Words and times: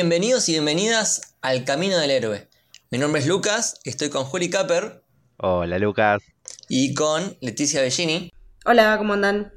Bienvenidos 0.00 0.48
y 0.48 0.52
bienvenidas 0.52 1.34
al 1.40 1.64
Camino 1.64 1.98
del 1.98 2.12
Héroe. 2.12 2.46
Mi 2.92 2.98
nombre 2.98 3.20
es 3.20 3.26
Lucas, 3.26 3.80
estoy 3.82 4.10
con 4.10 4.22
Juli 4.22 4.48
Capper. 4.48 5.02
Hola 5.38 5.76
Lucas. 5.80 6.22
Y 6.68 6.94
con 6.94 7.36
Leticia 7.40 7.80
Bellini. 7.80 8.32
Hola, 8.64 8.96
¿cómo 8.96 9.14
andan? 9.14 9.52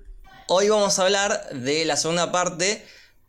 Hoy 0.47 0.67
vamos 0.67 0.97
a 0.97 1.03
hablar 1.03 1.47
de 1.53 1.85
la 1.85 1.95
segunda 1.95 2.31
parte 2.31 2.83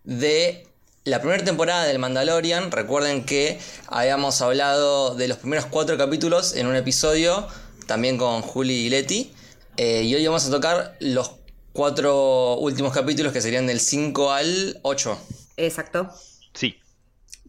de 0.05 0.67
la 1.05 1.21
primera 1.21 1.45
temporada 1.45 1.85
del 1.85 1.99
Mandalorian. 1.99 2.71
Recuerden 2.71 3.27
que 3.27 3.61
habíamos 3.89 4.41
hablado 4.41 5.15
de 5.15 5.29
los 5.29 5.37
primeros 5.37 5.67
cuatro 5.67 5.99
capítulos 5.99 6.57
en 6.57 6.67
un 6.67 6.77
episodio, 6.77 7.47
también 7.87 8.17
con 8.17 8.41
Juli 8.41 8.87
y 8.87 8.89
Leti. 8.89 9.35
Eh, 9.77 10.05
y 10.05 10.15
hoy 10.15 10.25
vamos 10.25 10.47
a 10.47 10.51
tocar 10.51 10.97
los 10.99 11.33
cuatro 11.75 12.55
últimos 12.55 12.95
capítulos 12.95 13.35
que 13.35 13.43
serían 13.43 13.67
del 13.67 13.81
5 13.81 14.33
al 14.33 14.81
8. 14.81 15.19
Exacto. 15.59 16.11
Sí. 16.55 16.82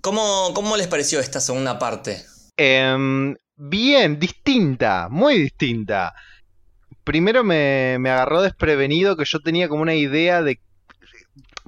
¿Cómo, 0.03 0.51
cómo 0.53 0.75
les 0.75 0.87
pareció 0.87 1.21
esta 1.21 1.39
segunda 1.39 1.79
parte? 1.79 2.25
Em, 2.57 3.33
bien, 3.55 4.19
distinta, 4.19 5.07
muy 5.09 5.37
distinta. 5.39 6.13
Primero 7.05 7.45
me, 7.45 7.95
me 7.99 8.09
agarró 8.09 8.41
desprevenido 8.41 9.15
que 9.15 9.23
yo 9.23 9.39
tenía 9.39 9.69
como 9.69 9.81
una 9.81 9.95
idea 9.95 10.41
de 10.41 10.59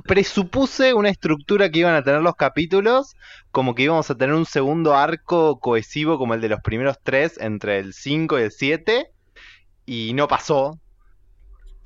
presupuse 0.03 0.93
una 0.93 1.07
estructura 1.07 1.71
que 1.71 1.79
iban 1.79 1.95
a 1.95 2.03
tener 2.03 2.19
los 2.19 2.35
capítulos, 2.35 3.15
como 3.51 3.73
que 3.73 3.83
íbamos 3.83 4.09
a 4.09 4.15
tener 4.15 4.35
un 4.35 4.45
segundo 4.45 4.95
arco 4.95 5.61
cohesivo 5.61 6.17
como 6.17 6.33
el 6.33 6.41
de 6.41 6.49
los 6.49 6.59
primeros 6.59 6.97
tres 7.01 7.39
entre 7.39 7.79
el 7.79 7.93
5 7.93 8.37
y 8.37 8.41
el 8.41 8.51
7, 8.51 9.11
y 9.85 10.11
no 10.13 10.27
pasó. 10.27 10.77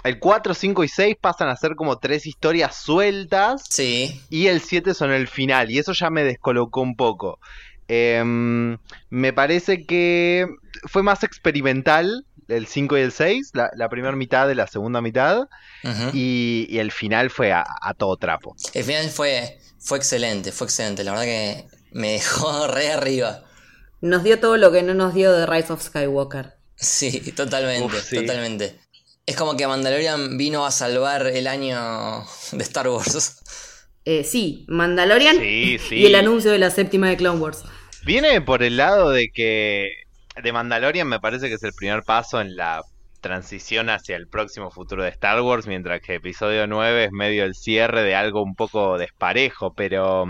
El 0.03 0.19
4, 0.19 0.53
5 0.53 0.83
y 0.83 0.87
6 0.87 1.17
pasan 1.19 1.49
a 1.49 1.55
ser 1.55 1.75
como 1.75 1.99
tres 1.99 2.25
historias 2.25 2.75
sueltas. 2.75 3.63
Sí. 3.69 4.21
Y 4.29 4.47
el 4.47 4.61
7 4.61 4.93
son 4.93 5.11
el 5.11 5.27
final. 5.27 5.71
Y 5.71 5.79
eso 5.79 5.93
ya 5.93 6.09
me 6.09 6.23
descolocó 6.23 6.81
un 6.81 6.95
poco. 6.95 7.39
Em, 7.87 8.77
me 9.09 9.33
parece 9.33 9.85
que 9.85 10.47
fue 10.85 11.01
más 11.03 11.23
experimental 11.23 12.25
el 12.47 12.67
5 12.67 12.97
y 12.97 13.01
el 13.01 13.11
6, 13.11 13.51
la, 13.53 13.89
primera 13.89 14.15
mitad 14.15 14.47
de 14.47 14.55
la 14.55 14.67
segunda 14.67 15.01
mitad, 15.01 15.47
y, 16.13 16.77
el 16.77 16.91
final 16.91 17.29
fue 17.29 17.51
a, 17.51 17.65
todo 17.97 18.17
trapo. 18.17 18.55
El 18.73 18.83
final 18.83 19.09
fue, 19.09 19.59
fue 19.79 19.97
excelente, 19.97 20.51
fue 20.51 20.65
excelente, 20.65 21.03
la 21.03 21.11
verdad 21.11 21.25
que 21.25 21.67
me 21.91 22.13
dejó 22.13 22.67
re 22.73 22.91
arriba. 22.91 23.43
Nos 24.01 24.23
dio 24.23 24.39
todo 24.39 24.57
lo 24.57 24.71
que 24.71 24.81
no 24.81 24.93
nos 24.93 25.13
dio 25.13 25.31
de 25.31 25.45
Rise 25.45 25.73
of 25.73 25.83
Skywalker. 25.83 26.55
Sí, 26.75 27.33
totalmente, 27.33 27.97
totalmente. 28.15 28.79
Es 29.29 29.35
como 29.35 29.55
que 29.55 29.67
Mandalorian 29.67 30.39
vino 30.39 30.65
a 30.65 30.71
salvar 30.71 31.27
el 31.27 31.45
año 31.45 32.25
de 32.51 32.63
Star 32.63 32.89
Wars. 32.89 33.43
Eh, 34.03 34.23
sí, 34.23 34.65
Mandalorian 34.67 35.37
y 35.39 35.77
el 35.91 36.15
anuncio 36.15 36.49
de 36.49 36.57
la 36.57 36.71
séptima 36.71 37.09
de 37.09 37.17
Clone 37.17 37.37
Wars. 37.39 37.63
Viene 38.03 38.41
por 38.41 38.63
el 38.63 38.77
lado 38.77 39.11
de 39.11 39.29
que 39.29 39.91
de 40.41 40.51
Mandalorian 40.51 41.07
me 41.07 41.19
parece 41.19 41.47
que 41.47 41.53
es 41.53 41.63
el 41.63 41.73
primer 41.73 42.01
paso 42.01 42.41
en 42.41 42.55
la 42.55 42.81
transición 43.21 43.91
hacia 43.91 44.15
el 44.15 44.27
próximo 44.27 44.71
futuro 44.71 45.03
de 45.03 45.09
Star 45.09 45.39
Wars, 45.41 45.67
mientras 45.67 46.01
que 46.01 46.15
episodio 46.15 46.65
9 46.65 47.05
es 47.05 47.11
medio 47.11 47.43
el 47.43 47.53
cierre 47.53 48.01
de 48.01 48.15
algo 48.15 48.41
un 48.41 48.55
poco 48.55 48.97
desparejo, 48.97 49.75
pero, 49.75 50.25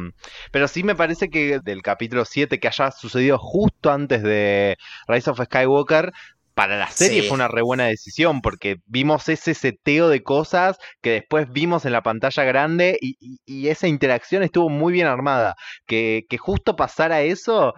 pero 0.52 0.67
sí 0.67 0.83
me 0.83 0.95
parece 0.95 1.30
que 1.30 1.59
del 1.64 1.83
capítulo 1.83 2.26
7 2.26 2.59
que 2.59 2.67
haya 2.67 2.92
sucedido 2.92 3.38
justo 3.38 3.92
antes 3.92 4.23
de 4.23 4.77
Rise 5.08 5.30
of 5.30 5.39
Skywalker, 5.42 6.11
para 6.59 6.77
la 6.77 6.92
serie 6.92 7.23
fue 7.23 7.36
una 7.36 7.47
re 7.47 7.61
buena 7.61 7.86
decisión 7.86 8.42
porque 8.42 8.81
vimos 8.86 9.30
ese 9.30 9.53
seteo 9.53 10.09
de 10.09 10.23
cosas 10.23 10.75
que 11.02 11.11
después 11.11 11.47
vimos 11.49 11.86
en 11.86 11.93
la 11.93 12.03
pantalla 12.03 12.43
grande 12.43 12.97
y, 12.99 13.67
esa 13.70 13.87
interacción 13.87 14.43
estuvo 14.43 14.67
muy 14.67 14.92
bien 14.92 15.08
armada. 15.08 15.55
Que, 15.86 16.23
que 16.30 16.37
justo 16.37 16.75
pasara 16.75 17.21
eso 17.21 17.75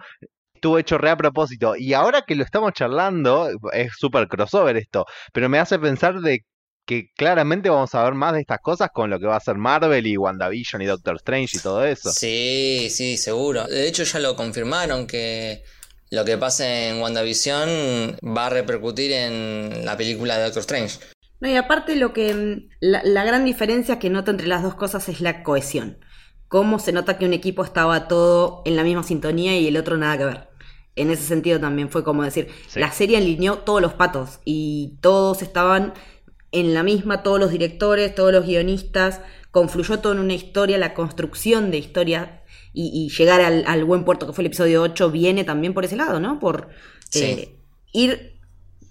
estuvo 0.52 0.80
hecho 0.80 0.98
re 0.98 1.10
a 1.10 1.16
propósito. 1.16 1.76
Y 1.76 1.92
ahora 1.94 2.24
que 2.26 2.34
lo 2.34 2.42
estamos 2.42 2.72
charlando, 2.72 3.50
es 3.72 3.92
súper 3.96 4.26
crossover 4.26 4.76
esto, 4.76 5.06
pero 5.32 5.48
me 5.48 5.60
hace 5.60 5.78
pensar 5.78 6.20
de 6.20 6.40
que 6.84 7.06
claramente 7.16 7.70
vamos 7.70 7.94
a 7.94 8.02
ver 8.02 8.14
más 8.14 8.32
de 8.32 8.40
estas 8.40 8.58
cosas 8.58 8.88
con 8.92 9.10
lo 9.10 9.20
que 9.20 9.26
va 9.26 9.36
a 9.36 9.40
ser 9.40 9.58
Marvel 9.58 10.08
y 10.08 10.16
WandaVision 10.16 10.82
y 10.82 10.86
Doctor 10.86 11.14
Strange 11.18 11.56
y 11.56 11.60
todo 11.60 11.84
eso. 11.84 12.10
Sí, 12.10 12.88
sí, 12.90 13.16
seguro. 13.16 13.64
De 13.68 13.86
hecho 13.86 14.02
ya 14.02 14.18
lo 14.18 14.34
confirmaron 14.34 15.06
que 15.06 15.62
lo 16.12 16.24
que 16.24 16.38
pase 16.38 16.88
en 16.88 17.00
WandaVision 17.00 18.16
va 18.36 18.46
a 18.46 18.50
repercutir 18.50 19.12
en 19.12 19.84
la 19.84 19.96
película 19.96 20.36
de 20.36 20.44
Doctor 20.44 20.60
Strange. 20.60 20.98
No, 21.40 21.48
y 21.48 21.56
aparte 21.56 21.96
lo 21.96 22.12
que 22.12 22.32
mm, 22.32 22.68
la, 22.80 23.02
la 23.02 23.24
gran 23.24 23.44
diferencia 23.44 23.98
que 23.98 24.10
nota 24.10 24.30
entre 24.30 24.46
las 24.46 24.62
dos 24.62 24.74
cosas 24.76 25.08
es 25.08 25.20
la 25.20 25.42
cohesión. 25.42 25.98
Cómo 26.48 26.78
se 26.78 26.92
nota 26.92 27.18
que 27.18 27.24
un 27.24 27.32
equipo 27.32 27.64
estaba 27.64 28.08
todo 28.08 28.62
en 28.64 28.76
la 28.76 28.84
misma 28.84 29.02
sintonía 29.02 29.58
y 29.58 29.66
el 29.66 29.76
otro 29.76 29.96
nada 29.96 30.18
que 30.18 30.24
ver 30.24 30.52
en 30.96 31.10
ese 31.10 31.24
sentido 31.24 31.58
también 31.60 31.88
fue 31.90 32.04
como 32.04 32.22
decir, 32.22 32.48
la 32.74 32.92
serie 32.92 33.16
alineó 33.16 33.58
todos 33.58 33.80
los 33.80 33.94
patos 33.94 34.40
y 34.44 34.98
todos 35.00 35.42
estaban 35.42 35.94
en 36.50 36.74
la 36.74 36.82
misma, 36.82 37.22
todos 37.22 37.40
los 37.40 37.50
directores, 37.50 38.14
todos 38.14 38.32
los 38.32 38.46
guionistas, 38.46 39.20
confluyó 39.50 40.00
todo 40.00 40.12
en 40.12 40.18
una 40.18 40.34
historia, 40.34 40.76
la 40.76 40.92
construcción 40.92 41.70
de 41.70 41.78
historia 41.78 42.41
y, 42.74 43.10
llegar 43.10 43.40
al, 43.40 43.84
buen 43.84 44.04
puerto 44.04 44.26
que 44.26 44.32
fue 44.32 44.42
el 44.42 44.46
episodio 44.46 44.82
8 44.82 45.10
viene 45.10 45.44
también 45.44 45.74
por 45.74 45.84
ese 45.84 45.96
lado, 45.96 46.20
¿no? 46.20 46.38
Por 46.38 46.70
eh, 47.14 47.54
ir 47.92 48.38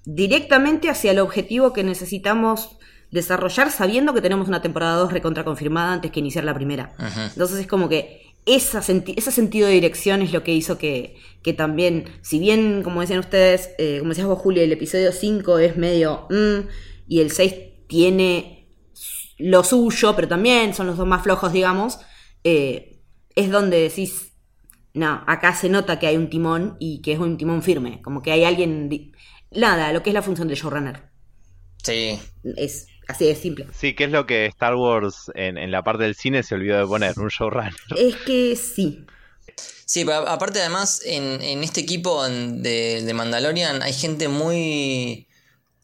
directamente 0.06 0.90
hacia 0.90 1.12
el 1.12 1.20
objetivo 1.20 1.74
que 1.74 1.84
necesitamos 1.84 2.78
desarrollar 3.10 3.72
sabiendo 3.72 4.14
que 4.14 4.22
tenemos 4.22 4.48
una 4.48 4.62
temporada 4.62 4.98
2 4.98 5.12
recontra 5.12 5.44
confirmada 5.44 5.94
antes 5.94 6.12
que 6.12 6.20
iniciar 6.20 6.44
la 6.44 6.54
primera. 6.54 6.94
Entonces 7.34 7.60
es 7.60 7.68
como 7.68 7.90
que 7.90 8.22
esa 8.46 8.80
ese 8.80 9.32
sentido 9.32 9.68
de 9.68 9.74
dirección 9.74 10.22
es 10.22 10.32
lo 10.32 10.44
que 10.44 10.54
hizo 10.54 10.78
que, 10.78 11.16
que 11.44 11.54
también, 11.54 12.06
si 12.22 12.40
bien, 12.40 12.82
como 12.84 13.02
decían 13.02 13.20
ustedes, 13.20 13.72
eh, 13.78 13.98
como 14.00 14.10
decías 14.10 14.28
vos, 14.28 14.40
Julio, 14.40 14.64
el 14.64 14.72
episodio 14.72 15.12
5 15.12 15.60
es 15.60 15.78
medio... 15.78 16.28
Mm, 16.30 16.68
y 17.12 17.20
el 17.20 17.30
6 17.30 17.54
tiene 17.88 18.70
lo 19.38 19.66
suyo, 19.66 20.16
pero 20.16 20.30
también 20.30 20.74
son 20.74 20.88
los 20.88 20.96
dos 20.96 21.06
más 21.06 21.24
flojos, 21.24 21.52
digamos, 21.52 22.00
eh, 22.46 22.91
es 23.36 23.50
donde 23.50 23.80
decís, 23.82 24.34
no, 24.94 25.24
acá 25.28 25.56
se 25.56 25.70
nota 25.70 26.00
que 26.00 26.08
hay 26.08 26.18
un 26.18 26.30
timón 26.30 26.78
y 26.80 27.02
que 27.02 27.14
es 27.14 27.20
un 27.20 27.38
timón 27.38 27.64
firme, 27.64 28.02
como 28.02 28.22
que 28.22 28.32
hay 28.32 28.44
alguien... 28.44 29.12
Nada, 29.52 29.92
lo 29.92 30.02
que 30.02 30.12
es 30.12 30.14
la 30.14 30.22
función 30.22 30.48
del 30.48 30.58
showrunner. 30.58 31.10
Sí. 31.84 32.20
Es 32.56 32.88
Así 33.12 33.26
de 33.26 33.36
simple. 33.36 33.68
Sí, 33.78 33.94
que 33.94 34.06
es 34.06 34.12
lo 34.12 34.26
que 34.26 34.46
Star 34.46 34.76
Wars 34.76 35.32
en, 35.36 35.70
la 35.70 35.84
parte 35.84 36.04
del 36.04 36.16
cine 36.16 36.44
se 36.44 36.56
olvidó 36.56 36.80
de 36.80 36.88
poner, 36.88 37.20
un 37.20 37.28
showrunner. 37.28 37.74
Es 37.98 38.16
que 38.18 38.56
sí. 38.56 39.06
Sí, 39.86 40.06
pero 40.06 40.30
aparte 40.30 40.62
además 40.62 41.02
en, 41.06 41.64
este 41.64 41.82
equipo 41.82 42.24
de, 42.26 43.12
Mandalorian 43.14 43.82
hay 43.82 43.92
gente 43.92 44.30
muy, 44.30 45.28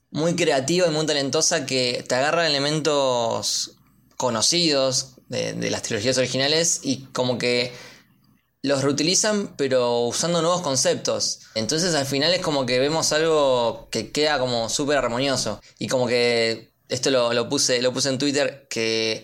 muy 0.09 0.35
creativa 0.35 0.87
y 0.87 0.91
muy 0.91 1.05
talentosa 1.05 1.65
que 1.65 2.05
te 2.07 2.15
agarra 2.15 2.47
elementos 2.47 3.77
conocidos 4.15 5.16
de, 5.29 5.53
de 5.53 5.69
las 5.69 5.81
trilogías 5.81 6.17
originales 6.17 6.81
y 6.83 7.05
como 7.13 7.37
que 7.37 7.71
los 8.63 8.83
reutilizan 8.83 9.55
pero 9.57 10.01
usando 10.01 10.41
nuevos 10.41 10.61
conceptos. 10.61 11.41
Entonces 11.55 11.95
al 11.95 12.05
final 12.05 12.33
es 12.33 12.41
como 12.41 12.65
que 12.65 12.79
vemos 12.79 13.11
algo 13.13 13.87
que 13.91 14.11
queda 14.11 14.39
como 14.39 14.69
súper 14.69 14.97
armonioso 14.97 15.61
y 15.79 15.87
como 15.87 16.07
que 16.07 16.71
esto 16.89 17.09
lo, 17.11 17.49
puse, 17.49 17.81
lo 17.81 17.93
puse 17.93 18.09
en 18.09 18.17
Twitter, 18.17 18.67
que 18.69 19.23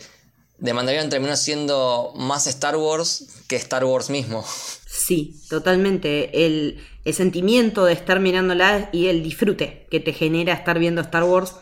de 0.57 0.73
Mandalorian 0.73 1.09
terminó 1.09 1.35
siendo 1.35 2.13
más 2.15 2.47
Star 2.47 2.75
Wars 2.75 3.27
que 3.47 3.55
Star 3.55 3.85
Wars 3.85 4.09
mismo. 4.09 4.45
Sí, 4.85 5.41
totalmente. 5.49 6.45
El, 6.45 6.79
sentimiento 7.13 7.83
de 7.83 7.93
estar 7.93 8.21
mirándola 8.21 8.89
y 8.93 9.07
el 9.07 9.23
disfrute 9.23 9.87
que 9.91 9.99
te 9.99 10.13
genera 10.13 10.53
estar 10.53 10.79
viendo 10.79 11.01
Star 11.01 11.23
Wars 11.23 11.55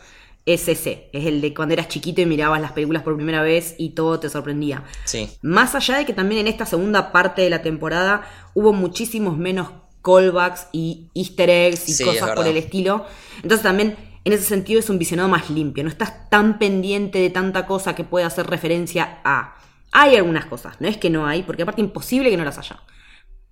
es 0.46 0.68
ese. 0.68 1.08
Es 1.12 1.26
el 1.26 1.40
de 1.40 1.54
cuando 1.54 1.74
eras 1.74 1.88
chiquito 1.88 2.20
y 2.20 2.26
mirabas 2.26 2.60
las 2.60 2.72
películas 2.72 3.02
por 3.02 3.16
primera 3.16 3.42
vez 3.42 3.74
y 3.78 3.90
todo 3.90 4.18
te 4.20 4.28
sorprendía. 4.28 4.84
Sí. 5.04 5.30
Más 5.42 5.74
allá 5.74 5.98
de 5.98 6.06
que 6.06 6.12
también 6.12 6.40
en 6.40 6.46
esta 6.48 6.66
segunda 6.66 7.12
parte 7.12 7.42
de 7.42 7.50
la 7.50 7.62
temporada 7.62 8.22
hubo 8.54 8.72
muchísimos 8.72 9.36
menos 9.36 9.70
callbacks 10.02 10.66
y 10.72 11.08
easter 11.14 11.48
eggs 11.48 11.88
y 11.88 12.04
cosas 12.04 12.30
por 12.30 12.46
el 12.46 12.56
estilo. 12.56 13.06
Entonces 13.36 13.62
también 13.62 13.96
en 14.24 14.32
ese 14.32 14.44
sentido 14.44 14.80
es 14.80 14.90
un 14.90 14.98
visionado 14.98 15.28
más 15.28 15.50
limpio, 15.50 15.82
no 15.82 15.90
estás 15.90 16.28
tan 16.30 16.58
pendiente 16.58 17.18
de 17.18 17.30
tanta 17.30 17.66
cosa 17.66 17.94
que 17.94 18.04
pueda 18.04 18.26
hacer 18.26 18.46
referencia 18.46 19.20
a... 19.24 19.56
Hay 19.90 20.16
algunas 20.16 20.46
cosas, 20.46 20.80
no 20.80 20.88
es 20.88 20.96
que 20.96 21.10
no 21.10 21.26
hay, 21.26 21.42
porque 21.42 21.62
aparte 21.62 21.82
imposible 21.82 22.30
que 22.30 22.36
no 22.36 22.44
las 22.44 22.56
haya. 22.56 22.82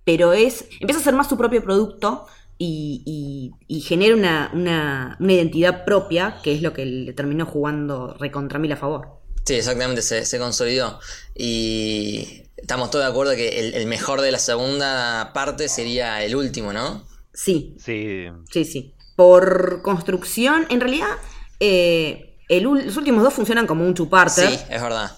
Pero 0.03 0.33
es, 0.33 0.67
empieza 0.79 0.99
a 0.99 1.03
ser 1.03 1.13
más 1.13 1.29
su 1.29 1.37
propio 1.37 1.61
producto 1.61 2.25
y, 2.63 3.81
genera 3.81 4.15
una, 4.53 5.17
identidad 5.19 5.85
propia, 5.85 6.37
que 6.43 6.53
es 6.53 6.61
lo 6.61 6.73
que 6.73 6.85
le 6.85 7.13
terminó 7.13 7.45
jugando 7.45 8.15
recontra 8.19 8.59
mil 8.59 8.71
a 8.71 8.77
favor. 8.77 9.21
Sí, 9.45 9.55
exactamente, 9.55 10.01
se, 10.01 10.39
consolidó. 10.39 10.99
Y 11.35 12.43
estamos 12.57 12.91
todos 12.91 13.05
de 13.05 13.11
acuerdo 13.11 13.35
que 13.35 13.59
el, 13.59 13.73
el, 13.73 13.87
mejor 13.87 14.21
de 14.21 14.31
la 14.31 14.39
segunda 14.39 15.31
parte 15.33 15.67
sería 15.67 16.23
el 16.23 16.35
último, 16.35 16.73
¿no? 16.73 17.03
Sí. 17.33 17.75
Sí. 17.79 18.27
Sí, 18.51 18.65
sí 18.65 18.93
por 19.21 19.83
construcción, 19.83 20.65
en 20.69 20.79
realidad, 20.79 21.11
eh, 21.59 22.39
los 22.49 22.97
últimos 22.97 23.23
dos 23.23 23.31
funcionan 23.31 23.67
como 23.67 23.85
un 23.85 23.93
chuparte. 23.93 24.47
Sí, 24.47 24.59
es 24.67 24.81
verdad. 24.81 25.11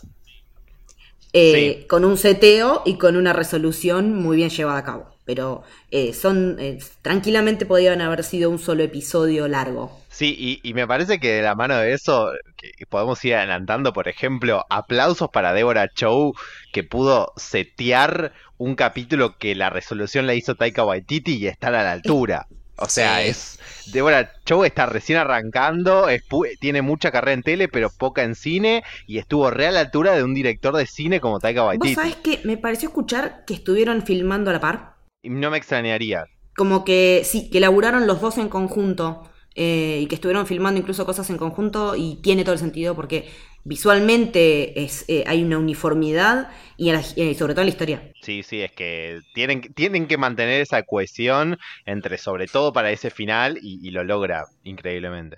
eh, 1.31 1.77
Sí. 1.79 1.87
con 1.87 2.03
un 2.03 2.17
seteo 2.17 2.81
y 2.85 2.97
con 2.97 3.15
una 3.15 3.31
resolución 3.31 4.13
muy 4.21 4.35
bien 4.35 4.49
llevada 4.49 4.79
a 4.79 4.83
cabo. 4.83 5.12
Pero 5.25 5.63
eh, 5.91 6.13
son 6.13 6.57
eh, 6.59 6.79
tranquilamente 7.01 7.65
podían 7.65 8.01
haber 8.01 8.23
sido 8.23 8.49
un 8.49 8.59
solo 8.59 8.83
episodio 8.83 9.47
largo. 9.47 9.99
Sí, 10.09 10.35
y, 10.37 10.59
y 10.69 10.73
me 10.75 10.85
parece 10.87 11.19
que 11.19 11.31
de 11.33 11.41
la 11.41 11.55
mano 11.55 11.75
de 11.77 11.93
eso 11.93 12.31
que 12.55 12.85
podemos 12.85 13.23
ir 13.25 13.35
adelantando, 13.35 13.93
por 13.93 14.07
ejemplo, 14.07 14.63
aplausos 14.69 15.29
para 15.31 15.53
Deborah 15.53 15.89
Chow, 15.93 16.33
que 16.71 16.83
pudo 16.83 17.33
setear 17.35 18.33
un 18.57 18.75
capítulo 18.75 19.37
que 19.39 19.55
la 19.55 19.69
resolución 19.71 20.27
la 20.27 20.35
hizo 20.35 20.55
Taika 20.55 20.85
Waititi 20.85 21.35
y 21.37 21.47
estar 21.47 21.73
a 21.73 21.83
la 21.83 21.91
altura. 21.93 22.47
O 22.75 22.87
sea, 22.89 23.21
Sí. 23.21 23.27
es 23.27 23.59
Deborah 23.85 24.31
Chow 24.45 24.63
está 24.65 24.85
recién 24.85 25.17
arrancando, 25.19 26.09
es 26.09 26.23
tiene 26.59 26.81
mucha 26.81 27.11
carrera 27.11 27.33
en 27.33 27.43
tele, 27.43 27.67
pero 27.67 27.89
poca 27.91 28.23
en 28.23 28.35
cine, 28.35 28.83
y 29.07 29.17
estuvo 29.19 29.49
re 29.51 29.67
a 29.67 29.71
la 29.71 29.79
altura 29.81 30.13
de 30.15 30.23
un 30.23 30.33
director 30.33 30.75
de 30.75 30.85
cine 30.87 31.19
como 31.19 31.39
Taika 31.39 31.63
¿Vos 31.77 31.91
Waititi. 31.91 31.95
sabés 31.95 32.15
que 32.15 32.39
me 32.45 32.57
pareció 32.57 32.89
escuchar 32.89 33.43
que 33.45 33.53
estuvieron 33.53 34.03
filmando 34.05 34.49
a 34.49 34.53
la 34.53 34.59
par? 34.59 34.92
No 35.23 35.49
me 35.51 35.57
extrañaría. 35.57 36.25
Como 36.55 36.85
que 36.85 37.23
sí, 37.25 37.49
que 37.49 37.59
laburaron 37.59 38.05
los 38.07 38.21
dos 38.21 38.37
en 38.37 38.47
conjunto 38.49 39.27
eh, 39.55 39.99
y 40.01 40.07
que 40.07 40.15
estuvieron 40.15 40.45
filmando 40.45 40.79
incluso 40.79 41.05
cosas 41.05 41.29
en 41.31 41.37
conjunto 41.37 41.95
y 41.95 42.17
tiene 42.21 42.43
todo 42.43 42.53
el 42.53 42.59
sentido 42.59 42.95
porque 42.95 43.29
visualmente 43.63 44.83
es, 44.83 45.05
eh, 45.07 45.23
hay 45.27 45.43
una 45.43 45.57
uniformidad 45.57 46.51
y 46.77 46.91
la- 46.91 47.03
eh, 47.15 47.33
sobre 47.35 47.53
todo 47.53 47.61
en 47.61 47.67
la 47.67 47.71
historia. 47.71 48.13
Sí, 48.21 48.41
sí, 48.43 48.61
es 48.61 48.71
que 48.71 49.21
tienen, 49.33 49.61
tienen 49.73 50.07
que 50.07 50.17
mantener 50.17 50.61
esa 50.61 50.83
cohesión 50.83 51.57
entre, 51.85 52.17
sobre 52.17 52.47
todo 52.47 52.71
para 52.73 52.91
ese 52.91 53.09
final, 53.11 53.57
y, 53.61 53.85
y 53.85 53.91
lo 53.91 54.03
logra 54.03 54.45
increíblemente. 54.63 55.37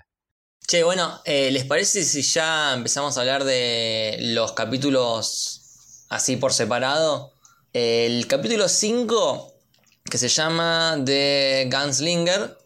Che, 0.66 0.82
bueno, 0.82 1.20
eh, 1.24 1.50
¿les 1.52 1.64
parece 1.64 2.02
si 2.04 2.22
ya 2.22 2.74
empezamos 2.74 3.16
a 3.16 3.20
hablar 3.20 3.44
de 3.44 4.16
los 4.20 4.52
capítulos 4.52 6.04
así 6.08 6.36
por 6.36 6.52
separado? 6.52 7.34
El 7.72 8.26
capítulo 8.26 8.68
5, 8.68 9.55
que 10.10 10.18
se 10.18 10.28
llama 10.28 10.98
The 11.04 11.68
Gunslinger, 11.70 12.56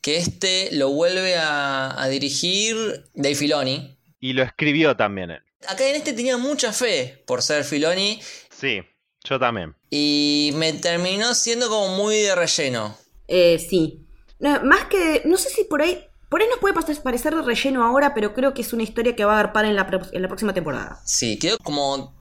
que 0.00 0.16
este 0.18 0.68
lo 0.72 0.90
vuelve 0.90 1.36
a, 1.36 2.00
a 2.00 2.08
dirigir 2.08 3.04
Dave 3.14 3.34
Filoni. 3.34 3.98
Y 4.20 4.32
lo 4.32 4.42
escribió 4.42 4.96
también 4.96 5.30
él. 5.30 5.42
Acá 5.68 5.88
en 5.88 5.96
este 5.96 6.12
tenía 6.12 6.36
mucha 6.36 6.72
fe 6.72 7.22
por 7.26 7.42
ser 7.42 7.64
Filoni 7.64 8.20
Sí, 8.50 8.80
yo 9.24 9.38
también. 9.38 9.74
y 9.90 10.52
me 10.54 10.72
terminó 10.74 11.34
siendo 11.34 11.68
como 11.68 11.96
muy 11.96 12.16
de 12.22 12.34
relleno. 12.34 12.96
Eh, 13.28 13.58
sí. 13.58 14.06
No, 14.38 14.62
más 14.64 14.84
que. 14.84 15.22
No 15.24 15.36
sé 15.36 15.48
si 15.50 15.64
por 15.64 15.82
ahí. 15.82 16.04
Por 16.28 16.40
ahí 16.42 16.48
nos 16.48 16.58
puede 16.58 16.74
pasar- 16.74 17.00
parecer 17.02 17.34
de 17.34 17.42
relleno 17.42 17.84
ahora, 17.84 18.12
pero 18.14 18.34
creo 18.34 18.52
que 18.52 18.62
es 18.62 18.72
una 18.72 18.82
historia 18.82 19.14
que 19.16 19.24
va 19.24 19.36
a 19.36 19.40
agarpar 19.40 19.64
en 19.64 19.76
la, 19.76 19.86
pro- 19.86 20.02
en 20.12 20.22
la 20.22 20.28
próxima 20.28 20.52
temporada. 20.52 21.00
Sí, 21.04 21.38
quedó 21.38 21.56
como 21.58 22.14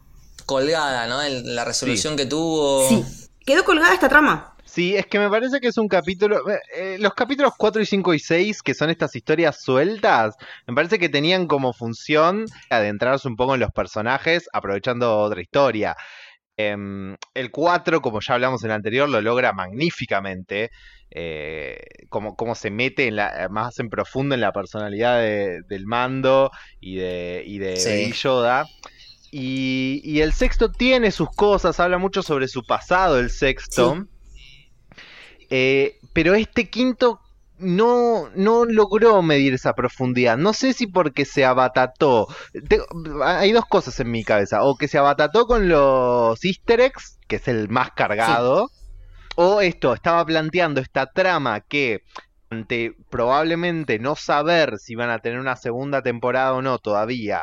colgada, 0.45 1.07
¿no? 1.07 1.21
El- 1.21 1.55
la 1.55 1.65
resolución 1.65 2.15
que 2.15 2.25
tuvo. 2.25 2.87
Sí. 2.87 3.03
Quedó 3.45 3.63
colgada 3.63 3.93
esta 3.93 4.09
trama. 4.09 4.51
Sí, 4.63 4.95
es 4.95 5.05
que 5.05 5.19
me 5.19 5.29
parece 5.29 5.59
que 5.59 5.67
es 5.67 5.77
un 5.77 5.87
capítulo. 5.87 6.49
eh, 6.49 6.59
eh, 6.75 6.97
los 6.99 7.13
capítulos 7.13 7.53
4 7.57 7.81
y 7.81 7.85
5 7.85 8.13
y 8.15 8.19
6, 8.19 8.61
que 8.63 8.73
son 8.73 8.89
estas 8.89 9.15
historias 9.15 9.61
sueltas, 9.61 10.35
me 10.67 10.73
parece 10.73 10.97
que 10.97 11.07
tenían 11.09 11.45
como 11.47 11.71
función 11.71 12.45
adentrarse 12.71 13.27
un 13.27 13.35
poco 13.35 13.53
en 13.53 13.59
los 13.61 13.71
personajes, 13.71 14.49
aprovechando 14.51 15.17
otra 15.19 15.41
historia. 15.41 15.95
Em, 16.57 17.15
el 17.33 17.51
4, 17.51 18.01
como 18.01 18.19
ya 18.21 18.35
hablamos 18.35 18.63
en 18.63 18.71
el 18.71 18.75
anterior, 18.77 19.07
lo 19.09 19.21
logra 19.21 19.53
magníficamente. 19.53 20.71
eh, 21.17 21.77
como, 22.09 22.35
como 22.35 22.55
se 22.55 22.71
mete 22.71 23.07
en 23.07 23.15
la, 23.15 23.47
más 23.49 23.79
en 23.79 23.89
profundo 23.89 24.35
en 24.35 24.41
la 24.41 24.51
personalidad 24.51 25.19
de- 25.19 25.61
del 25.69 25.85
mando 25.85 26.49
y 26.81 26.95
de, 26.97 27.43
y 27.45 27.57
de 27.59 27.77
Sí. 27.77 27.89
Baby 27.89 28.11
Yoda. 28.13 28.65
Y, 29.37 29.99
y 30.05 30.21
el 30.21 30.31
sexto 30.31 30.71
tiene 30.71 31.11
sus 31.11 31.29
cosas, 31.29 31.81
habla 31.81 31.97
mucho 31.97 32.23
sobre 32.23 32.47
su 32.47 32.63
pasado, 32.63 33.19
el 33.19 33.29
sexto. 33.29 34.05
Eh, 35.49 35.99
pero 36.13 36.35
este 36.35 36.69
quinto 36.69 37.19
no, 37.57 38.29
no 38.33 38.63
logró 38.63 39.21
medir 39.21 39.53
esa 39.53 39.73
profundidad. 39.73 40.37
No 40.37 40.53
sé 40.53 40.71
si 40.71 40.87
porque 40.87 41.25
se 41.25 41.43
abatató. 41.43 42.29
Hay 43.25 43.51
dos 43.51 43.65
cosas 43.65 43.99
en 43.99 44.09
mi 44.09 44.23
cabeza. 44.23 44.63
O 44.63 44.77
que 44.77 44.87
se 44.87 44.99
abatató 44.99 45.47
con 45.47 45.67
los 45.67 46.41
easter 46.45 46.79
eggs, 46.79 47.19
que 47.27 47.35
es 47.35 47.49
el 47.49 47.67
más 47.67 47.91
cargado. 47.91 48.71
O 49.35 49.59
esto, 49.59 49.93
estaba 49.93 50.25
planteando 50.25 50.79
esta 50.79 51.07
trama 51.11 51.59
que 51.59 52.03
ante 52.49 52.95
probablemente 53.09 53.99
no 53.99 54.15
saber 54.15 54.77
si 54.77 54.95
van 54.95 55.09
a 55.09 55.19
tener 55.19 55.39
una 55.39 55.57
segunda 55.57 56.01
temporada 56.01 56.53
o 56.53 56.61
no 56.61 56.79
todavía, 56.79 57.41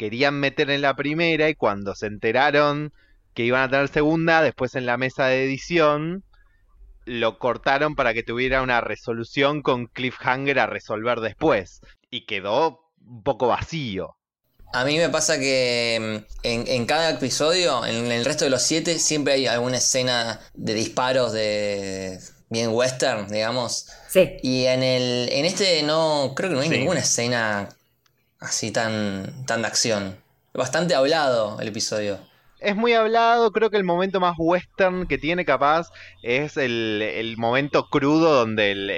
querían 0.00 0.40
meter 0.40 0.70
en 0.70 0.82
la 0.82 0.96
primera 0.96 1.50
y 1.50 1.54
cuando 1.54 1.94
se 1.94 2.06
enteraron 2.06 2.92
que 3.34 3.44
iban 3.44 3.62
a 3.62 3.70
tener 3.70 3.88
segunda, 3.88 4.42
después 4.42 4.74
en 4.74 4.86
la 4.86 4.96
mesa 4.96 5.26
de 5.26 5.44
edición 5.44 6.24
lo 7.04 7.38
cortaron 7.38 7.94
para 7.96 8.14
que 8.14 8.22
tuviera 8.22 8.62
una 8.62 8.80
resolución 8.80 9.62
con 9.62 9.86
cliffhanger 9.88 10.58
a 10.60 10.66
resolver 10.66 11.20
después. 11.20 11.80
Y 12.10 12.26
quedó 12.26 12.80
un 13.06 13.22
poco 13.22 13.48
vacío. 13.48 14.16
A 14.72 14.84
mí 14.84 14.98
me 14.98 15.08
pasa 15.08 15.38
que 15.38 15.98
mm, 16.00 16.46
en, 16.46 16.68
en 16.68 16.86
cada 16.86 17.10
episodio, 17.10 17.84
en 17.86 18.10
el 18.12 18.24
resto 18.24 18.44
de 18.44 18.50
los 18.50 18.62
siete, 18.62 18.98
siempre 18.98 19.34
hay 19.34 19.46
alguna 19.46 19.78
escena 19.78 20.40
de 20.54 20.74
disparos 20.74 21.32
de 21.32 22.20
bien 22.48 22.70
western, 22.72 23.28
digamos. 23.28 23.88
Sí. 24.08 24.36
Y 24.42 24.66
en 24.66 24.82
el 24.82 25.28
en 25.32 25.44
este 25.44 25.82
no 25.82 26.34
creo 26.36 26.50
que 26.50 26.54
no 26.56 26.62
hay 26.62 26.68
Sí. 26.68 26.78
ninguna 26.78 27.00
escena 27.00 27.68
así 28.40 28.72
tan 28.72 29.46
tan 29.46 29.62
de 29.62 29.68
acción. 29.68 30.16
Bastante 30.52 30.94
hablado 30.94 31.60
el 31.60 31.68
episodio. 31.68 32.18
Es 32.60 32.76
muy 32.76 32.92
hablado, 32.92 33.52
creo 33.52 33.70
que 33.70 33.78
el 33.78 33.84
momento 33.84 34.20
más 34.20 34.34
western 34.36 35.06
que 35.06 35.16
tiene 35.16 35.46
capaz 35.46 35.88
es 36.22 36.58
el, 36.58 37.00
el 37.00 37.38
momento 37.38 37.88
crudo 37.88 38.34
donde 38.34 38.72
el, 38.72 38.90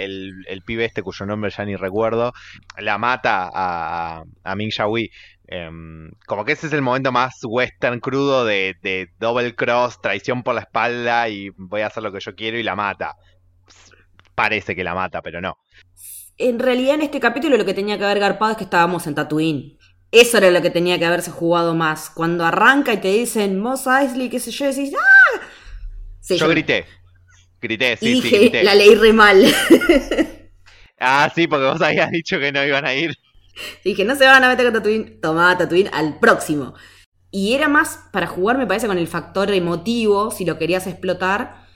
el, 0.48 0.62
pibe 0.62 0.84
este, 0.84 1.02
cuyo 1.02 1.26
nombre 1.26 1.52
ya 1.56 1.64
ni 1.64 1.76
recuerdo, 1.76 2.32
la 2.76 2.98
mata 2.98 3.48
a, 3.54 4.24
a 4.42 4.56
Ming 4.56 4.72
Xiaohui. 4.72 5.10
Em, 5.46 6.10
como 6.26 6.44
que 6.44 6.52
ese 6.52 6.66
es 6.66 6.72
el 6.72 6.82
momento 6.82 7.12
más 7.12 7.34
western 7.44 8.00
crudo 8.00 8.44
de, 8.44 8.74
de 8.82 9.08
double 9.20 9.54
cross, 9.54 10.00
traición 10.00 10.42
por 10.42 10.54
la 10.54 10.62
espalda 10.62 11.28
y 11.28 11.50
voy 11.50 11.82
a 11.82 11.88
hacer 11.88 12.02
lo 12.02 12.10
que 12.10 12.20
yo 12.20 12.34
quiero 12.34 12.58
y 12.58 12.64
la 12.64 12.74
mata. 12.74 13.14
Parece 14.34 14.74
que 14.74 14.82
la 14.82 14.94
mata, 14.94 15.22
pero 15.22 15.40
no. 15.40 15.58
En 16.38 16.58
realidad, 16.58 16.94
en 16.94 17.02
este 17.02 17.20
capítulo 17.20 17.56
lo 17.56 17.64
que 17.64 17.74
tenía 17.74 17.98
que 17.98 18.04
haber 18.04 18.18
garpado 18.18 18.52
es 18.52 18.58
que 18.58 18.64
estábamos 18.64 19.06
en 19.06 19.14
Tatooine. 19.14 19.78
Eso 20.10 20.38
era 20.38 20.50
lo 20.50 20.60
que 20.60 20.70
tenía 20.70 20.98
que 20.98 21.06
haberse 21.06 21.30
jugado 21.30 21.74
más. 21.74 22.10
Cuando 22.10 22.44
arranca 22.44 22.92
y 22.92 22.98
te 22.98 23.08
dicen 23.08 23.58
Moss 23.58 23.86
Eisley, 23.86 24.28
qué 24.28 24.40
sé 24.40 24.50
yo, 24.50 24.66
decís 24.66 24.92
¡Ah! 24.94 25.40
Sí, 26.20 26.36
Yo 26.36 26.48
grité. 26.48 26.86
Grité, 27.60 27.96
sí, 27.96 28.16
sí, 28.20 28.30
dije, 28.30 28.38
grité. 28.38 28.64
la 28.64 28.74
leí 28.74 28.94
re 28.94 29.12
mal. 29.12 29.44
Ah, 31.04 31.28
sí, 31.34 31.48
porque 31.48 31.66
vos 31.66 31.82
habías 31.82 32.12
dicho 32.12 32.38
que 32.38 32.52
no 32.52 32.64
iban 32.64 32.84
a 32.86 32.94
ir. 32.94 33.16
dije, 33.84 34.04
no 34.04 34.14
se 34.14 34.24
van 34.24 34.44
a 34.44 34.48
meter 34.48 34.66
con 34.66 34.74
Tatooine. 34.74 35.20
Tomá 35.20 35.58
Tatooine 35.58 35.90
al 35.92 36.20
próximo. 36.20 36.74
Y 37.32 37.54
era 37.54 37.66
más 37.68 37.98
para 38.12 38.28
jugar, 38.28 38.56
me 38.56 38.68
parece, 38.68 38.86
con 38.86 38.98
el 38.98 39.08
factor 39.08 39.50
emotivo, 39.50 40.30
si 40.30 40.44
lo 40.44 40.58
querías 40.58 40.86
explotar. 40.86 41.66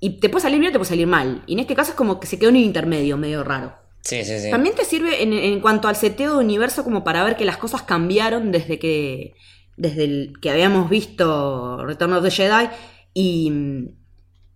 Y 0.00 0.20
te 0.20 0.30
puede 0.30 0.42
salir 0.44 0.58
bien 0.58 0.70
o 0.70 0.72
te 0.72 0.78
puede 0.78 0.88
salir 0.88 1.06
mal. 1.06 1.42
Y 1.46 1.52
en 1.54 1.58
este 1.60 1.74
caso 1.74 1.90
es 1.90 1.96
como 1.96 2.18
que 2.18 2.26
se 2.26 2.38
quedó 2.38 2.48
en 2.48 2.56
un 2.56 2.62
intermedio 2.62 3.18
medio 3.18 3.44
raro. 3.44 3.76
Sí, 4.02 4.24
sí, 4.24 4.38
sí. 4.40 4.50
También 4.50 4.74
te 4.74 4.84
sirve 4.84 5.22
en, 5.22 5.32
en 5.32 5.60
cuanto 5.60 5.88
al 5.88 5.96
seteo 5.96 6.32
de 6.38 6.44
universo 6.44 6.84
como 6.84 7.04
para 7.04 7.22
ver 7.24 7.36
que 7.36 7.44
las 7.44 7.56
cosas 7.56 7.82
cambiaron 7.82 8.50
desde 8.52 8.78
que 8.78 9.34
desde 9.76 10.04
el 10.04 10.32
que 10.42 10.50
habíamos 10.50 10.90
visto 10.90 11.84
Return 11.86 12.12
of 12.12 12.22
the 12.24 12.30
Jedi 12.30 12.68
y, 13.14 13.52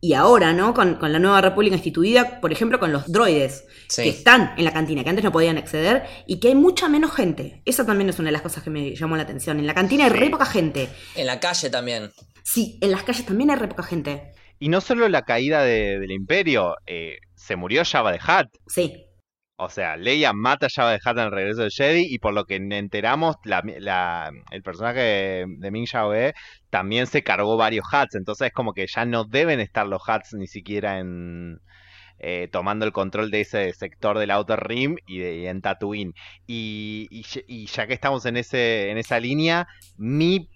y 0.00 0.12
ahora, 0.12 0.52
¿no? 0.52 0.74
Con, 0.74 0.96
con 0.96 1.12
la 1.12 1.18
nueva 1.18 1.40
república 1.40 1.74
instituida, 1.76 2.40
por 2.40 2.52
ejemplo, 2.52 2.78
con 2.78 2.92
los 2.92 3.10
droides 3.10 3.64
Sí. 3.88 4.02
que 4.02 4.08
están 4.08 4.52
en 4.56 4.64
la 4.64 4.72
cantina, 4.72 5.04
que 5.04 5.10
antes 5.10 5.24
no 5.24 5.30
podían 5.32 5.58
acceder 5.58 6.02
y 6.26 6.38
que 6.40 6.48
hay 6.48 6.54
mucha 6.56 6.88
menos 6.88 7.12
gente. 7.14 7.62
Esa 7.64 7.86
también 7.86 8.10
es 8.10 8.18
una 8.18 8.28
de 8.28 8.32
las 8.32 8.42
cosas 8.42 8.64
que 8.64 8.70
me 8.70 8.94
llamó 8.96 9.16
la 9.16 9.22
atención. 9.22 9.60
En 9.60 9.66
la 9.66 9.74
cantina 9.74 10.04
hay 10.06 10.10
Sí. 10.10 10.16
re 10.16 10.28
poca 10.30 10.44
gente. 10.46 10.88
En 11.14 11.26
la 11.26 11.38
calle 11.38 11.70
también. 11.70 12.10
Sí, 12.42 12.78
en 12.82 12.90
las 12.90 13.04
calles 13.04 13.24
también 13.26 13.50
hay 13.50 13.56
re 13.56 13.68
poca 13.68 13.84
gente. 13.84 14.32
Y 14.58 14.68
no 14.68 14.80
solo 14.80 15.08
la 15.08 15.22
caída 15.22 15.62
de- 15.62 15.98
del 16.00 16.10
imperio, 16.10 16.74
eh, 16.86 17.18
se 17.36 17.54
murió 17.56 17.82
Jabba 17.84 18.10
de 18.12 18.18
Hutt. 18.18 18.48
Sí, 18.66 19.05
O 19.58 19.70
sea, 19.70 19.96
Leia 19.96 20.34
mata 20.34 20.66
a 20.66 20.68
Jabba 20.68 20.90
de 20.92 20.96
Hutt 20.98 21.16
en 21.18 21.24
el 21.24 21.30
regreso 21.32 21.62
del 21.62 21.70
Jedi 21.70 22.06
y 22.14 22.18
por 22.18 22.34
lo 22.34 22.44
que 22.44 22.56
enteramos, 22.56 23.36
la, 23.44 23.62
la- 23.78 24.30
el 24.50 24.62
personaje 24.62 25.00
de, 25.00 25.46
de 25.48 25.70
Ming 25.70 25.86
Xiaoe 25.86 26.34
también 26.68 27.06
se 27.06 27.22
cargó 27.22 27.56
varios 27.56 27.86
Huts. 27.90 28.16
Entonces 28.16 28.48
es 28.48 28.52
como 28.52 28.74
que 28.74 28.86
ya 28.86 29.06
no 29.06 29.24
deben 29.24 29.60
estar 29.60 29.86
los 29.86 30.02
Huts 30.06 30.34
ni 30.34 30.46
siquiera 30.46 30.98
en 30.98 31.58
eh, 32.20 32.48
tomando 32.52 32.86
el 32.86 32.92
control 32.92 33.30
de 33.30 33.42
ese 33.42 33.72
sector 33.74 34.18
del 34.18 34.30
Outer 34.32 34.60
Rim 34.60 34.96
y, 35.06 35.18
de- 35.20 35.38
y 35.38 35.46
en 35.48 35.62
Tatooine. 35.62 36.14
Y, 36.46 37.08
y 37.48 37.66
ya 37.66 37.86
que 37.86 37.94
estamos 37.94 38.26
en 38.26 38.36
ese 38.38 38.90
en 38.90 38.98
esa 38.98 39.20
línea, 39.20 39.68
mi 39.96 40.50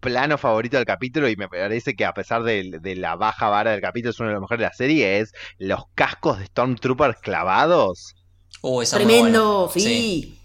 plano 0.00 0.38
favorito 0.38 0.76
del 0.76 0.86
capítulo 0.86 1.28
y 1.28 1.36
me 1.36 1.48
parece 1.48 1.94
que 1.94 2.04
a 2.04 2.12
pesar 2.14 2.42
de, 2.42 2.78
de 2.80 2.96
la 2.96 3.16
baja 3.16 3.48
vara 3.48 3.72
del 3.72 3.80
capítulo 3.80 4.10
es 4.10 4.20
uno 4.20 4.28
de 4.28 4.34
los 4.34 4.42
mejores 4.42 4.60
de 4.60 4.66
la 4.66 4.72
serie 4.72 5.18
es 5.20 5.32
los 5.58 5.84
cascos 5.94 6.38
de 6.38 6.46
Stormtroopers 6.46 7.20
clavados. 7.20 8.14
Esa 8.62 8.96
muy 8.98 9.06
tremendo, 9.06 9.70
sí. 9.72 10.38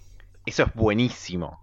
Eso 0.46 0.64
es 0.64 0.74
buenísimo. 0.74 1.60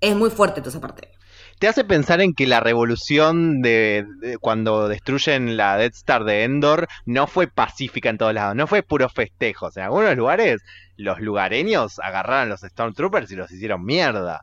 Es 0.00 0.14
muy 0.14 0.30
fuerte 0.30 0.60
toda 0.60 0.70
esa 0.70 0.80
parte. 0.80 1.10
te 1.58 1.68
hace 1.68 1.84
pensar 1.84 2.20
en 2.20 2.34
que 2.34 2.46
la 2.46 2.60
revolución 2.60 3.62
de, 3.62 4.04
de 4.20 4.36
cuando 4.38 4.88
destruyen 4.88 5.56
la 5.56 5.76
Death 5.78 5.94
Star 5.94 6.24
de 6.24 6.42
Endor 6.44 6.88
no 7.06 7.26
fue 7.26 7.46
pacífica 7.46 8.10
en 8.10 8.18
todos 8.18 8.34
lados, 8.34 8.54
no 8.56 8.66
fue 8.66 8.82
puro 8.82 9.08
festejo. 9.08 9.70
En 9.74 9.82
algunos 9.84 10.16
lugares 10.16 10.60
los 10.96 11.20
lugareños 11.20 11.98
agarraron 12.00 12.42
a 12.42 12.46
los 12.46 12.60
Stormtroopers 12.60 13.30
y 13.30 13.36
los 13.36 13.50
hicieron 13.50 13.84
mierda. 13.84 14.42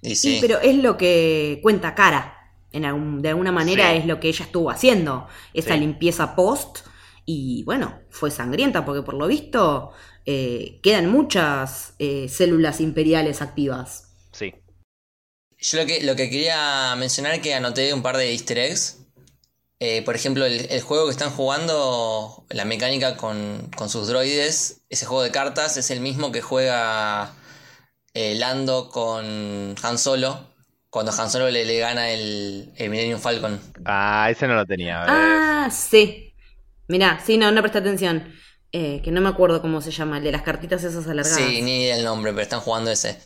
Y 0.00 0.14
Sí, 0.14 0.34
sí. 0.34 0.38
pero 0.40 0.60
es 0.60 0.76
lo 0.76 0.96
que 0.96 1.58
cuenta 1.62 1.94
Cara. 1.94 2.38
En 2.72 2.86
algún- 2.86 3.20
de 3.20 3.28
alguna 3.28 3.52
manera 3.52 3.90
Sí. 3.90 3.98
es 3.98 4.06
lo 4.06 4.18
que 4.18 4.28
ella 4.28 4.44
estuvo 4.46 4.70
haciendo. 4.70 5.28
Esa 5.52 5.74
Sí. 5.74 5.80
limpieza 5.80 6.34
post. 6.34 6.86
Y 7.24 7.62
bueno, 7.64 8.00
fue 8.10 8.30
sangrienta 8.30 8.84
porque 8.84 9.02
por 9.02 9.14
lo 9.14 9.26
visto 9.26 9.92
eh, 10.26 10.80
quedan 10.82 11.10
muchas 11.10 11.94
eh, 11.98 12.28
células 12.28 12.80
imperiales 12.80 13.42
activas. 13.42 14.14
Sí. 14.32 14.54
Yo 15.58 15.78
lo 15.78 15.86
que, 15.86 16.02
lo 16.02 16.16
que 16.16 16.28
quería 16.30 16.94
mencionar 16.96 17.40
que 17.40 17.54
anoté 17.54 17.94
un 17.94 18.02
par 18.02 18.16
de 18.16 18.32
easter 18.32 18.58
eggs. 18.58 18.98
Eh, 19.78 20.02
por 20.02 20.14
ejemplo, 20.14 20.46
el, 20.46 20.70
el 20.70 20.80
juego 20.80 21.06
que 21.06 21.10
están 21.10 21.30
jugando, 21.30 22.46
la 22.50 22.64
mecánica 22.64 23.16
con, 23.16 23.68
con 23.76 23.88
sus 23.88 24.06
droides, 24.06 24.82
ese 24.90 25.06
juego 25.06 25.24
de 25.24 25.32
cartas 25.32 25.76
es 25.76 25.90
el 25.90 26.00
mismo 26.00 26.30
que 26.30 26.40
juega 26.40 27.34
eh, 28.14 28.36
Lando 28.36 28.90
con 28.90 29.74
Han 29.82 29.98
Solo, 29.98 30.46
cuando 30.88 31.12
Han 31.12 31.30
Solo 31.30 31.50
le, 31.50 31.64
le 31.64 31.78
gana 31.78 32.10
el, 32.10 32.72
el 32.76 32.90
Millennium 32.90 33.18
Falcon. 33.18 33.60
Ah, 33.84 34.28
ese 34.30 34.46
no 34.46 34.54
lo 34.54 34.66
tenía. 34.66 35.04
Ah, 35.04 35.68
sí. 35.72 36.31
Mirá, 36.88 37.22
sí, 37.24 37.36
no, 37.36 37.50
no 37.52 37.60
presté 37.60 37.78
atención. 37.78 38.32
Eh, 38.74 39.02
que 39.04 39.10
no 39.10 39.20
me 39.20 39.28
acuerdo 39.28 39.60
cómo 39.60 39.82
se 39.82 39.90
llama, 39.90 40.16
el 40.16 40.24
de 40.24 40.32
las 40.32 40.42
cartitas 40.42 40.82
esas 40.82 41.06
alargadas. 41.06 41.38
Sí, 41.38 41.60
ni 41.60 41.82
idea 41.82 41.96
el 41.96 42.04
nombre, 42.04 42.32
pero 42.32 42.42
están 42.42 42.60
jugando 42.60 42.90
ese. 42.90 43.18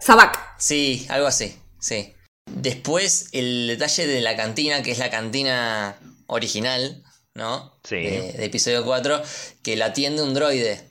Sabac. 0.00 0.38
Sí, 0.58 1.06
algo 1.08 1.26
así, 1.26 1.58
sí. 1.80 2.14
Después 2.46 3.30
el 3.32 3.66
detalle 3.66 4.06
de 4.06 4.20
la 4.20 4.36
cantina, 4.36 4.82
que 4.82 4.92
es 4.92 4.98
la 4.98 5.10
cantina 5.10 5.96
original, 6.26 7.02
¿no? 7.34 7.80
Sí. 7.82 7.96
De, 7.96 8.32
de 8.34 8.44
episodio 8.44 8.84
4, 8.84 9.20
que 9.62 9.74
la 9.76 9.86
atiende 9.86 10.22
un 10.22 10.34
droide. 10.34 10.88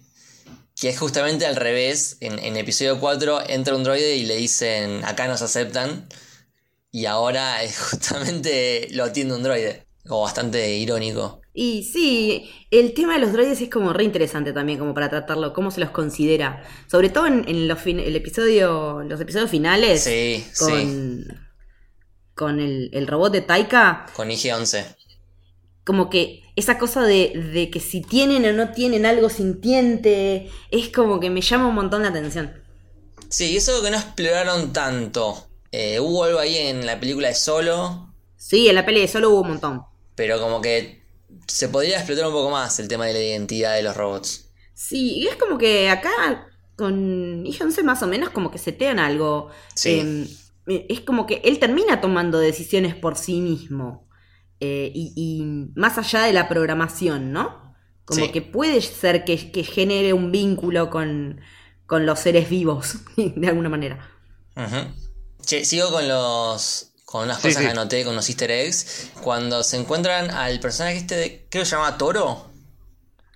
Que 0.75 0.89
es 0.89 1.00
justamente 1.00 1.46
al 1.46 1.55
revés. 1.55 2.17
En, 2.20 2.39
en 2.39 2.58
episodio 2.58 3.00
4 3.00 3.50
entra 3.50 3.75
un 3.75 3.84
droide 3.84 4.15
y 4.15 4.25
le 4.25 4.36
dicen, 4.36 5.05
acá 5.05 5.27
nos 5.27 5.41
aceptan. 5.41 6.10
Y 6.91 7.05
ahora 7.05 7.63
es 7.63 7.79
justamente 7.91 8.89
lo 8.91 9.05
atiende 9.05 9.36
un 9.36 9.43
droide. 9.43 9.88
Como 10.05 10.24
bastante 10.24 10.75
irónico. 10.75 11.42
Y 11.55 11.83
sí, 11.83 12.50
el 12.72 12.93
tema 12.95 13.13
de 13.13 13.19
los 13.19 13.31
droides 13.33 13.62
es 13.62 13.69
como 13.69 13.93
re 13.93 14.03
interesante 14.03 14.53
también, 14.53 14.79
como 14.79 14.93
para 14.95 15.10
tratarlo, 15.10 15.53
cómo 15.53 15.69
se 15.72 15.81
los 15.81 15.91
considera. 15.91 16.63
Sobre 16.88 17.10
todo 17.10 17.27
en, 17.27 17.48
en 17.48 17.67
los, 17.67 17.79
fin- 17.79 18.00
el 18.00 18.15
episodio, 18.15 19.03
los 19.03 19.22
episodios 19.22 19.51
finales. 19.51 20.03
Sí, 20.03 20.43
sí. 20.51 20.65
con, 20.65 21.25
con 22.33 22.60
el, 22.60 22.89
el 22.93 23.07
robot 23.07 23.31
de 23.33 23.41
Taika, 23.41 24.05
Con 24.13 24.29
IG-11. 24.29 24.95
como 25.83 26.10
que 26.10 26.41
esa 26.55 26.77
cosa 26.77 27.01
de, 27.03 27.33
de 27.53 27.69
que 27.69 27.79
si 27.79 28.01
tienen 28.01 28.45
o 28.45 28.53
no 28.53 28.72
tienen 28.72 29.05
algo 29.05 29.29
sintiente, 29.29 30.50
es 30.72 30.89
como 30.89 31.19
que 31.19 31.29
me 31.29 31.41
llama 31.41 31.67
un 31.67 31.75
montón 31.75 32.03
la 32.03 32.10
atención. 32.10 32.53
Sí, 33.29 33.57
eso 33.57 33.81
que 33.81 33.91
no 33.91 33.98
exploraron 33.98 34.72
tanto. 34.74 35.50
Eh, 35.72 36.00
hubo 36.00 36.24
algo 36.24 36.39
ahí 36.39 36.55
en 36.57 36.86
la 36.86 37.00
película 37.00 37.27
de 37.29 37.36
Solo, 37.36 38.13
Sí, 38.36 38.67
en 38.69 38.75
la 38.75 38.86
peli 38.86 39.01
de 39.01 39.07
solo 39.07 39.31
hubo 39.31 39.41
un 39.41 39.48
montón. 39.50 39.81
pero 40.15 40.39
como 40.39 40.62
que 40.62 41.02
se 41.47 41.69
podría 41.69 41.97
explotar 41.97 42.27
un 42.27 42.33
poco 42.33 42.50
más 42.51 42.79
el 42.79 42.88
tema 42.88 43.05
de 43.05 43.13
la 43.13 43.19
identidad 43.19 43.75
de 43.75 43.83
los 43.83 43.95
robots. 43.95 44.50
Sí, 44.73 45.13
y 45.19 45.27
es 45.27 45.35
como 45.35 45.57
que 45.57 45.89
acá 45.89 46.47
con 46.75 47.43
IG-11 47.45 47.83
más 47.83 48.01
o 48.01 48.07
menos 48.07 48.29
como 48.31 48.50
que 48.51 48.57
setean 48.57 49.00
algo. 49.00 49.50
Sí. 49.75 50.27
Eh, 50.67 50.85
es 50.89 51.01
como 51.01 51.25
que 51.25 51.41
él 51.43 51.59
termina 51.59 52.01
tomando 52.01 52.39
decisiones 52.39 52.95
por 52.95 53.17
sí 53.17 53.39
mismo. 53.41 54.07
Eh, 54.59 54.91
y, 54.95 55.13
y 55.15 55.43
más 55.75 55.97
allá 55.97 56.21
de 56.23 56.33
la 56.33 56.47
programación, 56.47 57.31
¿no? 57.33 57.75
Como 58.05 58.25
Sí. 58.25 58.31
que 58.31 58.41
puede 58.41 58.81
ser 58.81 59.25
que, 59.25 59.51
que 59.51 59.63
genere 59.63 60.13
un 60.13 60.31
vínculo 60.31 60.89
con, 60.89 61.41
con 61.85 62.05
los 62.05 62.19
seres 62.19 62.50
vivos, 62.50 62.95
de 63.17 63.47
alguna 63.47 63.69
manera. 63.69 64.09
Ujú. 64.55 64.88
Che, 65.45 65.65
sigo 65.65 65.91
con 65.91 66.07
los. 66.07 66.92
Con 67.13 67.25
unas 67.25 67.38
Sí, 67.38 67.50
cosas 67.50 67.60
sí. 67.62 67.65
que 67.65 67.72
anoté 67.72 68.03
con 68.03 68.15
los 68.15 68.27
easter 68.27 68.50
eggs. 68.50 69.12
Cuando 69.22 69.63
se 69.63 69.77
encuentran 69.77 70.32
al 70.32 70.60
personaje 70.60 70.98
este, 70.98 71.15
de- 71.15 71.46
creo 71.48 71.62
que 71.63 71.70
se 71.70 71.75
llama 71.75 71.96
Toro, 72.00 72.50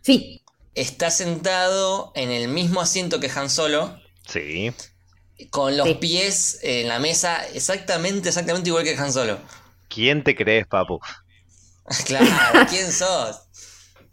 Sí, 0.02 0.42
está 0.74 1.12
sentado 1.12 2.12
en 2.16 2.32
el 2.32 2.48
mismo 2.48 2.82
asiento 2.82 3.20
que 3.20 3.30
Han 3.30 3.52
Solo, 3.52 4.00
Sí. 4.28 4.74
con 5.52 5.78
los 5.78 5.88
Sí. 5.88 5.94
pies 5.94 6.58
en 6.64 6.88
la 6.88 6.98
mesa, 6.98 7.46
exactamente, 7.54 8.30
exactamente 8.30 8.68
igual 8.70 8.84
que 8.84 8.96
Han 8.98 9.14
Solo. 9.14 9.38
¿Quién 9.90 10.24
te 10.24 10.36
crees, 10.36 10.66
papu? 10.66 11.00
claro, 12.08 12.66
¿quién 12.70 12.92
sos? 12.92 13.42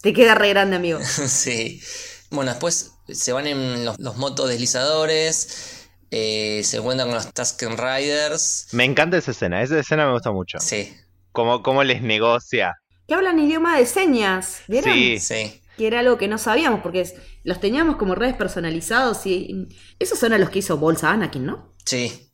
te 0.02 0.12
queda 0.12 0.34
re 0.34 0.50
grande, 0.50 0.76
amigo. 0.76 1.00
sí. 1.26 1.80
Bueno, 2.28 2.50
después 2.50 2.90
se 3.10 3.32
van 3.32 3.46
en 3.46 3.86
los, 3.86 3.98
los 3.98 4.16
motos 4.18 4.50
deslizadores. 4.50 5.83
Eh, 6.16 6.62
se 6.62 6.76
encuentran 6.76 7.08
con 7.08 7.16
los 7.16 7.32
Tusken 7.32 7.76
Riders. 7.76 8.68
Me 8.70 8.84
encanta 8.84 9.16
esa 9.16 9.32
escena. 9.32 9.62
Esa 9.62 9.80
escena 9.80 10.06
me 10.06 10.12
gusta 10.12 10.30
mucho. 10.30 10.58
Sí, 10.60 10.94
Cómo, 11.32 11.64
cómo 11.64 11.82
les 11.82 12.02
negocia. 12.02 12.76
Que 13.08 13.14
hablan 13.14 13.40
idioma 13.40 13.76
de 13.76 13.84
señas, 13.84 14.62
¿vieron? 14.68 14.94
Sí. 14.94 15.18
sí. 15.18 15.60
Que 15.76 15.88
era 15.88 15.98
algo 15.98 16.16
que 16.16 16.28
no 16.28 16.38
sabíamos, 16.38 16.82
porque 16.82 17.04
los 17.42 17.58
teníamos 17.58 17.96
como 17.96 18.14
redes 18.14 18.36
personalizados 18.36 19.26
y 19.26 19.66
esos 19.98 20.16
son 20.16 20.32
a 20.32 20.38
los 20.38 20.50
que 20.50 20.60
hizo 20.60 20.78
Bolsa 20.78 21.10
Anakin, 21.10 21.44
¿no? 21.44 21.74
Sí. 21.84 22.30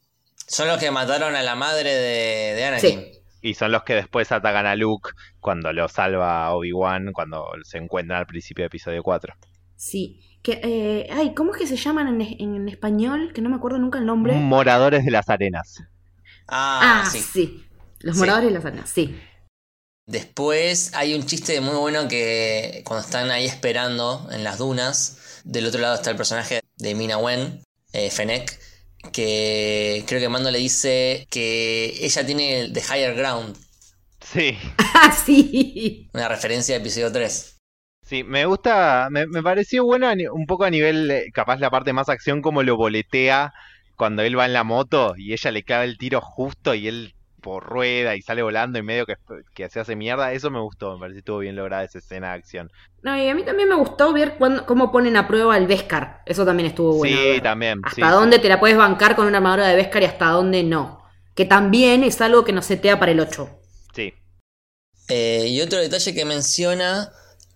Son 0.46 0.68
los 0.68 0.76
que 0.76 0.90
mataron 0.90 1.34
a 1.34 1.42
la 1.42 1.54
madre 1.54 1.94
de, 1.94 2.54
de 2.56 2.64
Anakin. 2.66 3.00
Sí. 3.00 3.12
Y 3.40 3.54
son 3.54 3.72
los 3.72 3.84
que 3.84 3.94
después 3.94 4.30
atacan 4.30 4.66
a 4.66 4.76
Luke 4.76 5.12
cuando 5.38 5.72
lo 5.72 5.88
salva 5.88 6.54
Obi-Wan, 6.54 7.12
cuando 7.14 7.46
se 7.62 7.78
encuentran 7.78 8.18
al 8.18 8.26
principio 8.26 8.64
de 8.64 8.66
episodio 8.66 9.02
4. 9.02 9.32
Sí. 9.74 10.29
Que, 10.42 10.60
eh, 10.62 11.06
ay, 11.12 11.34
¿cómo 11.34 11.52
es 11.52 11.58
que 11.60 11.66
se 11.66 11.76
llaman 11.76 12.08
en, 12.20 12.20
en 12.22 12.68
español? 12.68 13.32
Que 13.34 13.42
no 13.42 13.50
me 13.50 13.56
acuerdo 13.56 13.78
nunca 13.78 13.98
el 13.98 14.06
nombre. 14.06 14.34
Moradores 14.34 15.04
de 15.04 15.10
las 15.10 15.28
arenas. 15.28 15.82
Ah, 16.48 17.02
ah, 17.04 17.10
sí. 17.10 17.20
sí. 17.20 17.64
Los 18.00 18.16
Sí. 18.16 18.20
moradores 18.20 18.48
de 18.48 18.54
las 18.54 18.64
arenas, 18.64 18.88
sí. 18.90 19.14
Después 20.06 20.92
hay 20.94 21.14
un 21.14 21.24
chiste 21.26 21.60
muy 21.60 21.76
bueno 21.76 22.08
que 22.08 22.82
cuando 22.84 23.04
están 23.04 23.30
ahí 23.30 23.46
esperando 23.46 24.28
en 24.32 24.42
las 24.42 24.58
dunas, 24.58 25.42
del 25.44 25.66
otro 25.66 25.80
lado 25.80 25.94
está 25.94 26.10
el 26.10 26.16
personaje 26.16 26.60
de 26.78 26.94
Mina 26.94 27.18
Wen, 27.18 27.62
eh, 27.92 28.10
Fennec, 28.10 28.58
que 29.12 30.04
creo 30.08 30.20
que 30.20 30.28
Mando 30.28 30.50
le 30.50 30.58
dice 30.58 31.26
que 31.30 31.94
ella 32.04 32.26
tiene 32.26 32.60
el 32.60 32.72
The 32.72 32.80
Higher 32.80 33.14
Ground, 33.14 33.56
Sí. 34.20 34.56
Ah, 34.94 35.12
sí. 35.12 36.08
una 36.12 36.28
referencia 36.28 36.74
de 36.74 36.80
episodio 36.80 37.10
3. 37.12 37.56
Sí, 38.10 38.24
me 38.24 38.44
gusta, 38.44 39.08
me, 39.10 39.26
me 39.28 39.42
pareció 39.42 39.84
bueno 39.84 40.08
a 40.08 40.14
ni- 40.16 40.26
un 40.26 40.46
poco 40.46 40.64
a 40.64 40.70
nivel, 40.70 41.10
eh, 41.10 41.30
capaz 41.32 41.58
la 41.60 41.70
parte 41.70 41.92
más 41.92 42.08
acción, 42.08 42.42
como 42.42 42.62
lo 42.62 42.76
boletea 42.76 43.52
cuando 43.96 44.22
él 44.22 44.36
va 44.38 44.46
en 44.46 44.52
la 44.52 44.64
moto 44.64 45.14
y 45.16 45.32
ella 45.32 45.50
le 45.52 45.62
clava 45.62 45.84
el 45.84 45.96
tiro 45.98 46.20
justo 46.20 46.74
y 46.74 46.88
él 46.88 47.14
por 47.40 47.64
rueda 47.64 48.16
y 48.16 48.22
sale 48.22 48.42
volando 48.42 48.78
y 48.78 48.82
medio 48.82 49.06
que, 49.06 49.14
que 49.54 49.68
se 49.70 49.80
hace 49.80 49.96
mierda. 49.96 50.32
Eso 50.32 50.50
me 50.50 50.60
gustó, 50.60 50.94
me 50.94 51.00
parece 51.00 51.14
que 51.16 51.18
estuvo 51.20 51.38
bien 51.38 51.56
lograda 51.56 51.84
esa 51.84 51.98
escena 51.98 52.28
de 52.30 52.34
acción. 52.34 52.70
No, 53.02 53.16
y 53.16 53.28
a 53.28 53.34
mí 53.34 53.44
también 53.44 53.68
me 53.68 53.74
gustó 53.76 54.12
ver 54.12 54.36
cuándo- 54.38 54.66
cómo 54.66 54.92
ponen 54.92 55.16
a 55.16 55.26
prueba 55.26 55.56
el 55.56 55.66
Beskar. 55.66 56.22
Eso 56.26 56.44
también 56.44 56.68
estuvo 56.68 56.94
bueno. 56.94 57.16
sí, 57.16 57.40
también. 57.42 57.80
Hasta 57.82 57.94
sí, 57.94 58.02
dónde 58.10 58.36
sí. 58.36 58.42
te 58.42 58.48
la 58.48 58.60
puedes 58.60 58.76
bancar 58.76 59.16
con 59.16 59.26
una 59.26 59.38
armadura 59.38 59.68
de 59.68 59.76
Beskar 59.76 60.02
y 60.02 60.06
hasta 60.06 60.26
dónde 60.26 60.62
no. 60.62 61.02
Que 61.34 61.46
también 61.46 62.04
es 62.04 62.20
algo 62.20 62.44
que 62.44 62.52
nos 62.52 62.66
setea 62.66 62.98
para 62.98 63.12
el 63.12 63.20
8. 63.20 63.48
Sí, 63.94 64.12
Eh, 65.08 65.46
y 65.48 65.60
otro 65.60 65.78
detalle 65.80 66.14
que 66.14 66.24
menciona, 66.24 67.10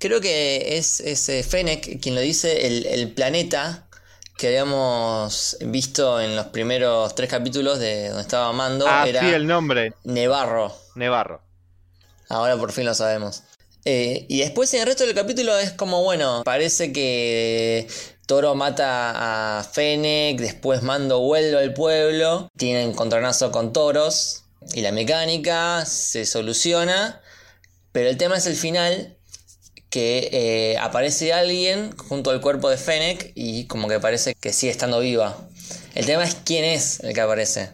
creo 0.09 0.21
que 0.21 0.77
es, 0.77 1.01
es 1.01 1.29
eh, 1.31 1.43
Fennec 1.43 1.99
quien 1.99 2.15
lo 2.15 2.21
dice, 2.21 2.67
el, 2.67 2.85
el 2.85 3.11
planeta 3.13 3.89
que 4.37 4.49
habíamos 4.49 5.57
visto 5.63 6.21
en 6.21 6.37
los 6.37 6.47
primeros 6.47 7.15
tres 7.15 7.31
capítulos 7.31 7.79
de 7.79 8.09
donde 8.09 8.23
estaba 8.23 8.53
Mando 8.53 8.85
Ah, 8.87 9.09
era 9.09 9.21
sí, 9.21 9.29
el 9.29 9.47
nombre, 9.47 9.95
Nevarro. 10.05 10.77
Nevarro. 10.95 11.41
Ahora 12.29 12.57
por 12.59 12.73
fin 12.73 12.85
lo 12.85 12.95
sabemos. 12.95 13.45
Eh, 13.87 14.27
y 14.29 14.41
después 14.41 14.75
en 14.75 14.81
el 14.81 14.87
resto 14.87 15.07
del 15.07 15.15
capítulo 15.15 15.57
es 15.59 15.73
como, 15.73 16.03
bueno, 16.03 16.43
parece 16.45 16.93
que 16.93 17.87
Toro 18.27 18.55
mata 18.55 19.59
a 19.59 19.65
Fennec, 19.65 20.39
después 20.39 20.83
Mando 20.83 21.21
vuelve 21.21 21.59
al 21.59 21.73
pueblo, 21.73 22.51
tienen 22.59 22.91
encontronazo 22.91 23.51
con 23.51 23.73
toros 23.73 24.45
y 24.75 24.83
la 24.83 24.93
mecánica 24.93 25.87
se 25.87 26.27
soluciona, 26.27 27.23
pero 27.93 28.11
el 28.11 28.19
tema 28.19 28.37
es 28.37 28.47
el 28.47 28.57
final, 28.57 29.17
que 29.95 30.29
eh, 30.33 30.79
aparece 30.79 31.33
alguien 31.33 31.97
junto 31.97 32.31
al 32.31 32.41
cuerpo 32.41 32.69
de 32.69 32.77
Fennec 32.77 33.31
y 33.37 33.69
como 33.69 33.87
que 33.87 34.01
parece 34.01 34.35
que 34.35 34.53
sigue 34.53 34.73
estando 34.73 34.99
viva. 34.99 35.39
El 35.95 36.05
tema 36.05 36.25
es 36.25 36.35
quién 36.45 36.65
es 36.65 36.99
el 37.05 37.15
que 37.15 37.21
aparece. 37.21 37.71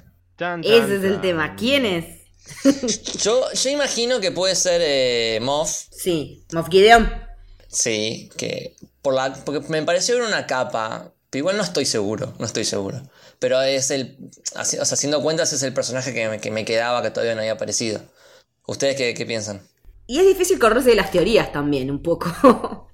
Ese 0.63 0.97
es 0.97 1.05
el 1.05 1.23
tema. 1.23 1.57
¿Quién 1.57 1.87
es? 1.87 2.05
Yo, 3.23 3.51
yo 3.53 3.71
imagino 3.71 4.21
que 4.21 4.33
puede 4.33 4.55
ser 4.55 4.83
eh, 4.85 5.39
Moff, 5.41 5.85
Sí, 5.91 6.45
Moff 6.53 6.69
Gideon. 6.69 7.11
Sí, 7.69 8.29
que 8.37 8.77
por 9.01 9.15
la, 9.15 9.33
porque 9.33 9.67
me 9.71 9.83
pareció 9.83 10.17
ver 10.17 10.25
una 10.25 10.47
capa 10.47 11.15
Pero 11.31 11.41
igual 11.41 11.57
no 11.57 11.63
estoy 11.63 11.87
seguro, 11.87 12.35
no 12.39 12.45
estoy 12.45 12.67
seguro. 12.67 13.01
Pero 13.39 13.63
es 13.63 13.91
el. 13.91 14.19
O 14.59 14.65
sea, 14.67 14.83
haciendo 14.83 15.23
cuentas, 15.23 15.55
es 15.55 15.63
el 15.63 15.73
personaje 15.73 16.13
que 16.13 16.29
me, 16.29 16.39
que 16.39 16.51
me 16.51 16.67
quedaba 16.67 17.01
que 17.01 17.11
todavía 17.11 17.35
no 17.35 17.41
había 17.41 17.53
aparecido. 17.53 18.03
¿Ustedes 18.67 18.97
qué, 18.97 19.15
qué 19.15 19.25
piensan? 19.25 19.63
Y 20.11 20.19
es 20.21 20.27
difícil 20.27 20.59
correrse 20.59 20.91
de 20.91 20.97
las 20.97 21.11
teorías 21.13 21.53
también, 21.53 21.91
un 21.91 22.03
poco. 22.03 22.29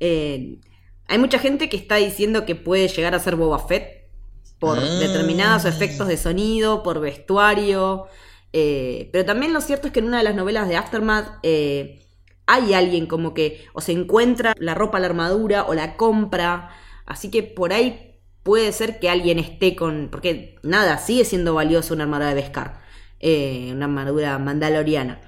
Eh, 0.00 0.60
hay 1.08 1.18
mucha 1.18 1.38
gente 1.40 1.68
que 1.68 1.76
está 1.76 1.96
diciendo 1.96 2.46
que 2.46 2.54
puede 2.54 2.88
llegar 2.88 3.14
a 3.14 3.18
ser 3.20 3.36
Boba 3.36 3.58
Fett 3.68 4.10
por 4.58 4.78
Mm. 4.78 4.98
determinados 5.00 5.64
efectos 5.64 6.08
de 6.08 6.16
sonido, 6.16 6.82
por 6.82 7.00
vestuario. 7.00 8.06
eh, 8.52 9.10
pero 9.12 9.24
también 9.26 9.52
lo 9.52 9.60
cierto 9.60 9.88
es 9.88 9.92
que 9.92 10.00
en 10.00 10.06
una 10.06 10.18
de 10.18 10.24
las 10.24 10.34
novelas 10.36 10.68
de 10.68 10.76
Aftermath 10.76 11.40
eh, 11.42 12.06
hay 12.46 12.74
alguien 12.74 13.06
como 13.06 13.34
que 13.34 13.66
o 13.74 13.80
se 13.80 13.92
encuentra 13.92 14.54
la 14.58 14.74
ropa, 14.74 15.00
la 15.00 15.06
armadura 15.08 15.64
o 15.64 15.74
la 15.74 15.96
compra. 15.96 16.70
Así 17.06 17.30
que 17.30 17.42
por 17.42 17.72
ahí 17.72 18.20
puede 18.42 18.72
ser 18.72 19.00
que 19.00 19.10
alguien 19.10 19.38
esté 19.38 19.76
con. 19.76 20.08
Porque 20.10 20.56
nada, 20.62 20.98
sigue 20.98 21.24
siendo 21.24 21.54
valioso 21.54 21.94
una 21.94 22.04
armadura 22.04 22.28
de 22.30 22.34
Beskar. 22.36 22.80
eh, 23.20 23.70
una 23.72 23.86
armadura 23.86 24.38
mandaloriana. 24.38 25.20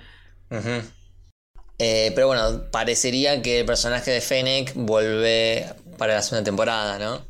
Ujú. 0.50 0.82
Eh, 1.82 2.12
pero 2.14 2.26
bueno, 2.26 2.70
parecería 2.70 3.40
que 3.40 3.60
el 3.60 3.64
personaje 3.66 4.10
de 4.10 4.20
Fennec 4.20 4.72
vuelve 4.74 5.66
para 5.96 6.14
la 6.14 6.22
segunda 6.22 6.44
temporada, 6.44 6.98
¿no? 6.98 7.24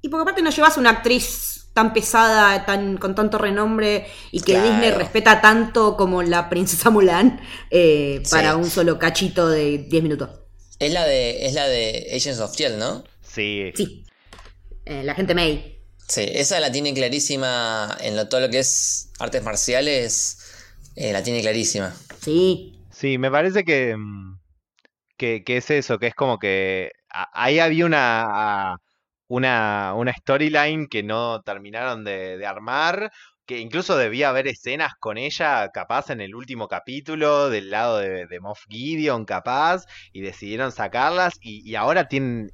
Y 0.00 0.08
porque 0.08 0.22
aparte 0.22 0.42
no 0.42 0.50
llevas 0.50 0.76
una 0.76 0.90
actriz 0.90 1.66
tan 1.74 1.92
pesada, 1.92 2.64
tan 2.66 2.96
con 2.98 3.14
tanto 3.14 3.36
renombre 3.38 4.06
y 4.30 4.40
que 4.40 4.52
Claro. 4.52 4.68
Disney 4.70 4.90
respeta 4.92 5.40
tanto 5.40 5.96
como 5.96 6.22
la 6.22 6.48
princesa 6.48 6.90
Mulan 6.90 7.40
eh, 7.70 8.20
Sí. 8.24 8.30
para 8.30 8.56
un 8.56 8.70
solo 8.70 8.98
cachito 8.98 9.48
de 9.48 9.78
10 9.78 10.02
minutos. 10.02 10.30
Es 10.78 10.92
la 10.92 11.04
de, 11.04 11.46
es 11.46 11.54
la 11.54 11.66
de 11.68 12.08
Agents 12.14 12.40
of 12.40 12.54
Shield, 12.56 12.78
¿no? 12.78 13.04
Sí. 13.22 13.72
Sí. 13.76 14.04
Eh, 14.86 15.02
la 15.04 15.14
gente 15.14 15.34
May. 15.34 15.78
Sí, 16.08 16.22
esa 16.32 16.58
la 16.60 16.72
tiene 16.72 16.94
clarísima 16.94 17.96
en 18.00 18.16
lo, 18.16 18.28
todo 18.28 18.40
lo 18.40 18.50
que 18.50 18.60
es 18.60 19.10
artes 19.18 19.42
marciales, 19.42 20.38
eh, 20.96 21.12
la 21.12 21.22
tiene 21.22 21.40
clarísima. 21.40 21.94
Sí. 22.24 22.79
Sí, 23.00 23.16
me 23.16 23.30
parece 23.30 23.64
que, 23.64 23.96
mm, 23.96 24.38
que, 25.16 25.42
que 25.42 25.56
es 25.56 25.70
eso, 25.70 25.98
que 25.98 26.08
es 26.08 26.14
como 26.14 26.38
que 26.38 26.92
ahí 27.08 27.58
había 27.58 27.86
una, 27.86 28.76
una, 29.26 29.94
una 29.96 30.12
storyline 30.12 30.86
que 30.86 31.02
no 31.02 31.40
terminaron 31.40 32.04
de, 32.04 32.44
armar, 32.46 33.10
que 33.46 33.58
incluso 33.58 33.96
debía 33.96 34.28
haber 34.28 34.48
escenas 34.48 34.92
con 35.00 35.16
ella, 35.16 35.70
capaz 35.72 36.10
en 36.10 36.20
el 36.20 36.34
último 36.34 36.68
capítulo, 36.68 37.48
del 37.48 37.70
lado 37.70 37.98
de, 37.98 38.26
de 38.26 38.40
Moff 38.40 38.66
Gideon, 38.68 39.24
capaz, 39.24 39.86
y 40.12 40.20
decidieron 40.20 40.70
sacarlas, 40.70 41.38
y, 41.40 41.74
ahora 41.76 42.06
tienen... 42.06 42.50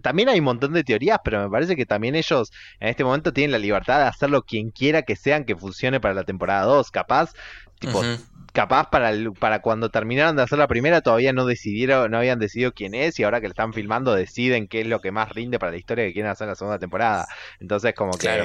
También 0.00 0.30
hay 0.30 0.38
un 0.38 0.46
montón 0.46 0.72
de 0.72 0.84
teorías, 0.84 1.18
pero 1.22 1.42
me 1.42 1.50
parece 1.50 1.76
que 1.76 1.86
también 1.86 2.14
ellos 2.14 2.50
en 2.80 2.88
este 2.88 3.04
momento 3.04 3.34
tienen 3.34 3.52
la 3.52 3.58
libertad 3.58 3.98
de 3.98 4.06
hacerlo 4.08 4.42
quien 4.42 4.70
quiera 4.70 5.02
que 5.02 5.16
sean 5.16 5.44
que 5.44 5.54
funcione 5.54 6.00
para 6.00 6.14
la 6.14 6.24
temporada 6.24 6.64
2, 6.64 6.90
capaz. 6.90 7.34
Tipo. 7.78 8.02
Capaz 8.52 8.90
para, 8.90 9.10
el- 9.10 9.32
para 9.32 9.60
cuando 9.62 9.90
terminaron 9.90 10.36
de 10.36 10.42
hacer 10.42 10.58
la 10.58 10.68
primera 10.68 11.00
todavía 11.00 11.32
no 11.32 11.46
decidieron, 11.46 12.10
no 12.10 12.18
habían 12.18 12.38
decidido 12.38 12.72
quién 12.72 12.94
es 12.94 13.18
y 13.18 13.24
ahora 13.24 13.40
que 13.40 13.48
la 13.48 13.52
están 13.52 13.72
filmando 13.72 14.14
deciden 14.14 14.68
qué 14.68 14.82
es 14.82 14.86
lo 14.86 15.00
que 15.00 15.10
más 15.12 15.30
rinde 15.30 15.58
para 15.58 15.72
la 15.72 15.78
historia 15.78 16.04
que 16.04 16.12
quieren 16.12 16.30
hacer 16.30 16.44
en 16.46 16.50
la 16.50 16.54
segunda 16.56 16.78
temporada. 16.78 17.26
Entonces 17.60 17.94
como 17.94 18.12
que 18.12 18.18
Claro. 18.18 18.44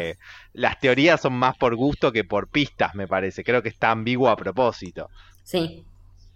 las 0.53 0.79
teorías 0.79 1.19
son 1.21 1.33
más 1.33 1.57
por 1.57 1.75
gusto 1.75 2.11
que 2.11 2.23
por 2.23 2.47
pistas, 2.49 2.95
me 2.95 3.07
parece. 3.07 3.43
Creo 3.43 3.61
que 3.61 3.70
está 3.70 3.91
ambiguo 3.91 4.29
a 4.29 4.35
propósito. 4.37 5.09
Sí. 5.43 5.83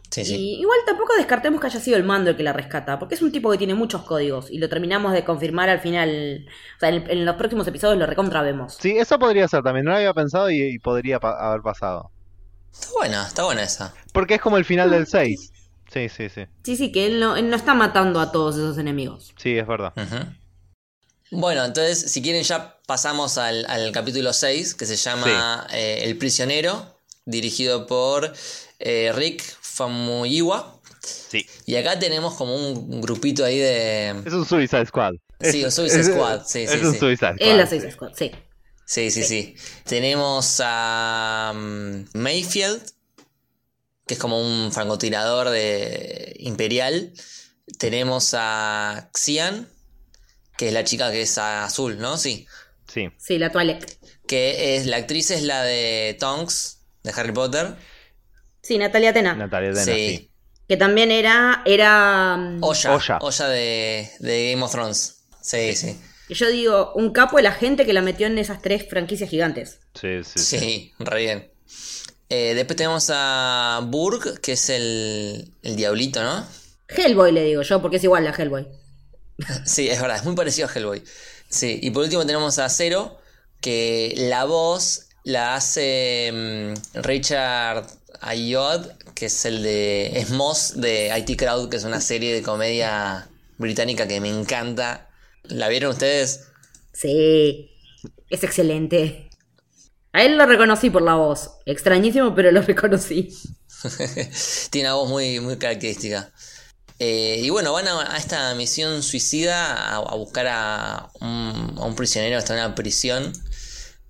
Sí, 0.09 0.25
sí. 0.25 0.35
Y 0.35 0.59
igual 0.61 0.77
tampoco 0.85 1.13
descartemos 1.15 1.61
que 1.61 1.67
haya 1.67 1.79
sido 1.79 1.95
el 1.95 2.03
mando 2.03 2.31
el 2.31 2.35
que 2.35 2.43
la 2.43 2.51
rescata, 2.51 2.99
porque 2.99 3.15
es 3.15 3.21
un 3.21 3.31
tipo 3.31 3.49
que 3.49 3.57
tiene 3.57 3.75
muchos 3.75 4.01
códigos 4.03 4.51
y 4.51 4.57
lo 4.59 4.67
terminamos 4.67 5.13
de 5.13 5.23
confirmar 5.23 5.69
al 5.69 5.79
final. 5.79 6.47
O 6.75 6.79
sea, 6.81 6.89
en, 6.89 7.09
en 7.09 7.23
los 7.25 7.37
próximos 7.37 7.65
episodios 7.65 7.97
lo 7.97 8.05
recontra 8.05 8.41
vemos. 8.41 8.73
Sí, 8.75 8.97
eso 8.97 9.17
podría 9.17 9.47
ser 9.47 9.63
también, 9.63 9.85
no 9.85 9.91
lo 9.91 9.97
había 9.97 10.13
pensado 10.13 10.51
y, 10.51 10.61
y 10.61 10.79
podría 10.79 11.21
pa- 11.21 11.39
haber 11.39 11.61
pasado. 11.61 12.11
Está 12.73 12.87
buena, 12.93 13.27
está 13.27 13.43
buena 13.43 13.63
esa. 13.63 13.93
Porque 14.13 14.35
es 14.35 14.41
como 14.41 14.57
el 14.57 14.65
final 14.65 14.89
del 14.91 15.07
6. 15.07 15.51
Sí, 15.91 16.07
sí, 16.09 16.29
sí. 16.29 16.45
Sí, 16.63 16.77
sí, 16.77 16.91
que 16.91 17.05
él 17.05 17.19
no, 17.19 17.35
él 17.35 17.49
no 17.49 17.55
está 17.55 17.73
matando 17.73 18.19
a 18.21 18.31
todos 18.31 18.55
esos 18.55 18.77
enemigos. 18.77 19.33
Sí, 19.37 19.57
es 19.57 19.67
verdad. 19.67 19.93
Bueno, 21.31 21.63
entonces, 21.65 22.11
si 22.11 22.21
quieren, 22.21 22.43
ya 22.43 22.77
pasamos 22.87 23.37
al, 23.37 23.65
al 23.67 23.91
capítulo 23.91 24.33
6, 24.33 24.75
que 24.75 24.85
se 24.85 24.95
llama 24.97 25.67
eh, 25.71 26.01
El 26.03 26.17
prisionero, 26.17 26.97
dirigido 27.25 27.87
por 27.87 28.33
eh, 28.79 29.11
Rick 29.15 29.41
Famuyiwa. 29.61 30.79
Sí. 31.01 31.45
Y 31.65 31.75
acá 31.75 31.97
tenemos 31.99 32.35
como 32.35 32.55
un 32.55 33.01
grupito 33.01 33.43
ahí 33.45 33.57
de. 33.59 34.09
Es 34.25 34.33
un 34.33 34.45
Suicide 34.45 34.85
Squad. 34.85 35.13
Sí, 35.39 35.59
Es- 35.61 35.65
un 35.65 35.71
Suicide 35.71 36.01
es- 36.01 36.07
Squad, 36.07 36.41
sí, 36.45 36.59
es 36.63 36.71
sí, 36.71 36.77
un 36.85 36.93
sí. 36.93 36.99
Suicide 36.99 37.33
Squad. 37.35 37.49
Es 37.49 37.57
la. 37.57 37.67
Suicide 37.67 37.91
Squad, 37.91 38.11
sí. 38.15 38.31
Sí, 38.91 39.09
sí, 39.09 39.23
sí. 39.23 39.55
Tenemos 39.85 40.61
a 40.61 41.53
mm, 41.55 42.07
Mayfield, 42.11 42.81
que 44.05 44.15
es 44.15 44.19
como 44.19 44.41
un 44.41 44.73
francotirador 44.73 45.49
de 45.49 46.35
imperial. 46.39 47.13
Tenemos 47.79 48.35
a 48.37 49.09
Xian, 49.13 49.69
que 50.57 50.67
es 50.67 50.73
la 50.73 50.83
chica 50.83 51.09
que 51.09 51.21
es 51.21 51.37
azul, 51.37 51.99
¿no? 51.99 52.17
Sí. 52.17 52.45
Sí. 52.93 53.09
Sí, 53.17 53.37
la 53.37 53.49
Toilette. 53.49 53.97
Que 54.27 54.75
es 54.75 54.85
la 54.87 54.97
actriz 54.97 55.31
es 55.31 55.43
la 55.43 55.63
de 55.63 56.17
Tonks, 56.19 56.81
de 57.03 57.13
Harry 57.15 57.31
Potter. 57.31 57.77
Sí, 58.61 58.77
Natalia 58.77 59.13
Tena. 59.13 59.35
Natalia 59.35 59.69
Dena, 59.69 59.85
sí. 59.85 60.17
sí. 60.17 60.31
Que 60.67 60.75
también 60.75 61.11
era. 61.11 61.63
era 61.65 62.35
mm, 62.35 62.61
Oya. 62.61 62.93
Oya. 62.93 63.19
Oya 63.21 63.47
de, 63.47 64.11
de 64.19 64.51
Game 64.51 64.63
of 64.65 64.71
Thrones. 64.73 65.23
Sí, 65.41 65.77
sí. 65.77 65.97
Que 66.31 66.35
yo 66.35 66.49
digo, 66.49 66.93
un 66.95 67.11
capo 67.11 67.37
de 67.37 67.43
la 67.43 67.51
gente 67.51 67.85
que 67.85 67.93
la 67.93 68.01
metió 68.01 68.27
en 68.27 68.37
esas 68.37 68.61
tres 68.61 68.87
franquicias 68.89 69.29
gigantes. 69.29 69.79
Sí, 69.99 70.23
sí, 70.23 70.39
Sí, 70.39 70.57
sí. 70.59 70.93
re 70.99 71.19
bien. 71.19 71.51
Eh, 72.29 72.53
después 72.55 72.77
tenemos 72.77 73.09
a 73.13 73.81
Burg, 73.83 74.39
que 74.39 74.53
es 74.53 74.69
el, 74.69 75.51
el 75.63 75.75
diablito, 75.75 76.23
¿no? 76.23 76.45
Hellboy 76.87 77.31
le 77.31 77.43
digo 77.43 77.61
yo, 77.61 77.81
porque 77.81 77.97
es 77.97 78.03
igual 78.03 78.25
a 78.27 78.31
Hellboy. 78.31 78.67
Sí, 79.65 79.89
es 79.89 79.99
verdad, 79.99 80.17
es 80.17 80.23
muy 80.23 80.35
parecido 80.35 80.67
a 80.67 80.71
Hellboy. 80.73 81.03
Sí, 81.49 81.79
y 81.81 81.91
por 81.91 82.03
último 82.03 82.25
tenemos 82.25 82.59
a 82.59 82.69
Zero, 82.69 83.17
que 83.59 84.13
la 84.17 84.45
voz 84.45 85.07
la 85.23 85.55
hace 85.55 86.31
mm, 86.33 86.99
Richard 87.01 87.87
Ayoade, 88.21 88.95
que 89.15 89.25
es 89.25 89.45
el 89.45 89.63
de 89.63 90.19
es 90.19 90.29
Moss 90.29 90.79
de 90.79 91.11
IT 91.17 91.37
Crowd, 91.37 91.69
que 91.69 91.77
es 91.77 91.83
una 91.83 92.01
serie 92.01 92.33
de 92.33 92.41
comedia 92.41 93.27
británica 93.57 94.07
que 94.07 94.21
me 94.21 94.29
encanta. 94.29 95.09
¿La 95.51 95.67
vieron 95.67 95.91
ustedes? 95.91 96.45
Sí, 96.93 97.71
es 98.29 98.43
excelente. 98.43 99.29
A 100.13 100.23
él 100.23 100.37
lo 100.37 100.45
reconocí 100.45 100.89
por 100.89 101.01
la 101.01 101.15
voz. 101.15 101.51
Extrañísimo, 101.65 102.33
pero 102.35 102.51
lo 102.51 102.61
reconocí. 102.63 103.29
Tiene 104.69 104.89
una 104.89 104.95
voz 104.95 105.09
muy, 105.09 105.39
muy 105.39 105.57
característica. 105.57 106.31
Eh, 106.99 107.39
y 107.41 107.49
bueno, 107.49 107.73
van 107.73 107.87
a, 107.87 108.13
a 108.13 108.17
esta 108.17 108.53
misión 108.55 109.01
suicida 109.01 109.73
a, 109.73 109.95
a 109.97 110.15
buscar 110.15 110.47
a 110.47 111.09
un, 111.19 111.75
a 111.77 111.85
un 111.85 111.95
prisionero 111.95 112.39
en 112.39 112.53
una 112.53 112.75
prisión. 112.75 113.33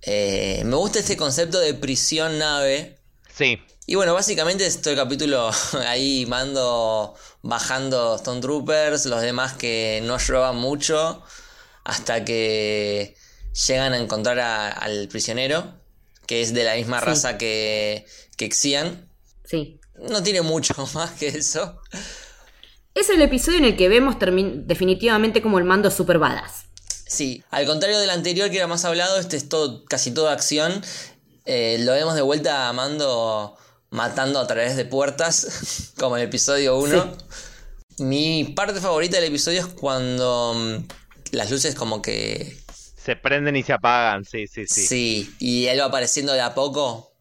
Eh, 0.02 0.62
me 0.64 0.76
gusta 0.76 0.98
este 0.98 1.16
concepto 1.16 1.58
de 1.58 1.74
prisión 1.74 2.38
nave. 2.38 2.98
Sí. 3.34 3.58
Y 3.86 3.94
bueno, 3.94 4.14
básicamente 4.14 4.66
es 4.66 4.80
todo 4.80 4.92
el 4.92 5.00
capítulo 5.00 5.50
ahí 5.86 6.26
mando 6.26 7.14
bajando 7.42 8.16
Stone 8.16 8.40
Troopers, 8.40 9.06
los 9.06 9.20
demás 9.20 9.52
que 9.54 10.00
no 10.04 10.14
ayudaban 10.14 10.56
mucho, 10.56 11.22
hasta 11.84 12.24
que 12.24 13.16
llegan 13.66 13.92
a 13.92 13.98
encontrar 13.98 14.38
a- 14.40 14.68
al 14.70 15.08
prisionero, 15.08 15.74
que 16.26 16.40
es 16.42 16.54
de 16.54 16.64
la 16.64 16.74
misma 16.76 17.00
Sí. 17.00 17.06
raza 17.06 17.38
que, 17.38 18.06
que 18.36 18.50
Xian. 18.50 19.08
Sí. 19.44 19.80
No 20.08 20.22
tiene 20.22 20.42
mucho 20.42 20.74
más 20.94 21.10
que 21.12 21.28
eso. 21.28 21.80
Es 22.94 23.08
el 23.10 23.20
episodio 23.22 23.58
en 23.58 23.64
el 23.64 23.76
que 23.76 23.88
vemos 23.88 24.16
definitivamente 24.66 25.42
como 25.42 25.58
el 25.58 25.64
mando 25.64 25.90
super 25.90 26.18
badass. 26.18 26.64
Sí, 27.06 27.42
al 27.50 27.66
contrario 27.66 27.98
del 27.98 28.10
anterior 28.10 28.50
que 28.50 28.56
era 28.58 28.66
más 28.66 28.84
hablado, 28.84 29.18
este 29.18 29.36
es 29.36 29.48
todo, 29.48 29.84
casi 29.86 30.12
toda 30.12 30.32
acción. 30.32 30.82
Eh, 31.44 31.78
lo 31.80 31.92
vemos 31.92 32.14
de 32.14 32.22
vuelta 32.22 32.68
a 32.68 32.72
Mando 32.72 33.56
matando 33.92 34.40
a 34.40 34.46
través 34.48 34.74
de 34.76 34.84
puertas, 34.84 35.92
como 35.98 36.16
en 36.16 36.22
el 36.22 36.28
episodio 36.28 36.76
1. 36.78 37.16
Mi 37.98 38.44
parte 38.56 38.80
favorita 38.80 39.16
del 39.16 39.26
episodio 39.26 39.60
es 39.60 39.66
cuando 39.66 40.54
mm, 40.56 40.84
las 41.36 41.50
luces 41.50 41.74
como 41.74 42.02
que... 42.02 42.58
Se 42.96 43.16
prenden 43.16 43.56
y 43.56 43.62
se 43.62 43.72
apagan, 43.72 44.24
sí, 44.24 44.46
sí, 44.46 44.64
sí. 44.66 44.86
Sí, 44.86 45.34
y 45.38 45.66
él 45.66 45.80
va 45.80 45.86
apareciendo 45.86 46.32
de 46.32 46.40
a 46.40 46.54
poco. 46.54 47.12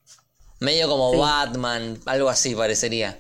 Medio 0.60 0.88
como 0.88 1.12
Sí. 1.12 1.17
Batman, 1.17 1.99
algo 2.05 2.29
así 2.29 2.53
parecería. 2.55 3.19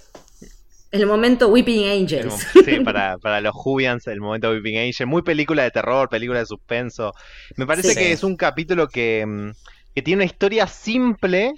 El 0.91 1.07
momento 1.07 1.47
Weeping 1.47 1.83
El 1.85 2.01
Angels. 2.01 2.25
mo- 2.27 2.37
sí, 2.65 2.79
para, 2.81 3.17
para 3.17 3.41
los 3.41 3.53
Jubians, 3.55 4.05
el 4.07 4.19
momento 4.21 4.51
Weeping 4.51 4.77
Angel. 4.77 5.07
Muy 5.07 5.23
película 5.23 5.63
de 5.63 5.71
terror, 5.71 6.07
película 6.09 6.39
de 6.39 6.45
suspenso. 6.45 7.13
Me 7.55 7.65
parece 7.65 7.89
Sí. 7.89 7.95
que 7.95 8.11
es 8.11 8.23
un 8.23 8.35
capítulo 8.37 8.87
que, 8.87 9.25
mm, 9.25 9.51
que 9.95 10.01
tiene 10.03 10.17
una 10.23 10.25
historia 10.31 10.67
simple, 10.67 11.53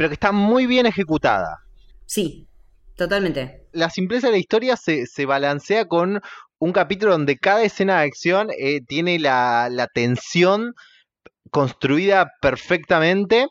pero 0.00 0.08
que 0.08 0.14
está 0.14 0.32
muy 0.32 0.64
bien 0.64 0.86
ejecutada. 0.86 1.58
Sí, 2.06 2.48
totalmente. 2.96 3.66
La 3.72 3.90
simpleza 3.90 4.28
de 4.28 4.32
la 4.32 4.38
historia 4.38 4.76
se, 4.78 5.04
se 5.04 5.26
balancea 5.26 5.88
con 5.88 6.22
un 6.58 6.72
capítulo 6.72 7.12
donde 7.12 7.36
cada 7.36 7.62
escena 7.64 7.98
de 7.98 8.06
acción 8.06 8.48
eh, 8.58 8.80
tiene 8.88 9.18
la, 9.18 9.68
la 9.70 9.88
tensión 9.88 10.72
construida 11.50 12.30
perfectamente. 12.40 13.48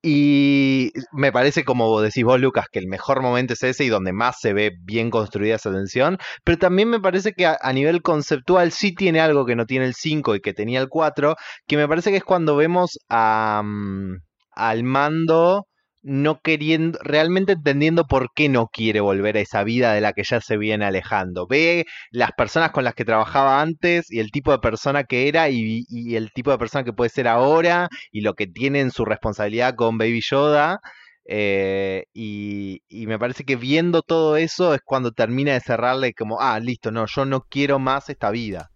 Y 0.00 0.92
me 1.10 1.32
parece, 1.32 1.64
como 1.64 2.00
decís 2.00 2.22
vos, 2.22 2.38
Lucas, 2.38 2.66
que 2.70 2.78
el 2.78 2.86
mejor 2.86 3.20
momento 3.20 3.54
es 3.54 3.64
ese 3.64 3.82
y 3.84 3.88
donde 3.88 4.12
más 4.12 4.36
se 4.38 4.52
ve 4.52 4.76
bien 4.80 5.10
construida 5.10 5.56
esa 5.56 5.72
tensión. 5.72 6.18
Pero 6.44 6.56
también 6.56 6.88
me 6.88 7.00
parece 7.00 7.32
que 7.32 7.46
a, 7.46 7.58
a 7.60 7.72
nivel 7.72 8.00
conceptual 8.00 8.70
sí 8.70 8.94
tiene 8.94 9.18
algo 9.18 9.44
que 9.44 9.56
no 9.56 9.66
tiene 9.66 9.86
el 9.86 9.94
5 9.94 10.36
y 10.36 10.40
que 10.40 10.54
tenía 10.54 10.78
el 10.78 10.88
4, 10.88 11.34
que 11.66 11.76
me 11.76 11.88
parece 11.88 12.12
que 12.12 12.18
es 12.18 12.24
cuando 12.24 12.54
vemos 12.54 12.96
a, 13.08 13.60
mm, 13.64 14.18
al 14.56 14.84
mando 14.84 15.66
no 16.04 16.40
queriendo, 16.40 16.98
realmente 17.02 17.52
entendiendo 17.52 18.06
por 18.06 18.28
qué 18.34 18.50
no 18.50 18.68
quiere 18.68 19.00
volver 19.00 19.38
a 19.38 19.40
esa 19.40 19.64
vida 19.64 19.94
de 19.94 20.02
la 20.02 20.12
que 20.12 20.22
ya 20.22 20.40
se 20.40 20.58
viene 20.58 20.84
alejando. 20.84 21.46
Ve 21.46 21.86
las 22.10 22.32
personas 22.32 22.72
con 22.72 22.84
las 22.84 22.94
que 22.94 23.06
trabajaba 23.06 23.62
antes 23.62 24.12
y 24.12 24.20
el 24.20 24.30
tipo 24.30 24.52
de 24.52 24.58
persona 24.58 25.04
que 25.04 25.28
era 25.28 25.48
y, 25.48 25.86
el 26.14 26.30
tipo 26.32 26.50
de 26.50 26.58
persona 26.58 26.84
que 26.84 26.92
puede 26.92 27.08
ser 27.08 27.26
ahora 27.26 27.88
y 28.12 28.20
lo 28.20 28.34
que 28.34 28.46
tiene 28.46 28.80
en 28.80 28.90
su 28.90 29.04
responsabilidad 29.06 29.74
con 29.74 29.96
Baby 29.98 30.20
Yoda. 30.30 30.78
eh, 31.26 32.04
y, 32.12 32.82
y 32.88 33.06
me 33.06 33.18
parece 33.18 33.44
que 33.44 33.56
viendo 33.56 34.02
todo 34.02 34.36
eso 34.36 34.74
es 34.74 34.82
cuando 34.84 35.12
termina 35.12 35.54
de 35.54 35.60
cerrarle 35.60 36.12
como, 36.12 36.38
ah, 36.40 36.60
listo, 36.60 36.90
no, 36.90 37.06
yo 37.06 37.24
no 37.24 37.40
quiero 37.48 37.78
más 37.78 38.10
esta 38.10 38.30
vida. 38.30 38.70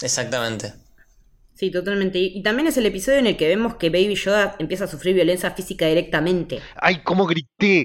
Exactamente. 0.00 0.72
Sí, 1.60 1.70
totalmente. 1.70 2.18
Y, 2.18 2.38
y 2.38 2.42
también 2.42 2.68
es 2.68 2.78
el 2.78 2.86
episodio 2.86 3.18
en 3.18 3.26
el 3.26 3.36
que 3.36 3.46
vemos 3.46 3.74
que 3.74 3.90
Baby 3.90 4.14
Yoda 4.14 4.56
empieza 4.58 4.84
a 4.84 4.88
sufrir 4.88 5.14
violencia 5.14 5.50
física 5.50 5.86
directamente. 5.86 6.60
¡Ay, 6.76 7.02
cómo 7.04 7.26
grité! 7.26 7.84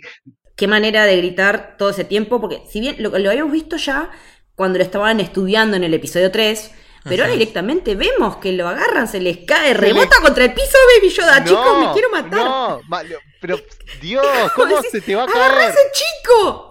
Qué 0.55 0.65
manera 0.69 1.03
de 1.03 1.17
gritar 1.17 1.75
todo 1.77 1.89
ese 1.89 2.05
tiempo, 2.05 2.39
porque 2.39 2.61
si 2.71 2.79
bien 2.79 2.95
lo, 2.99 3.09
lo 3.19 3.29
habíamos 3.29 3.51
visto 3.51 3.75
ya 3.75 4.09
cuando 4.55 4.77
lo 4.77 4.83
estaban 4.85 5.19
estudiando 5.19 5.75
en 5.75 5.83
el 5.83 5.93
episodio 5.93 6.31
3, 6.31 6.71
pero 7.03 7.23
ahora 7.23 7.33
directamente 7.33 7.95
vemos 7.95 8.37
que 8.37 8.53
lo 8.53 8.65
agarran, 8.67 9.09
se 9.09 9.19
les 9.19 9.39
cae, 9.45 9.73
le- 9.73 9.79
rebota 9.81 10.15
contra 10.21 10.45
el 10.45 10.53
piso 10.53 10.77
Baby 10.97 11.09
Yoda. 11.13 11.43
Chicos, 11.43 11.77
me 11.85 11.91
quiero 11.91 12.09
matar. 12.11 12.39
No, 12.45 12.81
ma- 12.87 13.03
pero 13.41 13.59
Dios, 14.01 14.25
¿cómo 14.55 14.77
Decís, 14.77 14.91
se 14.91 15.01
te 15.01 15.13
va 15.15 15.23
a 15.23 15.25
¡Agarra 15.25 15.55
caer? 15.57 15.69
a 15.69 15.73
ese 15.73 15.79
chico! 15.93 16.64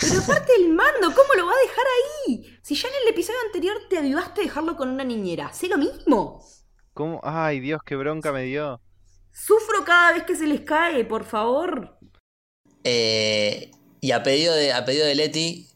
Pero 0.00 0.20
aparte 0.20 0.52
el 0.56 0.68
mando, 0.68 1.14
¿cómo 1.14 1.34
lo 1.36 1.46
va 1.46 1.52
a 1.52 1.66
dejar 1.66 1.84
ahí? 1.86 2.58
Si 2.62 2.74
ya 2.74 2.88
en 2.88 2.94
el 3.02 3.08
episodio 3.08 3.38
anterior 3.46 3.76
te 3.88 3.98
avivaste 3.98 4.40
a 4.40 4.44
dejarlo 4.44 4.76
con 4.76 4.88
una 4.88 5.04
niñera, 5.04 5.52
sé 5.52 5.68
lo 5.68 5.78
mismo. 5.78 6.44
¿Cómo? 6.94 7.20
Ay, 7.22 7.60
Dios, 7.60 7.80
qué 7.84 7.96
bronca 7.96 8.32
me 8.32 8.42
dio. 8.42 8.80
Sufro 9.32 9.84
cada 9.84 10.12
vez 10.12 10.24
que 10.24 10.34
se 10.34 10.46
les 10.46 10.62
cae, 10.62 11.04
por 11.04 11.24
favor. 11.24 11.98
Eh, 12.84 13.70
y 14.00 14.12
a 14.12 14.22
pedido, 14.22 14.54
de, 14.54 14.72
a 14.72 14.84
pedido 14.84 15.06
de 15.06 15.14
Leti, 15.14 15.68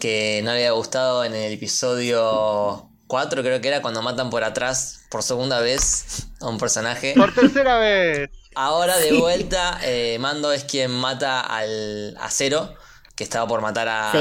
que 0.00 0.40
no 0.44 0.50
le 0.52 0.58
había 0.58 0.72
gustado 0.72 1.24
en 1.24 1.34
el 1.34 1.52
episodio 1.52 2.90
4, 3.06 3.42
creo 3.42 3.60
que 3.60 3.68
era 3.68 3.82
cuando 3.82 4.02
matan 4.02 4.30
por 4.30 4.44
atrás 4.44 5.06
por 5.10 5.22
segunda 5.22 5.60
vez 5.60 6.28
a 6.40 6.48
un 6.48 6.58
personaje. 6.58 7.14
Por 7.16 7.32
tercera 7.34 7.78
vez. 7.78 8.30
Ahora 8.54 8.96
de 8.98 9.12
vuelta, 9.12 9.78
eh, 9.82 10.18
Mando 10.18 10.52
es 10.52 10.64
quien 10.64 10.90
mata 10.90 11.40
al 11.40 12.16
a 12.18 12.30
Cero, 12.30 12.74
que 13.16 13.24
estaba 13.24 13.48
por 13.48 13.60
matar 13.62 13.88
a, 13.88 14.12
Sí. 14.12 14.18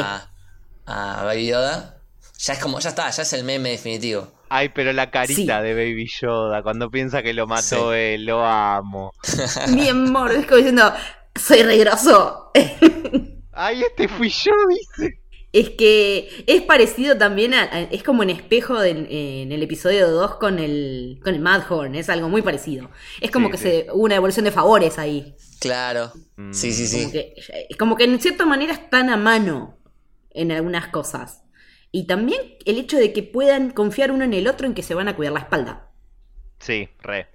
a 0.88 1.23
Baby 1.25 1.47
Yoda. 1.47 1.97
Ya 2.39 2.53
es 2.53 2.60
como, 2.60 2.79
ya 2.79 2.89
está, 2.89 3.10
ya 3.12 3.21
es 3.21 3.34
el 3.34 3.43
meme 3.43 3.69
definitivo. 3.69 4.27
Ay, 4.49 4.69
pero 4.69 4.91
la 4.93 5.10
carita 5.12 5.58
Sí. 5.60 5.63
de 5.63 5.73
Baby 5.73 6.08
Yoda 6.21 6.63
cuando 6.63 6.89
piensa 6.89 7.21
que 7.23 7.34
lo 7.34 7.45
mató 7.47 7.91
Sí. 7.91 7.97
él, 7.99 8.25
lo 8.25 8.45
amo. 8.45 9.13
Mi 9.69 9.88
amor, 9.89 10.31
es 10.31 10.45
como 10.45 10.58
diciendo, 10.58 10.93
soy 11.36 11.63
regroso. 11.63 12.51
Ay, 13.53 13.84
este 13.84 14.08
fui 14.10 14.29
yo, 14.29 14.51
dice. 14.69 15.19
Es 15.55 15.69
que 15.71 16.43
es 16.47 16.61
parecido 16.63 17.17
también 17.17 17.53
a, 17.53 17.63
a- 17.63 17.81
es 17.83 18.03
como 18.03 18.23
en 18.23 18.29
espejo 18.29 18.83
en 18.83 19.51
el 19.51 19.63
episodio 19.63 20.11
2 20.11 20.35
con 20.35 20.59
el 20.59 21.19
con 21.23 21.33
el 21.33 21.39
Madhorn, 21.41 21.95
es 21.95 22.09
algo 22.09 22.29
muy 22.29 22.41
parecido. 22.41 22.91
Es 23.21 23.31
como 23.31 23.49
Sí, 23.49 23.51
que 23.51 23.57
sí. 23.57 23.63
se 23.85 23.87
hubo 23.93 24.03
una 24.03 24.15
devolución 24.15 24.45
de 24.45 24.51
favores 24.51 24.97
ahí. 24.99 25.35
Claro. 25.59 26.11
Mm. 26.37 26.53
Sí, 26.53 26.71
sí, 26.73 26.87
Como 26.89 27.09
sí. 27.09 27.11
que, 27.11 27.33
como 27.77 27.95
que 27.95 28.03
en 28.05 28.19
cierta 28.21 28.45
manera 28.45 28.73
están 28.73 29.09
a 29.09 29.17
mano 29.17 29.77
en 30.31 30.51
algunas 30.51 30.87
cosas. 30.89 31.43
Y 31.91 32.07
también 32.07 32.41
el 32.65 32.77
hecho 32.77 32.97
de 32.97 33.13
que 33.13 33.23
puedan 33.23 33.71
confiar 33.71 34.11
uno 34.11 34.25
en 34.25 34.33
el 34.33 34.47
otro 34.47 34.67
en 34.67 34.73
que 34.73 34.83
se 34.83 34.93
van 34.95 35.07
a 35.07 35.15
cuidar 35.15 35.33
la 35.33 35.39
espalda. 35.41 35.91
Sí, 36.59 36.89
re. 36.99 37.27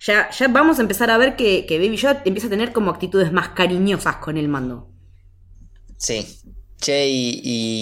Ya, 0.00 0.30
ya 0.30 0.48
vamos 0.48 0.78
a 0.78 0.82
empezar 0.82 1.10
a 1.10 1.18
ver 1.18 1.36
que, 1.36 1.66
que 1.66 1.78
Baby 1.78 1.96
Yoda 1.96 2.22
empieza 2.24 2.46
a 2.48 2.50
tener 2.50 2.72
como 2.72 2.90
actitudes 2.90 3.32
más 3.32 3.50
cariñosas 3.50 4.16
con 4.16 4.36
el 4.36 4.48
mando. 4.48 4.90
Sí. 5.98 6.26
Che, 6.80 7.08
y, 7.08 7.40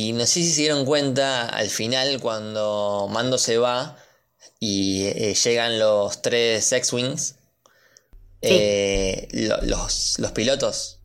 y 0.09 0.12
no 0.12 0.20
sé 0.26 0.35
si 0.42 0.50
se 0.50 0.61
dieron 0.62 0.85
cuenta 0.85 1.48
al 1.48 1.68
final 1.68 2.20
cuando 2.20 3.09
Mando 3.11 3.38
se 3.38 3.59
va 3.59 3.98
y 4.61 5.04
eh, 5.07 5.35
llegan 5.35 5.78
los 5.78 6.22
tres 6.22 6.72
X-Wings, 6.72 7.35
eh, 8.42 9.28
lo- 9.33 9.61
los, 9.62 10.18
los 10.18 10.33
pilotos. 10.33 11.00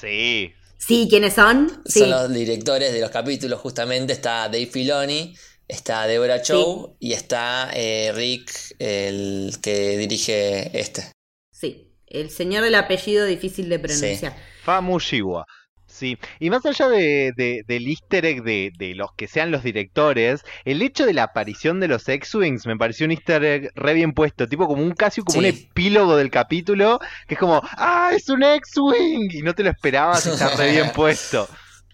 Sí. 0.00 0.52
Sí, 0.78 1.06
¿quiénes 1.08 1.34
son? 1.34 1.82
Sí. 1.86 2.00
Son 2.00 2.10
los 2.10 2.32
directores 2.32 2.92
de 2.92 3.00
los 3.00 3.10
capítulos, 3.10 3.60
justamente. 3.60 4.12
Está 4.12 4.48
Dave 4.48 4.66
Filoni, 4.66 5.36
está 5.68 6.06
Deborah 6.06 6.42
Chow 6.42 6.96
y 6.98 7.12
está 7.12 7.70
eh, 7.74 8.10
Rick, 8.14 8.74
el 8.78 9.54
que 9.62 9.96
dirige 9.96 10.76
este. 10.78 11.12
Sí. 11.52 11.88
El 12.06 12.30
señor 12.30 12.64
del 12.64 12.74
apellido 12.74 13.24
difícil 13.26 13.68
de 13.68 13.78
pronunciar. 13.78 14.36
Famushiwa. 14.64 15.46
Sí, 15.92 16.16
y 16.40 16.48
más 16.48 16.64
allá 16.64 16.88
de, 16.88 17.32
de- 17.36 17.62
del 17.66 17.86
easter 17.86 18.24
egg 18.24 18.42
de, 18.42 18.72
de 18.78 18.94
los 18.94 19.12
que 19.14 19.28
sean 19.28 19.50
los 19.50 19.62
directores, 19.62 20.42
el 20.64 20.80
hecho 20.80 21.04
de 21.04 21.12
la 21.12 21.24
aparición 21.24 21.80
de 21.80 21.88
los 21.88 22.08
X-Wings 22.08 22.66
me 22.66 22.76
pareció 22.78 23.04
un 23.06 23.12
easter 23.12 23.44
egg 23.44 23.70
re 23.74 23.92
bien 23.94 24.12
puesto, 24.14 24.48
tipo 24.48 24.66
como 24.66 24.82
un 24.82 24.92
casi 24.94 25.20
como 25.22 25.38
un 25.38 25.44
epílogo 25.44 26.16
del 26.16 26.30
capítulo, 26.30 26.98
que 27.28 27.34
es 27.34 27.40
como, 27.40 27.60
¡ah, 27.76 28.10
es 28.14 28.28
un 28.30 28.42
X-Wing! 28.42 29.30
Y 29.34 29.42
no 29.42 29.54
te 29.54 29.62
lo 29.64 29.70
esperabas 29.70 30.26
y 30.26 30.30
está 30.30 30.48
re 30.48 30.70
bien 30.70 30.90
puesto. 30.92 31.48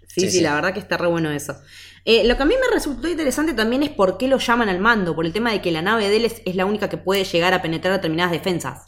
Sí, 0.06 0.28
sí, 0.28 0.30
Sí, 0.30 0.40
sí. 0.42 0.42
la 0.42 0.54
verdad 0.54 0.72
que 0.74 0.80
está 0.80 0.96
re 0.96 1.06
bueno 1.06 1.30
eso. 1.30 1.61
Eh, 2.04 2.24
lo 2.26 2.37
que 2.37 2.42
a 2.42 2.46
mí 2.46 2.54
me 2.61 2.74
resultó 2.74 3.08
interesante 3.08 3.54
también 3.54 3.82
es 3.82 3.90
por 3.90 4.18
qué 4.18 4.26
lo 4.28 4.38
llaman 4.38 4.68
al 4.68 4.80
mando, 4.80 5.14
por 5.14 5.26
el 5.26 5.32
tema 5.32 5.52
de 5.52 5.61
que 5.62 5.70
la 5.70 5.82
nave 5.82 6.08
de 6.08 6.16
él 6.16 6.24
es, 6.24 6.42
es 6.44 6.56
la 6.56 6.66
única 6.66 6.88
que 6.88 6.96
puede 6.98 7.24
llegar 7.24 7.54
a 7.54 7.62
penetrar 7.62 7.94
determinadas 7.94 8.32
defensas. 8.32 8.88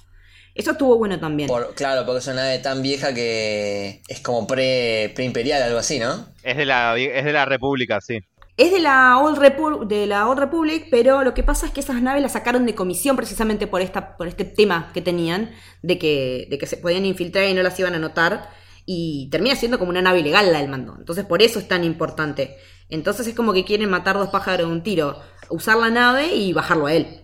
Eso 0.60 0.72
estuvo 0.72 0.98
bueno 0.98 1.18
también. 1.18 1.48
Por, 1.48 1.74
claro, 1.74 2.04
porque 2.04 2.18
es 2.18 2.26
una 2.26 2.36
nave 2.36 2.58
tan 2.58 2.82
vieja 2.82 3.14
que 3.14 4.02
es 4.06 4.20
como 4.20 4.46
pre, 4.46 5.10
pre-imperial, 5.14 5.62
algo 5.62 5.78
así, 5.78 5.98
¿no? 5.98 6.26
Es 6.42 6.58
de 6.58 6.66
la, 6.66 6.98
es 6.98 7.24
de 7.24 7.32
la 7.32 7.46
República, 7.46 7.98
sí. 8.02 8.18
Es 8.58 8.70
de 8.70 8.80
la, 8.80 9.16
Old 9.16 9.38
Repu- 9.38 9.86
de 9.86 10.06
la 10.06 10.28
Old 10.28 10.38
Republic, 10.38 10.88
pero 10.90 11.24
lo 11.24 11.32
que 11.32 11.42
pasa 11.42 11.64
es 11.64 11.72
que 11.72 11.80
esas 11.80 12.02
naves 12.02 12.20
las 12.20 12.32
sacaron 12.32 12.66
de 12.66 12.74
comisión 12.74 13.16
precisamente 13.16 13.66
por, 13.66 13.80
esta, 13.80 14.18
por 14.18 14.28
este 14.28 14.44
tema 14.44 14.90
que 14.92 15.00
tenían, 15.00 15.52
de 15.80 15.98
que, 15.98 16.46
de 16.50 16.58
que 16.58 16.66
se 16.66 16.76
podían 16.76 17.06
infiltrar 17.06 17.48
y 17.48 17.54
no 17.54 17.62
las 17.62 17.80
iban 17.80 17.94
a 17.94 17.98
notar, 17.98 18.50
y 18.84 19.30
termina 19.30 19.56
siendo 19.56 19.78
como 19.78 19.90
una 19.90 20.02
nave 20.02 20.20
ilegal 20.20 20.52
la 20.52 20.58
del 20.58 20.68
mando. 20.68 20.94
Entonces 20.98 21.24
por 21.24 21.40
eso 21.40 21.58
es 21.58 21.68
tan 21.68 21.84
importante. 21.84 22.58
Entonces 22.90 23.26
es 23.26 23.34
como 23.34 23.54
que 23.54 23.64
quieren 23.64 23.88
matar 23.88 24.18
dos 24.18 24.28
pájaros 24.28 24.66
de 24.66 24.72
un 24.74 24.82
tiro, 24.82 25.18
usar 25.48 25.78
la 25.78 25.88
nave 25.88 26.34
y 26.34 26.52
bajarlo 26.52 26.86
a 26.86 26.92
él. 26.92 27.19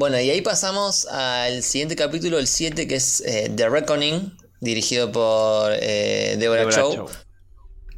Bueno, 0.00 0.18
y 0.18 0.30
ahí 0.30 0.40
pasamos 0.40 1.04
al 1.04 1.62
siguiente 1.62 1.94
capítulo, 1.94 2.38
el 2.38 2.46
7, 2.46 2.88
que 2.88 2.94
es 2.94 3.20
eh, 3.20 3.52
The 3.54 3.68
Reckoning, 3.68 4.34
dirigido 4.62 5.12
por 5.12 5.72
eh, 5.78 6.36
Deborah, 6.38 6.60
Deborah 6.60 6.74
Chow, 6.74 6.94
Chow. 6.94 7.08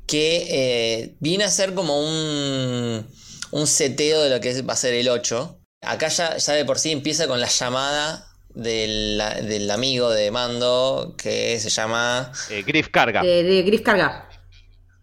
que 0.09 0.47
eh, 0.51 1.15
viene 1.21 1.45
a 1.45 1.49
ser 1.53 1.75
como 1.75 2.01
un, 2.01 3.07
un 3.53 3.67
seteo 3.69 4.21
de 4.21 4.31
lo 4.31 4.41
que 4.41 4.51
es- 4.51 4.67
va 4.69 4.73
a 4.73 4.77
ser 4.77 4.95
el 4.95 5.09
8. 5.09 5.61
Acá 5.83 6.09
ya, 6.09 6.37
ya 6.39 6.53
de 6.55 6.65
por 6.65 6.81
sí 6.81 6.91
empieza 6.91 7.29
con 7.29 7.41
la 7.41 7.47
llamada 7.47 8.27
del, 8.53 9.23
del 9.45 9.71
amigo 9.71 10.11
de 10.11 10.33
Mando, 10.33 11.15
que 11.17 11.61
se 11.61 11.71
llama... 11.71 12.33
Eh, 12.51 12.65
Griff 12.67 12.89
Carga. 12.89 13.23
De, 13.23 13.45
de 13.45 13.63
Griff 13.63 13.83
Carga, 13.83 14.29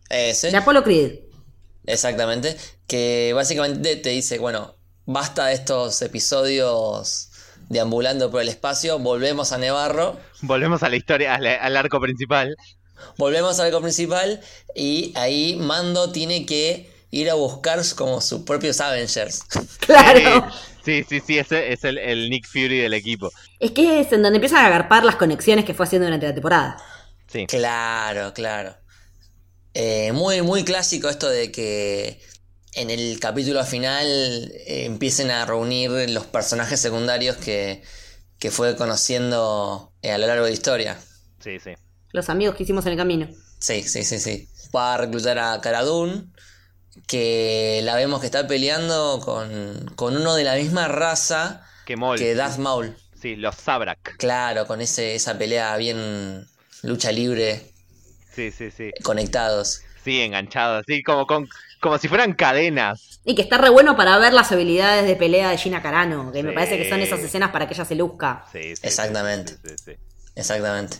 Ese. 0.09 0.51
de 0.51 0.57
Apollo 0.57 0.83
Creed. 0.83 1.19
Exactamente. 1.85 2.57
Que 2.87 3.31
básicamente 3.33 3.95
te 3.95 4.09
dice, 4.09 4.37
bueno, 4.37 4.75
basta 5.09 5.47
de 5.47 5.53
estos 5.55 6.01
episodios 6.01 7.29
deambulando 7.69 8.31
por 8.31 8.41
el 8.41 8.49
espacio, 8.49 8.99
volvemos 8.99 9.51
a 9.51 9.57
Nevarro, 9.57 10.19
Volvemos 10.41 10.83
a 10.83 10.89
la 10.89 10.95
historia, 10.95 11.35
al, 11.35 11.45
al 11.47 11.77
arco 11.77 11.99
principal. 11.99 12.55
volvemos 13.17 13.59
al 13.59 13.67
arco 13.67 13.81
principal 13.81 14.41
y 14.75 15.11
ahí 15.15 15.55
Mando 15.57 16.11
tiene 16.11 16.45
que 16.45 16.91
ir 17.11 17.29
a 17.29 17.33
buscar 17.35 17.81
como 17.95 18.21
sus 18.21 18.41
propios 18.43 18.79
Avengers. 18.81 19.43
Claro. 19.79 20.47
Sí, 20.85 21.03
sí, 21.07 21.19
sí, 21.25 21.37
ese 21.39 21.73
es 21.73 21.83
el, 21.83 21.97
el 21.97 22.29
Nick 22.29 22.47
Fury 22.47 22.79
del 22.79 22.93
equipo. 22.93 23.31
Es 23.59 23.71
que 23.71 23.99
es 24.01 24.11
en 24.13 24.21
donde 24.23 24.37
empiezan 24.37 24.63
a 24.63 24.67
agarpar 24.67 25.03
las 25.03 25.15
conexiones 25.17 25.65
que 25.65 25.73
fue 25.73 25.85
haciendo 25.85 26.05
durante 26.07 26.27
la 26.27 26.33
temporada. 26.33 26.77
Sí. 27.27 27.47
Claro, 27.47 28.33
claro. 28.33 28.75
Eh, 29.73 30.11
muy, 30.13 30.41
muy 30.41 30.63
clásico 30.63 31.09
esto 31.09 31.29
de 31.29 31.51
que 31.51 32.21
en 32.73 32.89
el 32.89 33.19
capítulo 33.19 33.63
final 33.65 34.05
eh, 34.07 34.85
empiecen 34.85 35.31
a 35.31 35.45
reunir 35.45 35.91
los 36.09 36.25
personajes 36.27 36.79
secundarios 36.79 37.37
que, 37.37 37.83
que 38.39 38.51
fue 38.51 38.75
conociendo 38.75 39.93
eh, 40.01 40.11
a 40.11 40.17
lo 40.17 40.27
largo 40.27 40.45
de 40.45 40.51
la 40.51 40.53
historia. 40.53 40.97
Sí, 41.39 41.59
sí. 41.59 41.71
Los 42.11 42.29
amigos 42.29 42.55
que 42.55 42.63
hicimos 42.63 42.85
en 42.85 42.93
el 42.93 42.97
camino. 42.97 43.27
Sí, 43.59 43.83
sí, 43.83 44.03
sí, 44.03 44.19
sí. 44.19 44.49
Va 44.75 44.93
a 44.95 44.97
reclutar 44.97 45.37
a 45.39 45.59
Cara 45.61 45.83
Dune, 45.83 46.25
que 47.07 47.81
la 47.83 47.95
vemos 47.95 48.19
que 48.19 48.25
está 48.27 48.47
peleando 48.47 49.19
con, 49.23 49.85
con 49.95 50.15
uno 50.17 50.35
de 50.35 50.43
la 50.43 50.55
misma 50.55 50.87
raza 50.87 51.65
Que 51.85 51.95
Maul. 51.97 52.17
que 52.17 52.35
Darth 52.35 52.57
Maul. 52.57 52.95
Sí, 53.21 53.35
los 53.35 53.55
Sabrak. 53.55 54.17
Claro, 54.17 54.65
con 54.67 54.81
ese, 54.81 55.15
esa 55.15 55.37
pelea 55.37 55.75
bien 55.77 56.47
lucha 56.83 57.11
libre, 57.11 57.73
Sí, 58.33 58.51
sí, 58.51 58.71
sí. 58.71 58.91
conectados. 59.03 59.81
Sí, 60.03 60.21
enganchados. 60.21 60.83
Así 60.87 61.03
como, 61.03 61.25
con, 61.27 61.47
como 61.81 61.97
si 61.97 62.07
fueran 62.07 62.33
cadenas. 62.33 63.19
Y 63.25 63.35
que 63.35 63.41
está 63.41 63.57
re 63.57 63.69
bueno 63.69 63.95
para 63.95 64.17
ver 64.17 64.33
las 64.33 64.51
habilidades 64.51 65.05
de 65.05 65.15
pelea 65.15 65.49
de 65.49 65.57
Gina 65.57 65.81
Carano, 65.81 66.31
que 66.31 66.43
me 66.43 66.51
parece 66.53 66.77
que 66.77 66.89
son 66.89 66.99
esas 67.01 67.19
escenas 67.19 67.51
para 67.51 67.67
que 67.67 67.73
ella 67.73 67.85
se 67.85 67.95
luzca. 67.95 68.45
Sí, 68.51 68.75
sí, 68.75 68.81
Exactamente. 68.83 69.53
sí, 69.63 69.69
sí, 69.69 69.75
sí. 69.85 69.91
Exactamente. 70.35 70.97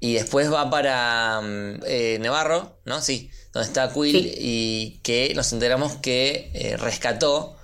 Y 0.00 0.14
después 0.14 0.52
va 0.52 0.68
para 0.68 1.40
mm, 1.40 1.80
eh, 1.86 2.18
Nevarro, 2.20 2.78
¿no? 2.84 3.00
Sí, 3.00 3.30
donde 3.52 3.68
está 3.68 3.92
Quill 3.92 4.12
Sí. 4.22 4.34
y 4.38 5.00
que 5.02 5.32
nos 5.34 5.52
enteramos 5.52 5.94
que 5.96 6.50
eh, 6.54 6.76
rescató 6.76 7.56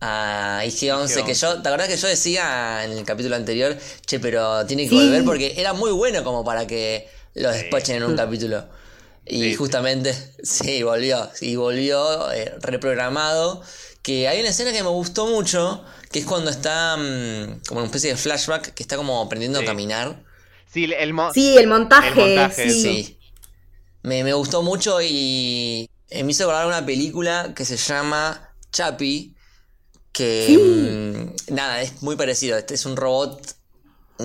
a 0.00 0.62
IG-11, 0.64 1.24
que 1.24 1.34
yo, 1.34 1.60
¿te 1.62 1.68
acordás 1.68 1.88
que 1.88 1.96
yo 1.96 2.08
decía 2.08 2.84
en 2.84 2.92
el 2.92 3.04
capítulo 3.04 3.36
anterior, 3.36 3.76
che, 4.06 4.18
pero 4.18 4.64
tiene 4.66 4.84
que 4.84 4.90
Sí. 4.90 4.94
volver 4.96 5.24
porque 5.24 5.54
era 5.56 5.72
muy 5.72 5.92
bueno 5.92 6.24
como 6.24 6.44
para 6.44 6.66
que 6.66 7.08
lo 7.34 7.52
Sí. 7.52 7.58
despachen 7.58 7.96
en 7.96 8.04
un 8.04 8.16
capítulo. 8.16 8.64
Y 9.32 9.42
Sí, 9.42 9.54
justamente, 9.54 10.12
sí, 10.42 10.82
volvió, 10.82 11.30
y 11.40 11.54
volvió 11.56 12.32
eh, 12.32 12.52
reprogramado. 12.60 13.62
Que 14.02 14.26
hay 14.28 14.40
una 14.40 14.48
escena 14.48 14.72
que 14.72 14.82
me 14.82 14.88
gustó 14.88 15.26
mucho, 15.26 15.84
que 16.10 16.20
es 16.20 16.24
cuando 16.24 16.50
está 16.50 16.96
mm, 16.96 17.60
como 17.68 17.80
una 17.80 17.86
especie 17.86 18.10
de 18.10 18.16
flashback, 18.16 18.72
que 18.74 18.82
está 18.82 18.96
como 18.96 19.20
aprendiendo 19.22 19.58
Sí. 19.60 19.64
a 19.64 19.68
caminar. 19.68 20.24
Sí, 20.72 20.90
el 20.98 21.12
mo- 21.12 21.32
Sí, 21.34 21.56
el 21.58 21.66
montaje. 21.66 22.08
El 22.08 22.14
montaje, 22.36 22.70
sí. 22.70 22.82
Sí. 22.82 23.18
Me, 24.02 24.24
me 24.24 24.32
gustó 24.32 24.62
mucho 24.62 25.00
y 25.02 25.88
eh, 26.08 26.24
me 26.24 26.32
hizo 26.32 26.44
acordar 26.44 26.66
una 26.66 26.84
película 26.86 27.52
que 27.54 27.64
se 27.66 27.76
llama 27.76 28.54
Chappie. 28.72 29.34
Que 30.12 30.44
Sí. 30.46 30.56
mm, 30.56 31.54
nada, 31.54 31.82
es 31.82 32.02
muy 32.02 32.16
parecido. 32.16 32.56
Este 32.56 32.74
es 32.74 32.86
un 32.86 32.96
robot 32.96 33.54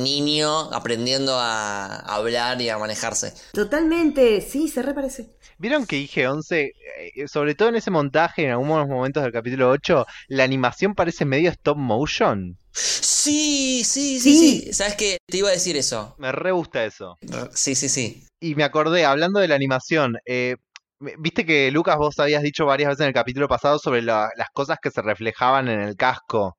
niño 0.04 0.74
aprendiendo 0.74 1.38
a 1.40 1.98
hablar 2.00 2.62
y 2.62 2.70
a 2.70 2.78
manejarse. 2.78 3.34
Totalmente, 3.54 4.42
sí, 4.42 4.68
se 4.68 4.82
reparece. 4.82 5.36
¿Vieron 5.58 5.86
que 5.86 5.98
IG-11, 5.98 6.72
eh, 7.16 7.28
sobre 7.28 7.56
todo 7.56 7.70
en 7.70 7.76
ese 7.76 7.92
montaje, 7.92 8.44
en 8.46 8.52
algunos 8.52 8.88
momentos 8.88 9.24
del 9.24 9.32
capítulo 9.32 9.70
8, 9.70 10.06
la 10.28 10.44
animación 10.44 10.96
parece 10.96 11.24
medio 11.26 11.50
stop 11.52 11.78
motion? 11.78 12.58
Sí, 12.74 13.84
sí, 13.86 14.20
sí, 14.20 14.38
Sí. 14.38 14.62
sí. 14.66 14.74
¿Sabes 14.74 14.96
qué? 14.96 15.18
Te 15.26 15.38
iba 15.38 15.50
a 15.50 15.54
decir 15.54 15.78
eso. 15.78 16.16
Me 16.18 16.32
re 16.32 16.52
gusta 16.52 16.84
eso. 16.86 17.18
Sí, 17.54 17.76
sí, 17.76 17.88
sí. 17.90 18.26
Y 18.40 18.56
me 18.56 18.64
acordé, 18.64 19.06
hablando 19.06 19.40
de 19.40 19.48
la 19.48 19.56
animación, 19.56 20.18
eh, 20.26 20.58
viste 21.20 21.46
que 21.46 21.72
Lucas 21.72 21.98
vos 21.98 22.20
habías 22.20 22.44
dicho 22.44 22.66
varias 22.66 22.90
veces 22.90 23.02
en 23.02 23.08
el 23.08 23.14
capítulo 23.14 23.48
pasado 23.48 23.80
sobre 23.80 24.02
la- 24.02 24.30
las 24.36 24.50
cosas 24.52 24.78
que 24.82 24.92
se 24.92 25.02
reflejaban 25.02 25.68
en 25.70 25.80
el 25.82 25.96
casco 25.96 26.58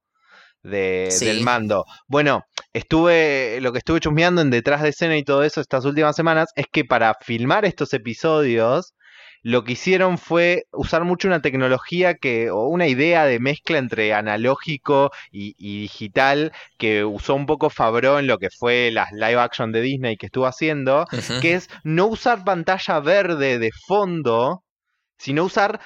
de- 0.62 1.08
Sí. 1.10 1.26
del 1.26 1.42
mando. 1.42 1.84
Bueno, 2.08 2.42
estuve, 2.76 3.58
lo 3.62 3.72
que 3.72 3.78
estuve 3.78 4.00
chusmeando 4.00 4.42
en 4.42 4.50
detrás 4.50 4.82
de 4.82 4.90
escena 4.90 5.16
y 5.16 5.24
todo 5.24 5.42
eso 5.42 5.60
estas 5.60 5.84
últimas 5.86 6.14
semanas 6.14 6.50
es 6.56 6.66
que 6.70 6.84
para 6.84 7.14
filmar 7.22 7.64
estos 7.64 7.94
episodios, 7.94 8.94
lo 9.42 9.64
que 9.64 9.72
hicieron 9.72 10.18
fue 10.18 10.64
usar 10.72 11.04
mucho 11.04 11.28
una 11.28 11.40
tecnología 11.40 12.14
que, 12.16 12.50
o 12.50 12.66
una 12.66 12.86
idea 12.86 13.24
de 13.24 13.38
mezcla 13.40 13.78
entre 13.78 14.12
analógico 14.12 15.10
y, 15.30 15.54
y 15.56 15.82
digital 15.82 16.52
que 16.78 17.04
usó 17.04 17.34
un 17.34 17.46
poco 17.46 17.70
Favreau 17.70 18.18
en 18.18 18.26
lo 18.26 18.38
que 18.38 18.50
fue 18.50 18.90
las 18.92 19.10
live 19.12 19.40
action 19.40 19.72
de 19.72 19.80
Disney 19.80 20.16
que 20.16 20.26
estuvo 20.26 20.46
haciendo, 20.46 21.06
que 21.40 21.54
es 21.54 21.68
no 21.82 22.06
usar 22.06 22.44
pantalla 22.44 23.00
verde 23.00 23.58
de 23.58 23.70
fondo, 23.86 24.64
sino 25.16 25.44
usar 25.44 25.80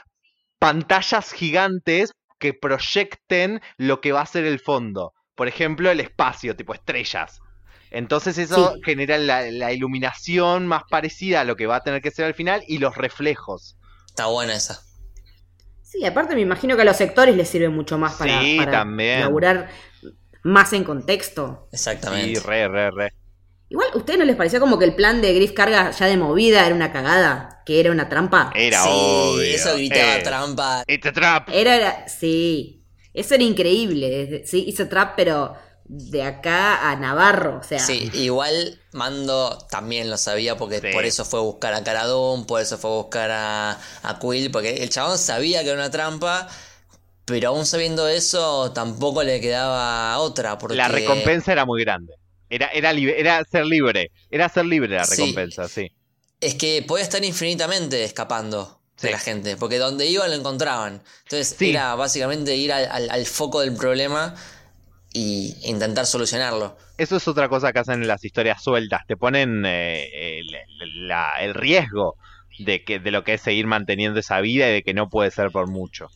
pantallas 0.59 1.33
gigantes 1.33 2.13
que 2.41 2.53
proyecten 2.55 3.61
lo 3.77 4.01
que 4.01 4.13
va 4.13 4.23
a 4.23 4.27
ser 4.27 4.45
el 4.45 4.59
fondo. 4.59 5.13
Por 5.41 5.49
ejemplo, 5.49 5.91
el 5.91 6.01
espacio, 6.01 6.55
tipo 6.55 6.75
estrellas. 6.75 7.41
Entonces 7.91 8.37
eso 8.37 8.75
Sí. 8.75 8.81
genera 8.85 9.17
la, 9.17 9.51
la 9.51 9.73
iluminación 9.73 10.67
más 10.67 10.83
parecida 10.91 11.41
a 11.41 11.45
lo 11.45 11.57
que 11.57 11.67
va 11.67 11.77
a 11.77 11.83
tener 11.83 12.03
que 12.03 12.11
ser 12.11 12.27
al 12.27 12.35
final 12.35 12.63
y 12.69 12.77
los 12.77 12.95
reflejos. 12.95 13.79
Está 14.07 14.27
buena 14.27 14.53
esa. 14.55 14.83
Sí, 15.81 16.05
aparte 16.05 16.35
me 16.35 16.43
imagino 16.43 16.77
que 16.77 16.83
a 16.83 16.85
los 16.85 16.99
sectores 16.99 17.35
les 17.35 17.49
sirve 17.49 17.71
mucho 17.71 17.97
más 17.97 18.17
para, 18.17 18.39
Sí, 18.43 18.59
para 18.59 18.71
también. 18.71 19.21
laburar 19.21 19.71
más 20.43 20.75
en 20.75 20.85
contexto. 20.85 21.69
Sí, 21.71 21.77
Exactamente. 21.77 22.41
re, 22.41 22.69
re, 22.69 22.91
re. 22.91 23.13
Igual, 23.71 23.89
¿a 23.95 23.97
ustedes 23.97 24.19
no 24.19 24.27
les 24.27 24.37
pareció 24.37 24.61
como 24.61 24.79
que 24.79 24.85
el 24.85 24.95
plan 24.95 25.23
de 25.23 25.33
Griff 25.33 25.53
Carga 25.53 25.91
ya 25.91 26.05
de 26.05 26.19
movida 26.19 26.67
era 26.67 26.75
una 26.75 26.93
cagada? 26.93 27.63
¿Que 27.65 27.81
era 27.81 27.91
una 27.93 28.11
trampa? 28.11 28.53
Era 28.55 28.83
sí, 28.83 28.91
obvio. 28.93 29.43
eso 29.43 29.75
gritaba 29.75 30.17
Eh, 30.19 30.23
trampa. 30.23 30.85
It's 30.87 31.07
a 31.07 31.13
trap. 31.15 31.49
Era, 31.51 31.77
era- 31.77 32.09
sí. 32.11 32.77
Eso 33.15 33.35
era 33.35 33.45
increíble. 33.45 34.43
Sí, 34.47 34.65
hizo 34.67 34.89
trap, 34.89 35.15
pero 35.17 35.55
de 35.85 36.23
acá 36.23 36.91
a 36.91 36.97
Navarro. 36.97 37.59
O 37.59 37.63
sea, 37.65 37.81
Sí, 37.81 38.11
igual 38.15 38.81
Mando 38.93 39.59
también 39.71 40.09
lo 40.11 40.17
sabía 40.17 40.57
porque 40.57 40.81
Sí. 40.81 40.89
por 40.93 41.05
eso 41.05 41.25
fue 41.25 41.41
a 41.41 41.43
buscar 41.43 41.75
a 41.75 41.83
Caradón, 41.83 42.47
por 42.47 42.61
eso 42.61 42.79
fue 42.79 42.91
a 42.91 42.95
buscar 42.95 43.31
a, 43.33 43.71
a 44.03 44.19
Quill, 44.21 44.51
porque 44.53 44.83
el 44.83 44.91
chabón 44.91 45.19
sabía 45.19 45.63
que 45.63 45.71
era 45.71 45.79
una 45.79 45.91
trampa, 45.91 46.49
pero 47.25 47.49
aún 47.51 47.67
sabiendo 47.67 48.07
eso 48.09 48.73
tampoco 48.73 49.23
le 49.25 49.41
quedaba 49.41 50.19
otra. 50.19 50.59
Porque... 50.59 50.77
La 50.77 50.89
recompensa 50.89 51.53
era 51.53 51.65
muy 51.65 51.83
grande. 51.83 52.15
Era, 52.49 52.67
era, 52.69 52.93
libre- 52.93 53.19
era 53.21 53.45
ser 53.45 53.65
libre. 53.67 54.11
Era 54.31 54.49
ser 54.49 54.67
libre 54.67 54.97
la 54.97 55.05
Sí. 55.05 55.17
recompensa, 55.23 55.69
sí. 55.69 55.89
Es 56.41 56.55
que 56.55 56.83
podía 56.87 57.05
estar 57.05 57.25
infinitamente 57.25 58.03
escapando 58.03 58.80
de 59.01 59.09
Sí. 59.09 59.13
la 59.13 59.19
gente, 59.19 59.57
porque 59.57 59.79
donde 59.79 60.07
iba 60.07 60.27
lo 60.29 60.35
encontraban. 60.35 61.03
Entonces 61.25 61.55
Sí. 61.59 61.71
era 61.71 61.95
básicamente 61.95 62.57
ir 62.57 62.73
al, 62.73 62.87
al- 62.91 63.11
al 63.11 63.27
foco 63.27 63.61
del 63.61 63.75
problema 63.75 64.35
y 65.13 65.57
intentar 65.63 66.07
solucionarlo. 66.07 66.77
Eso 66.99 67.17
es 67.17 67.27
otra 67.27 67.49
cosa 67.49 67.73
que 67.73 67.79
hacen 67.81 68.03
en 68.03 68.09
las 68.09 68.25
historias 68.25 68.63
sueltas. 68.63 69.07
Te 69.07 69.17
ponen 69.17 69.65
eh, 69.67 70.39
el, 70.41 71.09
la- 71.09 71.33
el 71.41 71.55
riesgo 71.55 72.17
de, 72.59 72.85
que, 72.85 72.99
de 73.01 73.11
lo 73.11 73.25
que 73.25 73.35
es 73.35 73.41
seguir 73.41 73.67
manteniendo 73.67 74.21
esa 74.21 74.41
vida 74.41 74.69
y 74.69 74.73
de 74.75 74.83
que 74.83 74.93
no 74.95 75.09
puede 75.09 75.31
ser 75.31 75.51
por 75.51 75.67
mucho. 75.69 76.09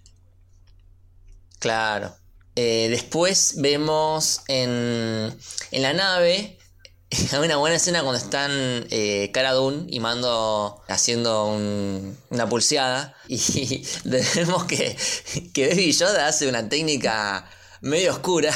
Claro. 1.59 2.15
Eh, 2.57 2.89
después 2.91 3.55
vemos 3.59 4.43
en, 4.49 5.37
en 5.73 5.83
la 5.83 5.93
nave. 5.93 6.59
Hay 7.33 7.39
una 7.39 7.57
buena 7.57 7.77
escena 7.77 8.03
cuando 8.03 8.19
están 8.19 8.51
eh, 8.91 9.31
Cara 9.33 9.53
Dune 9.53 9.87
y 9.89 10.01
Mando 10.01 10.83
haciendo 10.89 11.47
un- 11.47 12.17
una 12.31 12.49
pulseada. 12.49 13.15
Y 13.29 13.85
vemos 14.05 14.65
que, 14.65 14.97
que 15.53 15.69
Baby 15.69 15.93
Yoda 15.93 16.27
hace 16.29 16.49
una 16.49 16.69
técnica 16.69 17.49
medio 17.81 18.13
oscura. 18.13 18.53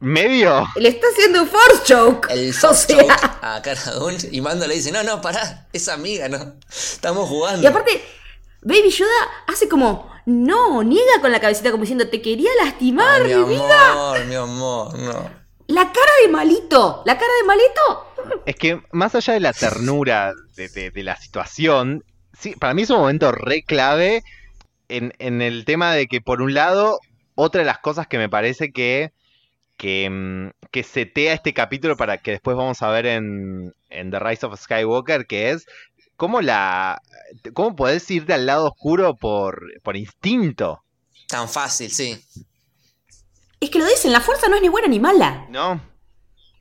¿Medio? 0.00 0.66
le 0.76 0.88
está 0.88 1.06
haciendo 1.12 1.42
un 1.42 1.48
force 1.48 1.82
choke. 1.84 2.28
El 2.30 2.50
o 2.62 2.74
sea, 2.74 2.74
Choke 2.98 3.10
a 3.42 3.60
Cara 3.62 3.92
Dune. 3.92 4.18
Y 4.32 4.40
Mando 4.40 4.66
le 4.66 4.74
dice: 4.74 4.90
No, 4.92 5.02
no, 5.02 5.20
pará, 5.20 5.68
es 5.72 5.88
amiga, 5.88 6.28
¿no? 6.28 6.56
Estamos 6.70 7.28
jugando. 7.28 7.62
Y 7.62 7.66
aparte, 7.66 8.02
Baby 8.62 8.90
Yoda 8.90 9.10
hace 9.46 9.68
como, 9.68 10.10
no, 10.26 10.82
niega 10.82 11.20
con 11.20 11.30
la 11.32 11.40
cabecita 11.40 11.70
como 11.70 11.82
diciendo, 11.82 12.08
te 12.08 12.22
quería 12.22 12.50
lastimar, 12.64 13.22
Ay, 13.22 13.34
mi, 13.34 13.40
mi 13.44 13.54
vida. 13.56 13.90
amor, 13.92 14.24
mi 14.24 14.34
amor, 14.34 14.98
no. 14.98 15.43
La 15.66 15.92
cara 15.92 16.10
de 16.24 16.28
malito, 16.30 17.02
la 17.06 17.16
cara 17.16 17.32
de 17.40 17.46
malito. 17.46 18.42
Es 18.46 18.56
que 18.56 18.80
más 18.92 19.14
allá 19.14 19.32
de 19.34 19.40
la 19.40 19.52
ternura 19.52 20.32
de, 20.56 20.68
de- 20.68 20.90
de 20.90 21.02
la 21.02 21.16
situación, 21.16 22.04
sí, 22.38 22.54
para 22.54 22.74
mí 22.74 22.82
es 22.82 22.90
un 22.90 22.98
momento 22.98 23.32
re 23.32 23.62
clave 23.62 24.22
en, 24.88 25.12
en 25.18 25.40
el 25.42 25.64
tema 25.64 25.92
de 25.94 26.06
que, 26.06 26.20
por 26.20 26.42
un 26.42 26.52
lado, 26.54 26.98
otra 27.34 27.60
de 27.60 27.66
las 27.66 27.78
cosas 27.78 28.06
que 28.06 28.18
me 28.18 28.28
parece 28.28 28.72
que, 28.72 29.12
que, 29.78 30.08
mm, 30.10 30.50
que 30.70 30.82
setea 30.82 31.32
este 31.34 31.54
capítulo 31.54 31.96
para 31.96 32.18
que 32.18 32.32
después 32.32 32.56
vamos 32.56 32.82
a 32.82 32.90
ver 32.90 33.06
en, 33.06 33.72
en 33.88 34.10
The 34.10 34.18
Rise 34.20 34.46
of 34.46 34.60
Skywalker, 34.60 35.26
que 35.26 35.50
es 35.50 35.66
cómo 36.16 36.42
la 36.42 37.00
cómo 37.54 37.74
podés 37.74 38.08
irte 38.10 38.34
al 38.34 38.46
lado 38.46 38.66
oscuro 38.68 39.16
por, 39.16 39.62
por 39.82 39.96
instinto, 39.96 40.80
Tan 41.26 41.48
fácil, 41.48 41.90
sí. 41.90 42.22
Es 43.64 43.70
que 43.70 43.78
lo 43.78 43.86
dicen, 43.86 44.12
la 44.12 44.20
fuerza 44.20 44.48
no 44.48 44.56
es 44.56 44.62
ni 44.62 44.68
buena 44.68 44.88
ni 44.88 45.00
mala. 45.00 45.46
¿no? 45.48 45.80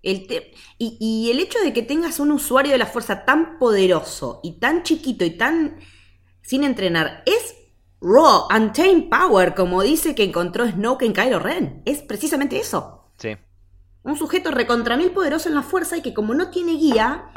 El 0.02 0.26
te- 0.26 0.54
y, 0.78 0.98
y 1.00 1.32
el 1.32 1.40
hecho 1.40 1.60
de 1.60 1.74
que 1.74 1.82
tengas 1.82 2.20
un 2.20 2.32
usuario 2.32 2.72
de 2.72 2.78
la 2.78 2.86
fuerza 2.86 3.26
tan 3.26 3.58
poderoso 3.60 4.40
y 4.42 4.60
tan 4.60 4.84
chiquito 4.84 5.26
y 5.26 5.32
tan 5.32 5.80
sin 6.42 6.64
entrenar 6.64 7.24
es 7.26 7.56
raw, 8.02 8.48
untamed 8.56 9.10
power, 9.10 9.54
como 9.54 9.82
dice 9.82 10.16
que 10.16 10.24
encontró 10.24 10.66
Snoke 10.66 11.04
en 11.06 11.14
Kylo 11.14 11.40
Ren. 11.40 11.82
Es 11.86 12.02
precisamente 12.02 12.58
eso. 12.58 13.12
Sí. 13.18 13.36
Un 14.04 14.18
sujeto 14.18 14.52
recontra 14.52 14.96
mil 14.98 15.12
poderoso 15.12 15.50
en 15.50 15.56
la 15.56 15.62
fuerza 15.64 15.98
y 15.98 16.02
que 16.02 16.14
como 16.14 16.34
no 16.34 16.52
tiene 16.52 16.74
guía, 16.74 17.32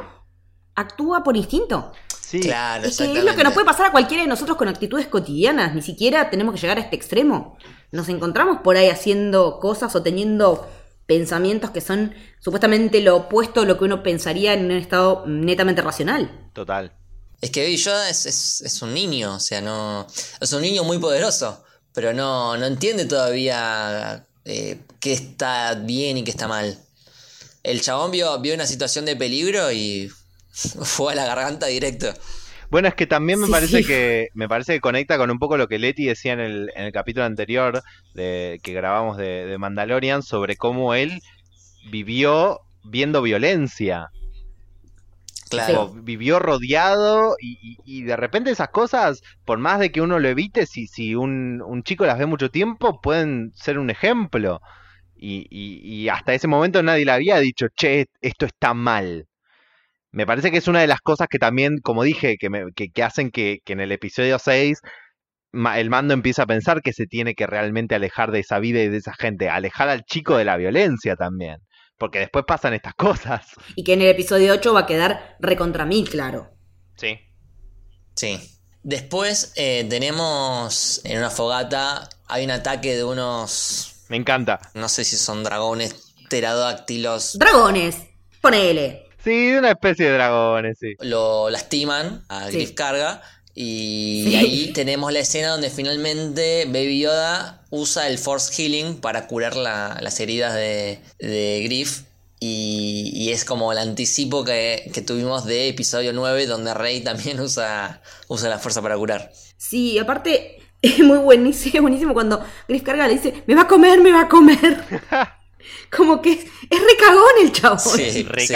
actúa 0.74 1.22
por 1.24 1.36
instinto. 1.36 1.92
Sí. 2.28 2.40
Claro, 2.40 2.84
Es 2.84 2.96
que 2.96 3.04
es 3.04 3.10
exactamente. 3.10 3.30
lo 3.30 3.36
que 3.36 3.44
nos 3.44 3.52
puede 3.52 3.66
pasar 3.66 3.86
a 3.86 3.92
cualquiera 3.92 4.22
de 4.24 4.28
nosotros 4.28 4.56
con 4.56 4.66
actitudes 4.66 5.06
cotidianas. 5.06 5.74
Ni 5.74 5.82
siquiera 5.82 6.28
tenemos 6.28 6.54
que 6.54 6.60
llegar 6.60 6.76
a 6.78 6.80
este 6.80 6.96
extremo. 6.96 7.56
Nos 7.92 8.08
encontramos 8.08 8.62
por 8.64 8.76
ahí 8.76 8.88
haciendo 8.88 9.60
cosas 9.60 9.94
o 9.94 10.02
teniendo 10.02 10.68
pensamientos 11.06 11.70
que 11.70 11.80
son 11.80 12.14
supuestamente 12.40 13.00
lo 13.00 13.14
opuesto 13.16 13.60
a 13.60 13.64
lo 13.64 13.78
que 13.78 13.84
uno 13.84 14.02
pensaría 14.02 14.54
en 14.54 14.64
un 14.64 14.72
estado 14.72 15.22
netamente 15.26 15.82
racional. 15.82 16.50
Total. 16.52 16.92
Es 17.40 17.50
que 17.50 17.62
Baby 17.62 17.76
Yoda 17.76 18.10
es, 18.10 18.26
es, 18.26 18.60
es 18.62 18.82
un 18.82 18.92
niño, 18.92 19.34
o 19.36 19.40
sea, 19.40 19.60
no. 19.60 20.06
Es 20.40 20.52
un 20.52 20.62
niño 20.62 20.82
muy 20.82 20.98
poderoso, 20.98 21.62
pero 21.92 22.12
no, 22.12 22.56
no 22.56 22.66
entiende 22.66 23.04
todavía 23.04 24.26
eh, 24.44 24.80
qué 24.98 25.12
está 25.12 25.74
bien 25.74 26.16
y 26.16 26.24
qué 26.24 26.32
está 26.32 26.48
mal. 26.48 26.76
El 27.62 27.80
chabón 27.82 28.10
vio, 28.10 28.36
vio 28.40 28.54
una 28.54 28.66
situación 28.66 29.04
de 29.04 29.14
peligro 29.14 29.70
y 29.70 30.10
fue 30.84 31.12
a 31.12 31.16
la 31.16 31.26
garganta 31.26 31.66
directo. 31.66 32.12
Bueno, 32.70 32.88
es 32.88 32.94
que 32.94 33.06
también 33.06 33.38
me 33.40 33.46
Sí, 33.46 33.52
parece 33.52 33.82
sí. 33.82 33.84
que 33.84 34.28
me 34.34 34.48
parece 34.48 34.74
que 34.74 34.80
conecta 34.80 35.18
con 35.18 35.30
un 35.30 35.38
poco 35.38 35.56
lo 35.56 35.68
que 35.68 35.78
Leti 35.78 36.06
decía 36.06 36.32
en 36.32 36.40
el, 36.40 36.70
en 36.74 36.84
el 36.84 36.92
capítulo 36.92 37.24
anterior 37.26 37.82
de, 38.14 38.58
que 38.62 38.72
grabamos 38.72 39.16
de, 39.16 39.46
de 39.46 39.58
Mandalorian 39.58 40.22
sobre 40.22 40.56
cómo 40.56 40.94
él 40.94 41.20
vivió 41.90 42.60
viendo 42.84 43.22
violencia. 43.22 44.08
Claro. 45.48 45.92
Vivió 46.02 46.38
rodeado 46.38 47.36
y, 47.40 47.58
y- 47.84 48.00
y 48.00 48.02
de 48.02 48.16
repente 48.16 48.50
esas 48.50 48.68
cosas, 48.70 49.22
por 49.44 49.58
más 49.58 49.78
de 49.80 49.90
que 49.92 50.00
uno 50.00 50.18
lo 50.18 50.28
evite, 50.28 50.66
si, 50.66 50.86
si 50.88 51.14
un, 51.14 51.62
un 51.62 51.82
chico 51.82 52.04
las 52.06 52.18
ve 52.18 52.26
mucho 52.26 52.50
tiempo, 52.50 53.00
pueden 53.00 53.52
ser 53.54 53.78
un 53.78 53.90
ejemplo. 53.90 54.60
Y, 55.16 55.46
y- 55.50 56.04
y 56.04 56.08
hasta 56.08 56.34
ese 56.34 56.48
momento 56.48 56.82
nadie 56.82 57.04
le 57.06 57.12
había 57.12 57.38
dicho, 57.40 57.66
che, 57.76 58.06
esto 58.20 58.46
está 58.46 58.74
mal. 58.74 59.26
Me 60.16 60.26
parece 60.26 60.50
que 60.50 60.58
es 60.58 60.66
una 60.68 60.80
de 60.80 60.86
las 60.86 61.00
cosas 61.00 61.28
que 61.30 61.38
también, 61.38 61.78
como 61.82 62.02
dije, 62.02 62.36
que, 62.38 62.48
me- 62.50 62.72
que, 62.74 62.88
que 62.90 63.02
hacen 63.02 63.30
que, 63.30 63.58
que 63.64 63.74
en 63.74 63.80
el 63.80 63.92
episodio 63.92 64.38
6 64.38 64.78
ma- 65.52 65.78
el 65.78 65.90
mando 65.90 66.14
empieza 66.14 66.44
a 66.44 66.46
pensar 66.46 66.80
que 66.82 66.92
se 66.92 67.06
tiene 67.06 67.34
que 67.34 67.46
realmente 67.46 67.94
alejar 67.94 68.30
de 68.32 68.40
esa 68.40 68.58
vida 68.58 68.80
y 68.82 68.88
de 68.88 68.96
esa 68.96 69.12
gente, 69.14 69.48
alejar 69.50 69.88
al 69.90 70.04
chico 70.04 70.36
de 70.36 70.44
la 70.46 70.56
violencia 70.56 71.16
también. 71.16 71.58
Porque 71.98 72.18
después 72.20 72.44
pasan 72.46 72.74
estas 72.74 72.94
cosas. 72.96 73.46
Y 73.74 73.84
que 73.84 73.92
en 73.92 74.02
el 74.02 74.08
episodio 74.08 74.52
8 74.54 74.72
va 74.74 74.80
a 74.80 74.86
quedar 74.86 75.36
recontra 75.40 75.84
mil, 75.84 76.08
claro. 76.08 76.50
Sí. 76.96 77.18
Sí. 78.14 78.40
Después 78.82 79.52
eh, 79.56 79.86
tenemos 79.90 81.00
en 81.04 81.18
una 81.18 81.28
fogata, 81.30 82.08
hay 82.28 82.44
un 82.44 82.52
ataque 82.52 82.94
de 82.96 83.04
unos, 83.04 84.04
Me 84.08 84.16
encanta. 84.16 84.60
no 84.74 84.88
sé 84.88 85.04
si 85.04 85.16
son 85.16 85.42
dragones 85.42 86.14
pterodáctilos, 86.28 87.38
Dragones, 87.38 87.96
ponele. 88.40 89.05
Sí, 89.26 89.52
una 89.54 89.72
especie 89.72 90.06
de 90.06 90.12
dragones, 90.12 90.78
sí. 90.80 90.94
lo 91.00 91.50
lastiman 91.50 92.24
a 92.28 92.46
Sí. 92.48 92.52
Griff 92.58 92.70
Carga 92.74 93.20
y 93.54 94.24
Sí. 94.28 94.36
ahí 94.36 94.72
tenemos 94.72 95.12
la 95.12 95.18
escena 95.18 95.48
donde 95.48 95.68
finalmente 95.68 96.66
Baby 96.66 97.00
Yoda 97.00 97.64
usa 97.70 98.06
el 98.08 98.18
Force 98.18 98.52
Healing 98.54 99.00
para 99.00 99.26
curar 99.26 99.56
la- 99.56 99.98
las 100.00 100.20
heridas 100.20 100.54
de, 100.54 101.00
de 101.18 101.62
Griff 101.64 102.02
y, 102.38 103.10
y 103.14 103.32
es 103.32 103.44
como 103.44 103.72
el 103.72 103.78
anticipo 103.78 104.44
que, 104.44 104.88
que 104.94 105.00
tuvimos 105.02 105.44
de 105.44 105.68
episodio 105.68 106.12
9 106.12 106.46
donde 106.46 106.72
Rey 106.74 107.00
también 107.00 107.40
usa, 107.40 108.02
usa 108.28 108.48
la 108.48 108.58
fuerza 108.60 108.80
para 108.82 108.96
curar. 108.96 109.32
Sí, 109.56 109.98
aparte, 109.98 110.58
es 110.82 111.00
muy 111.00 111.18
buenísimo, 111.18 111.80
buenísimo 111.80 112.14
cuando 112.14 112.44
Griff 112.68 112.84
Carga 112.84 113.08
le 113.08 113.14
dice, 113.14 113.42
me 113.46 113.56
va 113.56 113.62
a 113.62 113.66
comer, 113.68 114.00
me 114.00 114.12
va 114.12 114.20
a 114.20 114.28
comer. 114.28 114.84
Como 115.90 116.20
que 116.22 116.32
es, 116.32 116.40
es 116.44 116.80
recagón 116.80 117.30
el 117.42 117.50
chabón. 117.52 117.80
Sí, 117.80 118.22
re 118.28 118.46
sí. 118.46 118.54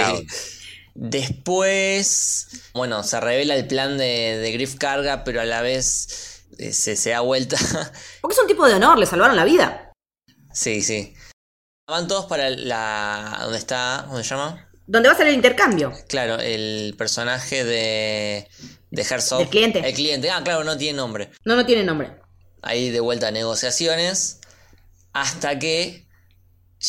Después, 0.94 2.48
bueno, 2.74 3.02
se 3.02 3.20
revela 3.20 3.54
el 3.54 3.66
plan 3.66 3.96
de, 3.98 4.38
de 4.38 4.52
Griff 4.52 4.76
Carga, 4.76 5.24
pero 5.24 5.40
a 5.40 5.44
la 5.44 5.62
vez 5.62 6.44
eh, 6.58 6.72
se, 6.72 6.96
se 6.96 7.10
da 7.10 7.20
vuelta. 7.20 7.56
Porque 8.20 8.34
es 8.34 8.40
un 8.40 8.48
tipo 8.48 8.66
de 8.66 8.74
honor, 8.74 8.98
le 8.98 9.06
salvaron 9.06 9.36
la 9.36 9.44
vida. 9.44 9.92
sí, 10.52 10.82
sí. 10.82 11.14
Van 11.86 12.06
todos 12.06 12.26
para 12.26 12.50
la. 12.50 13.38
¿Dónde 13.42 13.58
está? 13.58 14.04
¿Cómo 14.06 14.18
se 14.18 14.22
llama? 14.22 14.68
Donde 14.86 15.08
va 15.08 15.14
a 15.14 15.18
ser 15.18 15.26
el 15.26 15.34
intercambio. 15.34 15.92
Claro, 16.08 16.38
el 16.38 16.94
personaje 16.96 17.64
de. 17.64 18.48
de 18.90 19.02
Herzog. 19.02 19.40
Del 19.40 19.48
cliente. 19.48 19.80
El 19.80 19.94
cliente. 19.94 20.30
Ah, 20.30 20.40
claro, 20.44 20.62
no 20.62 20.76
tiene 20.78 20.96
nombre. 20.96 21.30
No, 21.44 21.56
no 21.56 21.66
tiene 21.66 21.82
nombre. 21.82 22.12
Ahí 22.62 22.90
de 22.90 23.00
vuelta 23.00 23.28
a 23.28 23.30
negociaciones. 23.32 24.40
Hasta 25.12 25.58
que 25.58 26.06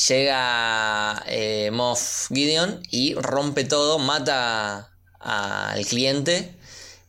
llega 0.07 1.23
eh, 1.27 1.69
Moff 1.71 2.27
Gideon 2.29 2.81
y 2.89 3.13
rompe 3.15 3.63
todo, 3.65 3.99
mata 3.99 4.91
al 5.19 5.85
cliente 5.85 6.55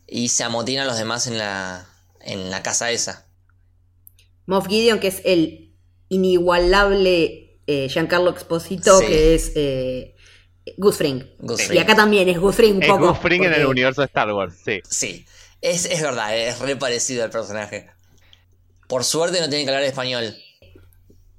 y 0.06 0.28
se 0.28 0.44
amotina 0.44 0.82
a 0.82 0.86
los 0.86 0.98
demás 0.98 1.26
en 1.26 1.38
la, 1.38 1.86
en 2.20 2.50
la 2.50 2.62
casa 2.62 2.90
esa. 2.90 3.26
Moff 4.46 4.66
Gideon, 4.66 5.00
que 5.00 5.08
es 5.08 5.22
el 5.24 5.74
inigualable 6.08 7.60
eh, 7.66 7.88
Giancarlo 7.88 8.30
Exposito, 8.30 8.98
Sí. 8.98 9.06
que 9.06 9.34
es 9.34 9.52
eh, 9.54 10.14
Gus 10.76 10.96
Fring. 10.96 11.24
Gus 11.38 11.62
Y 11.62 11.66
Fring. 11.66 11.80
acá 11.80 11.94
también 11.94 12.28
es 12.28 12.38
Gus 12.38 12.56
Fring 12.56 12.76
un 12.76 12.82
Es 12.82 12.88
poco. 12.88 13.08
Gus 13.08 13.18
Fring 13.18 13.44
en 13.44 13.54
el 13.54 13.66
universo 13.66 14.00
de 14.02 14.06
Star 14.06 14.30
Wars, 14.32 14.54
sí. 14.64 14.80
Sí, 14.88 15.24
es, 15.60 15.86
es 15.86 16.02
verdad, 16.02 16.36
es 16.36 16.58
re 16.58 16.76
parecido 16.76 17.24
al 17.24 17.30
personaje. 17.30 17.88
Por 18.88 19.04
suerte 19.04 19.40
no 19.40 19.48
tiene 19.48 19.64
que 19.64 19.70
hablar 19.70 19.84
español. 19.84 20.36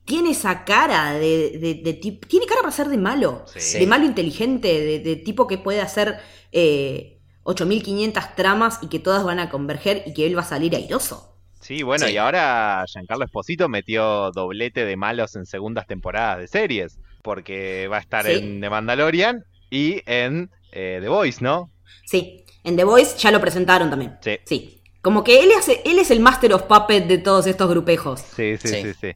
Tiene 0.06 0.32
esa 0.32 0.66
cara 0.66 1.13
de, 1.13 1.80
de, 1.84 1.94
Tiene 1.94 2.46
cara 2.46 2.62
para 2.62 2.72
ser 2.74 2.88
de 2.89 2.98
malo. 2.98 3.46
Sí. 3.56 3.80
De 3.80 3.88
malo 3.88 4.06
inteligente, 4.06 4.68
de, 4.68 5.00
de 5.00 5.16
tipo 5.16 5.48
que 5.48 5.58
puede 5.58 5.80
hacer 5.82 6.18
eh, 6.52 7.20
8500 7.44 8.36
tramas 8.36 8.80
y 8.82 8.88
que 8.88 9.00
todas 9.00 9.24
van 9.24 9.39
a 9.39 9.50
converger 9.50 10.04
y 10.06 10.13
que 10.13 10.26
él 10.26 10.38
va 10.38 10.42
a 10.42 10.46
salir 10.46 10.76
airoso. 10.76 11.30
Sí, 11.62 11.82
bueno, 11.84 12.06
Sí. 12.08 12.13
y 12.13 12.18
ahora 12.18 12.84
Giancarlo 12.92 13.24
Esposito 13.24 13.70
metió 13.70 14.32
doblete 14.32 14.84
de 14.86 14.98
malos 14.98 15.36
en 15.38 15.46
segundas 15.46 15.88
temporadas 15.88 16.39
de 16.39 16.48
series, 16.48 17.00
porque 17.22 17.88
va 17.88 17.98
a 17.98 18.02
estar 18.02 18.26
Sí. 18.26 18.34
en 18.34 18.60
The 18.60 18.70
Mandalorian 18.70 19.46
y 19.70 20.02
en 20.06 20.52
eh, 20.74 20.98
The 21.02 21.08
Voice, 21.08 21.42
¿no? 21.42 21.72
Sí, 22.06 22.44
en 22.66 22.76
The 22.76 22.84
Voice 22.84 23.18
ya 23.18 23.32
lo 23.32 23.39
presentaron 23.39 23.89
también. 23.89 24.18
Sí. 24.22 24.38
Sí. 24.46 24.82
Como 25.02 25.24
que 25.24 25.42
él, 25.44 25.50
hace, 25.58 25.82
él 25.86 26.00
es 26.00 26.12
el 26.12 26.20
Master 26.20 26.54
of 26.54 26.63
Puppet 26.63 27.08
de 27.08 27.18
todos 27.18 27.48
estos 27.48 27.70
grupejos. 27.70 28.20
Sí, 28.36 28.58
sí, 28.58 28.68
sí, 28.68 28.94
Sí. 29.00 29.12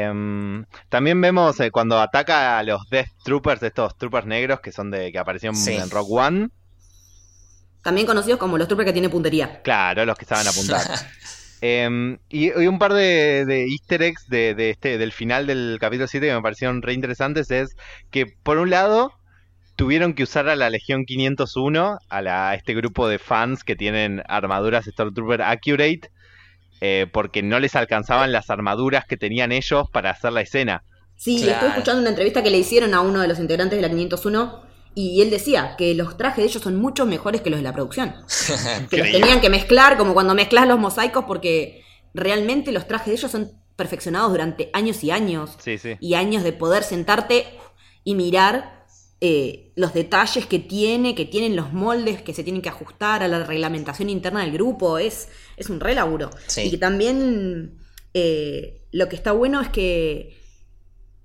Em, 0.00 0.64
también 0.88 1.20
vemos 1.20 1.58
eh, 1.60 1.70
cuando 1.70 2.00
ataca 2.00 2.58
a 2.58 2.62
los 2.62 2.88
Death 2.90 3.08
Troopers, 3.24 3.62
estos 3.62 3.96
troopers 3.98 4.26
negros 4.26 4.60
que 4.60 4.72
son 4.72 4.90
de 4.90 5.10
que 5.12 5.18
aparecieron 5.18 5.56
Sí. 5.56 5.74
en 5.74 5.90
Rock 5.90 6.10
One. 6.10 6.48
También 7.82 8.06
conocidos 8.06 8.38
como 8.38 8.58
los 8.58 8.68
troopers 8.68 8.86
que 8.86 8.92
tiene 8.92 9.08
puntería. 9.08 9.60
Claro, 9.62 10.04
los 10.04 10.16
que 10.16 10.24
estaban 10.24 10.46
apuntados. 10.46 10.86
Em, 11.64 12.18
y, 12.28 12.46
y 12.60 12.66
un 12.66 12.80
par 12.80 12.92
de, 12.92 13.44
de 13.46 13.66
easter 13.68 14.02
eggs 14.02 14.26
de, 14.28 14.52
de 14.56 14.70
este, 14.70 14.98
del 14.98 15.12
final 15.12 15.46
del 15.46 15.78
capítulo 15.80 16.08
7 16.08 16.26
que 16.26 16.34
me 16.34 16.42
parecieron 16.42 16.82
re 16.82 16.92
interesantes 16.92 17.52
es 17.52 17.76
que, 18.10 18.26
por 18.26 18.58
un 18.58 18.68
lado, 18.70 19.12
tuvieron 19.76 20.14
que 20.14 20.24
usar 20.24 20.48
a 20.48 20.56
la 20.56 20.70
Legión 20.70 21.04
501, 21.04 21.98
a, 22.08 22.20
la- 22.20 22.50
a 22.50 22.54
este 22.56 22.74
grupo 22.74 23.06
de 23.06 23.20
fans 23.20 23.62
que 23.62 23.76
tienen 23.76 24.24
armaduras 24.26 24.86
Stormtrooper 24.86 25.40
Accurate, 25.42 26.10
eh, 26.84 27.06
porque 27.12 27.44
no 27.44 27.60
les 27.60 27.76
alcanzaban 27.76 28.32
las 28.32 28.50
armaduras 28.50 29.04
que 29.06 29.16
tenían 29.16 29.52
ellos 29.52 29.88
para 29.92 30.10
hacer 30.10 30.32
la 30.32 30.40
escena. 30.40 30.82
Sí, 31.14 31.36
Claro. 31.36 31.52
estuve 31.52 31.68
escuchando 31.70 32.00
una 32.00 32.10
entrevista 32.10 32.42
que 32.42 32.50
le 32.50 32.58
hicieron 32.58 32.92
a 32.92 33.02
uno 33.02 33.20
de 33.20 33.28
los 33.28 33.38
integrantes 33.38 33.78
de 33.78 33.82
la 33.82 33.88
501 33.88 34.62
y 34.96 35.22
él 35.22 35.30
decía 35.30 35.76
que 35.78 35.94
los 35.94 36.16
trajes 36.16 36.38
de 36.38 36.50
ellos 36.50 36.60
son 36.60 36.74
mucho 36.74 37.06
mejores 37.06 37.40
que 37.40 37.50
los 37.50 37.60
de 37.60 37.62
la 37.62 37.72
producción. 37.72 38.16
Que 38.90 38.96
los 38.96 39.12
tenían 39.12 39.40
que 39.40 39.48
mezclar 39.48 39.96
como 39.96 40.12
cuando 40.12 40.34
mezclas 40.34 40.66
los 40.66 40.80
mosaicos 40.80 41.24
porque 41.24 41.84
realmente 42.14 42.72
los 42.72 42.88
trajes 42.88 43.06
de 43.06 43.12
ellos 43.12 43.30
son 43.30 43.52
perfeccionados 43.76 44.32
durante 44.32 44.68
años 44.72 45.04
y 45.04 45.12
años. 45.12 45.56
Sí, 45.60 45.78
sí. 45.78 45.96
Y 46.00 46.14
años 46.14 46.42
de 46.42 46.52
poder 46.52 46.82
sentarte 46.82 47.46
y 48.02 48.16
mirar 48.16 48.81
eh, 49.24 49.70
los 49.76 49.94
detalles 49.94 50.46
que 50.46 50.58
tiene, 50.58 51.14
que 51.14 51.24
tienen 51.24 51.54
los 51.54 51.72
moldes 51.72 52.22
que 52.22 52.34
se 52.34 52.42
tienen 52.42 52.60
que 52.60 52.68
ajustar 52.68 53.22
a 53.22 53.28
la 53.28 53.44
reglamentación 53.44 54.10
interna 54.10 54.40
del 54.40 54.50
grupo. 54.50 54.98
Es, 54.98 55.28
es 55.56 55.70
un 55.70 55.78
re 55.78 55.94
laburo. 55.94 56.30
Sí. 56.48 56.62
Y 56.62 56.70
que 56.72 56.78
también 56.78 57.78
eh, 58.14 58.82
lo 58.90 59.08
que 59.08 59.14
está 59.14 59.30
bueno 59.30 59.60
es 59.60 59.68
que 59.68 60.36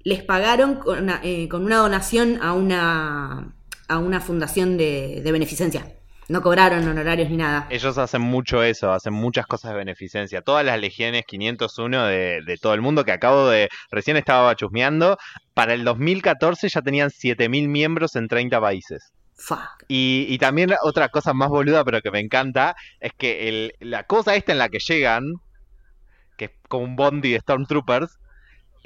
les 0.03 0.22
pagaron 0.22 0.76
con 0.76 0.99
una, 0.99 1.22
eh, 1.24 1.49
con 1.49 1.65
una 1.65 1.78
donación 1.78 2.38
a 2.39 2.53
una, 2.53 3.55
a 3.88 3.97
una 3.97 4.22
fundación 4.22 4.78
de, 4.78 5.22
de 5.24 5.32
beneficencia. 5.32 5.97
No 6.30 6.41
cobraron 6.41 6.86
honorarios 6.88 7.30
ni 7.30 7.38
nada. 7.38 7.67
Ellos 7.69 7.97
hacen 7.97 8.21
mucho 8.21 8.61
eso, 8.61 8.91
hacen 8.91 9.13
muchas 9.13 9.47
cosas 9.47 9.71
de 9.71 9.78
beneficencia. 9.78 10.41
Todas 10.41 10.65
las 10.65 10.80
legiones 10.80 11.23
501 11.25 12.05
de, 12.05 12.41
de 12.45 12.57
todo 12.57 12.73
el 12.73 12.82
mundo 12.82 13.05
que 13.05 13.13
acabo 13.13 13.47
de... 13.47 13.69
Recién 13.91 14.17
estaba 14.17 14.53
chusmeando, 14.55 15.17
para 15.53 15.73
el 15.73 15.86
2014 15.86 16.67
ya 16.67 16.82
tenían 16.82 17.09
7.000 17.11 17.69
miembros 17.69 18.15
en 18.17 18.28
30 18.28 18.59
países. 18.59 19.13
Fuck. 19.38 19.84
Y, 19.88 20.25
y 20.28 20.38
también 20.38 20.73
otra 20.84 21.09
cosa 21.09 21.34
más 21.34 21.47
boluda, 21.49 21.86
pero 21.86 22.01
que 22.01 22.11
me 22.11 22.19
encanta, 22.19 22.75
es 22.99 23.11
que 23.17 23.47
el- 23.47 23.73
la 23.80 24.03
cosa 24.03 24.36
esta 24.36 24.51
en 24.51 24.57
la 24.57 24.67
que 24.69 24.80
llegan, 24.80 25.23
que 26.38 26.45
es 26.45 26.51
como 26.67 26.84
un 26.86 26.95
bondi 26.95 27.32
de 27.32 27.39
Stormtroopers, 27.39 28.17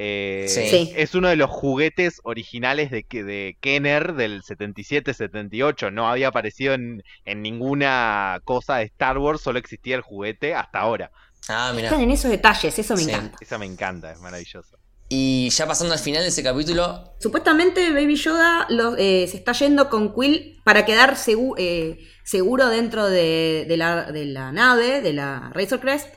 eh, 0.04 0.46
Sí. 0.48 0.92
Es 0.96 1.14
uno 1.16 1.28
de 1.30 1.36
los 1.36 1.50
juguetes 1.50 2.20
originales 2.24 2.90
de, 2.90 3.04
que- 3.04 3.24
de 3.24 3.58
Kenner 3.62 4.14
del 4.14 4.42
77-78. 4.44 5.92
No 5.92 6.10
había 6.10 6.30
aparecido 6.30 6.74
en, 6.74 7.04
en 7.26 7.42
ninguna 7.42 8.40
cosa 8.44 8.78
de 8.78 8.86
Star 8.86 9.18
Wars, 9.18 9.42
solo 9.42 9.60
existía 9.60 9.96
el 9.96 10.02
juguete 10.02 10.56
hasta 10.56 10.80
ahora. 10.80 11.12
ah, 11.50 11.72
mira. 11.76 11.88
Están 11.90 12.02
en 12.02 12.12
esos 12.12 12.32
detalles, 12.32 12.78
eso 12.78 12.96
me 12.96 13.04
Sí. 13.04 13.10
encanta. 13.12 13.38
Eso 13.42 13.60
me 13.60 13.66
encanta, 13.66 14.12
es 14.12 14.20
maravilloso. 14.20 14.78
Y 15.14 15.50
ya 15.50 15.68
pasando 15.68 15.94
al 15.94 16.00
final 16.00 16.22
de 16.24 16.30
ese 16.30 16.42
capítulo, 16.42 17.14
Supuestamente 17.20 17.92
Baby 17.92 18.16
Yoda 18.16 18.66
lo- 18.70 18.96
eh, 18.98 19.28
se 19.30 19.38
está 19.38 19.52
yendo 19.52 19.90
con 19.90 20.14
Quill 20.16 20.62
para 20.64 20.86
quedar 20.86 21.16
segu- 21.16 21.56
eh, 21.58 22.00
seguro 22.24 22.70
dentro 22.70 23.08
de, 23.08 23.66
de 23.68 23.78
la, 23.78 24.12
de 24.12 24.26
la 24.26 24.52
nave, 24.54 25.02
de 25.02 25.14
la 25.14 25.52
Razor 25.54 25.80
Crest. 25.82 26.08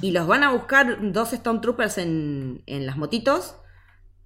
Y 0.00 0.10
los 0.12 0.26
van 0.26 0.42
a 0.42 0.52
buscar 0.52 0.98
dos 1.12 1.30
Stormtroopers 1.30 1.98
en, 1.98 2.62
en 2.66 2.86
las 2.86 2.96
motitos. 2.96 3.56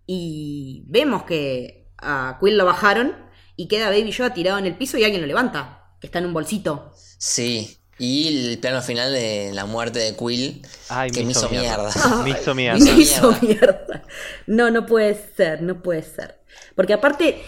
Y 0.07 0.84
vemos 0.88 1.22
que 1.24 1.88
a 1.99 2.38
Quill 2.41 2.57
lo 2.59 2.64
bajaron. 2.66 3.14
Y 3.57 3.68
queda 3.68 3.88
Baby 3.91 4.11
Yoda 4.12 4.32
tirado 4.34 4.59
en 4.59 4.66
el 4.66 4.76
piso 4.76 4.97
y 4.99 5.05
alguien 5.05 5.20
lo 5.22 5.26
levanta. 5.26 5.95
Que 6.01 6.07
está 6.07 6.18
en 6.18 6.26
un 6.26 6.32
bolsito. 6.34 6.93
sí. 7.18 7.76
Y 8.03 8.28
el 8.53 8.59
plano 8.61 8.80
final 8.80 9.12
de 9.12 9.51
la 9.53 9.66
muerte 9.66 9.99
de 9.99 10.16
Quill, 10.16 10.62
Ay, 10.88 11.11
que 11.11 11.22
me 11.22 11.32
hizo 11.32 11.51
mierda. 11.51 11.91
Me 12.24 12.30
hizo 12.30 12.55
mierda. 12.55 12.78
me 12.78 12.84
Mierda. 12.84 12.99
hizo 13.03 13.36
mierda. 13.43 14.05
No, 14.47 14.70
no 14.70 14.86
puede 14.86 15.20
ser, 15.36 15.61
no 15.61 15.82
puede 15.82 16.03
ser. 16.03 16.41
Porque 16.74 16.95
aparte, 16.95 17.43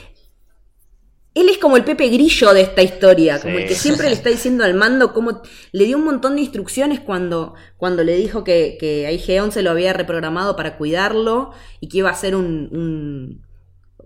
él 1.34 1.48
es 1.48 1.58
como 1.58 1.76
el 1.76 1.84
Pepe 1.84 2.08
Grillo 2.08 2.52
de 2.52 2.60
esta 2.62 2.82
historia, 2.82 3.40
como 3.40 3.54
el 3.56 3.66
que 3.68 3.74
siempre 3.74 4.08
le 4.08 4.14
está 4.18 4.28
diciendo 4.30 4.64
al 4.64 4.74
mando 4.74 5.12
cómo 5.14 5.40
le 5.72 5.84
dio 5.84 5.96
un 5.96 6.04
montón 6.04 6.34
de 6.36 6.42
instrucciones 6.42 7.00
cuando, 7.00 7.54
cuando 7.76 8.04
le 8.04 8.16
dijo 8.16 8.44
que, 8.44 8.76
que 8.78 9.06
a 9.06 9.12
IG-11 9.12 9.62
lo 9.62 9.70
había 9.70 9.92
reprogramado 9.92 10.56
para 10.56 10.76
cuidarlo 10.76 11.52
y 11.80 11.88
que 11.88 11.98
iba 11.98 12.10
a 12.10 12.14
ser 12.14 12.36
un, 12.36 12.68
un- 12.72 13.52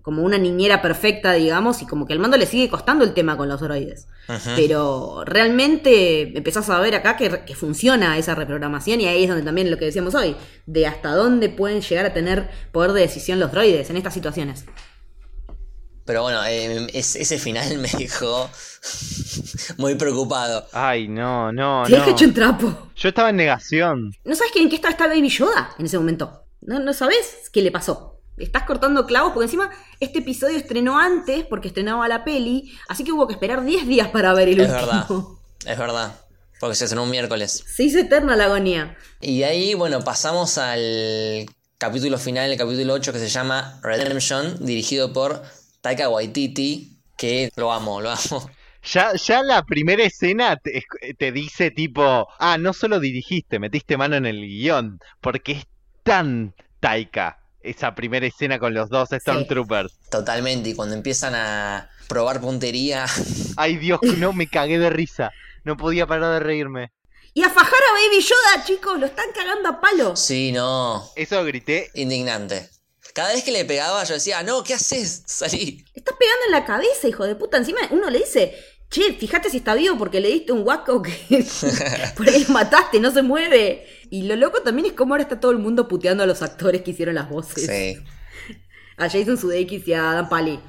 como 0.03 0.23
una 0.23 0.39
niñera 0.39 0.83
perfecta, 0.83 1.33
digamos, 1.33 1.83
y 1.83 1.87
como 1.87 2.07
que 2.07 2.13
al 2.13 2.21
mando 2.21 2.37
le 2.37 2.47
sigue 2.47 2.69
costando 2.69 3.05
el 3.05 3.13
tema 3.13 3.37
con 3.37 3.49
los 3.49 3.61
droides. 3.61 4.07
Pero 4.55 5.25
realmente 5.25 6.37
empezás 6.39 6.71
a 6.71 6.79
ver 6.79 6.95
acá 6.95 7.17
que, 7.17 7.41
que 7.45 7.55
funciona 7.57 8.17
esa 8.17 8.37
reprogramación 8.37 9.01
y 9.01 9.07
ahí 9.09 9.25
es 9.25 9.29
donde 9.29 9.45
también 9.45 9.69
lo 9.69 9.79
que 9.79 9.87
decíamos 9.87 10.15
hoy, 10.15 10.37
de 10.67 10.87
hasta 10.87 11.11
dónde 11.15 11.49
pueden 11.49 11.81
llegar 11.81 12.07
a 12.07 12.13
tener 12.15 12.49
poder 12.71 12.93
de 12.93 13.01
decisión 13.01 13.41
los 13.41 13.51
droides 13.51 13.91
en 13.91 13.97
estas 13.97 14.15
situaciones. 14.15 14.65
Pero 16.07 16.23
bueno, 16.23 16.43
eh, 16.47 16.87
es- 16.95 17.17
ese 17.17 17.39
final 17.39 17.77
me 17.79 17.89
dejó 17.89 18.49
muy 19.77 19.95
preocupado. 19.97 20.67
Ay, 20.73 21.09
no, 21.09 21.53
no, 21.53 21.83
Te 21.87 21.99
no. 21.99 22.05
hecho 22.07 22.25
un 22.25 22.35
trapo. 22.35 22.89
Yo 22.97 23.09
estaba 23.09 23.31
en 23.31 23.37
negación. 23.37 24.13
¿No 24.25 24.35
sabes 24.35 24.53
que 24.53 24.61
en 24.63 24.69
qué 24.71 24.77
está, 24.77 24.89
está 24.91 25.07
Baby 25.09 25.29
Yoda 25.29 25.75
en 25.79 25.87
ese 25.87 25.99
momento? 25.99 26.45
¿No, 26.63 26.79
no 26.79 26.93
sabes 26.93 27.51
qué 27.53 27.61
le 27.63 27.71
pasó? 27.71 28.21
Estás 28.39 28.65
cortando 28.65 29.07
clavos 29.07 29.33
porque 29.33 29.45
encima 29.47 29.71
este 29.99 30.19
episodio 30.19 30.57
estrenó 30.59 30.99
antes 30.99 31.45
porque 31.47 31.69
estrenaba 31.69 32.07
la 32.07 32.23
peli, 32.25 32.73
así 32.89 33.03
que 33.03 33.13
hubo 33.13 33.27
que 33.27 33.33
esperar 33.35 33.65
10 33.65 33.87
días 33.87 34.09
para 34.09 34.33
ver 34.35 34.49
el 34.49 34.61
Es 34.61 34.71
último. 34.71 34.87
verdad, 34.87 35.73
es 35.73 35.79
verdad. 35.79 36.21
Porque 36.61 36.75
se 36.75 36.85
estrenó 36.85 37.03
un 37.05 37.11
miércoles. 37.11 37.65
Se 37.67 37.83
hizo 37.83 37.99
eterna 37.99 38.35
la 38.37 38.45
agonía. 38.45 38.97
Y 39.21 39.39
de 39.41 39.45
ahí, 39.47 39.75
bueno, 39.75 40.03
pasamos 40.05 40.57
al 40.59 41.47
capítulo 41.79 42.17
final, 42.19 42.51
el 42.51 42.57
capítulo 42.59 42.95
8, 42.95 43.13
que 43.13 43.19
se 43.19 43.29
llama 43.29 43.79
Redemption, 43.83 44.65
dirigido 44.65 45.13
por 45.13 45.43
Taika 45.87 46.09
Waititi, 46.09 46.99
que 47.17 47.49
lo 47.55 47.73
amo, 47.73 48.01
lo 48.01 48.11
amo. 48.11 48.51
Ya, 48.83 49.13
ya 49.15 49.41
la 49.45 49.63
primera 49.65 50.03
escena 50.03 50.57
te, 50.57 50.83
te 51.17 51.31
dice 51.31 51.71
tipo, 51.71 52.27
ah, 52.41 52.59
no 52.59 52.73
solo 52.73 52.99
dirigiste, 52.99 53.61
metiste 53.61 53.97
mano 53.97 54.17
en 54.17 54.27
el 54.27 54.41
guion, 54.41 54.99
porque 55.21 55.53
es 55.53 55.65
tan 56.03 56.57
taika 56.81 57.39
esa 57.61 57.95
primera 57.95 58.27
escena 58.27 58.59
con 58.59 58.75
los 58.75 58.89
dos 58.89 59.11
Stormtroopers. 59.13 59.93
Totalmente, 60.11 60.71
y 60.71 60.75
cuando 60.75 60.97
empiezan 60.97 61.37
a 61.37 61.89
probar 62.09 62.41
puntería, 62.41 63.07
Ay 63.57 63.77
Dios, 63.77 64.01
no 64.19 64.33
me 64.33 64.49
cagué 64.49 64.81
de 64.81 64.91
risa. 64.91 65.31
No 65.63 65.77
podía 65.77 66.09
parar 66.09 66.33
de 66.33 66.41
reírme. 66.41 66.91
Y 67.33 67.45
a 67.45 67.51
fajar 67.51 67.81
a 67.81 67.93
Baby 67.93 68.23
Yoda, 68.25 68.65
chicos, 68.65 68.99
lo 68.99 69.07
están 69.07 69.27
cagando 69.33 69.69
a 69.69 69.81
palos. 69.81 70.19
sí, 70.19 70.51
no, 70.51 71.05
Eso 71.15 71.45
grité. 71.45 71.91
indignante. 71.95 72.71
Cada 73.17 73.33
vez 73.33 73.45
que 73.45 73.51
le 73.51 73.65
pegaba 73.65 74.05
yo 74.05 74.13
decía, 74.13 74.43
no, 74.43 74.63
¿qué 74.63 74.75
haces? 74.75 75.23
Salí. 75.25 75.83
Estás 75.95 76.15
pegando 76.19 76.45
en 76.49 76.53
la 76.53 76.67
cabeza, 76.67 77.09
hijo 77.09 77.25
de 77.25 77.35
puta. 77.35 77.57
Encima 77.57 77.81
uno 77.91 78.11
le 78.11 78.19
dice, 78.19 78.55
che, 78.91 79.15
fíjate 79.15 79.49
si 79.49 79.57
está 79.57 79.75
vivo 79.75 79.97
porque 79.97 80.21
le 80.21 80.29
diste 80.29 80.53
un 80.53 80.63
guaco 80.65 81.01
que 81.01 81.17
por 82.15 82.29
ahí 82.29 82.45
lo 82.45 82.53
mataste, 82.53 83.01
no 83.01 83.11
se 83.11 83.23
mueve. 83.23 83.87
Y 84.11 84.25
lo 84.25 84.37
loco 84.37 84.61
también 84.61 84.89
es 84.89 84.93
cómo 84.93 85.15
ahora 85.15 85.23
está 85.23 85.41
todo 85.41 85.51
el 85.51 85.59
mundo 85.59 85.89
puteando 85.89 86.25
a 86.25 86.27
los 86.27 86.43
actores 86.43 86.83
que 86.83 86.91
hicieron 86.91 87.15
las 87.15 87.31
voces. 87.31 87.65
Sí. 87.65 88.05
A 88.99 89.09
Jason 89.09 89.39
Sudeikis 89.39 89.89
y 89.89 89.95
a 89.95 90.03
Dan 90.03 90.29
Pali. 90.29 90.61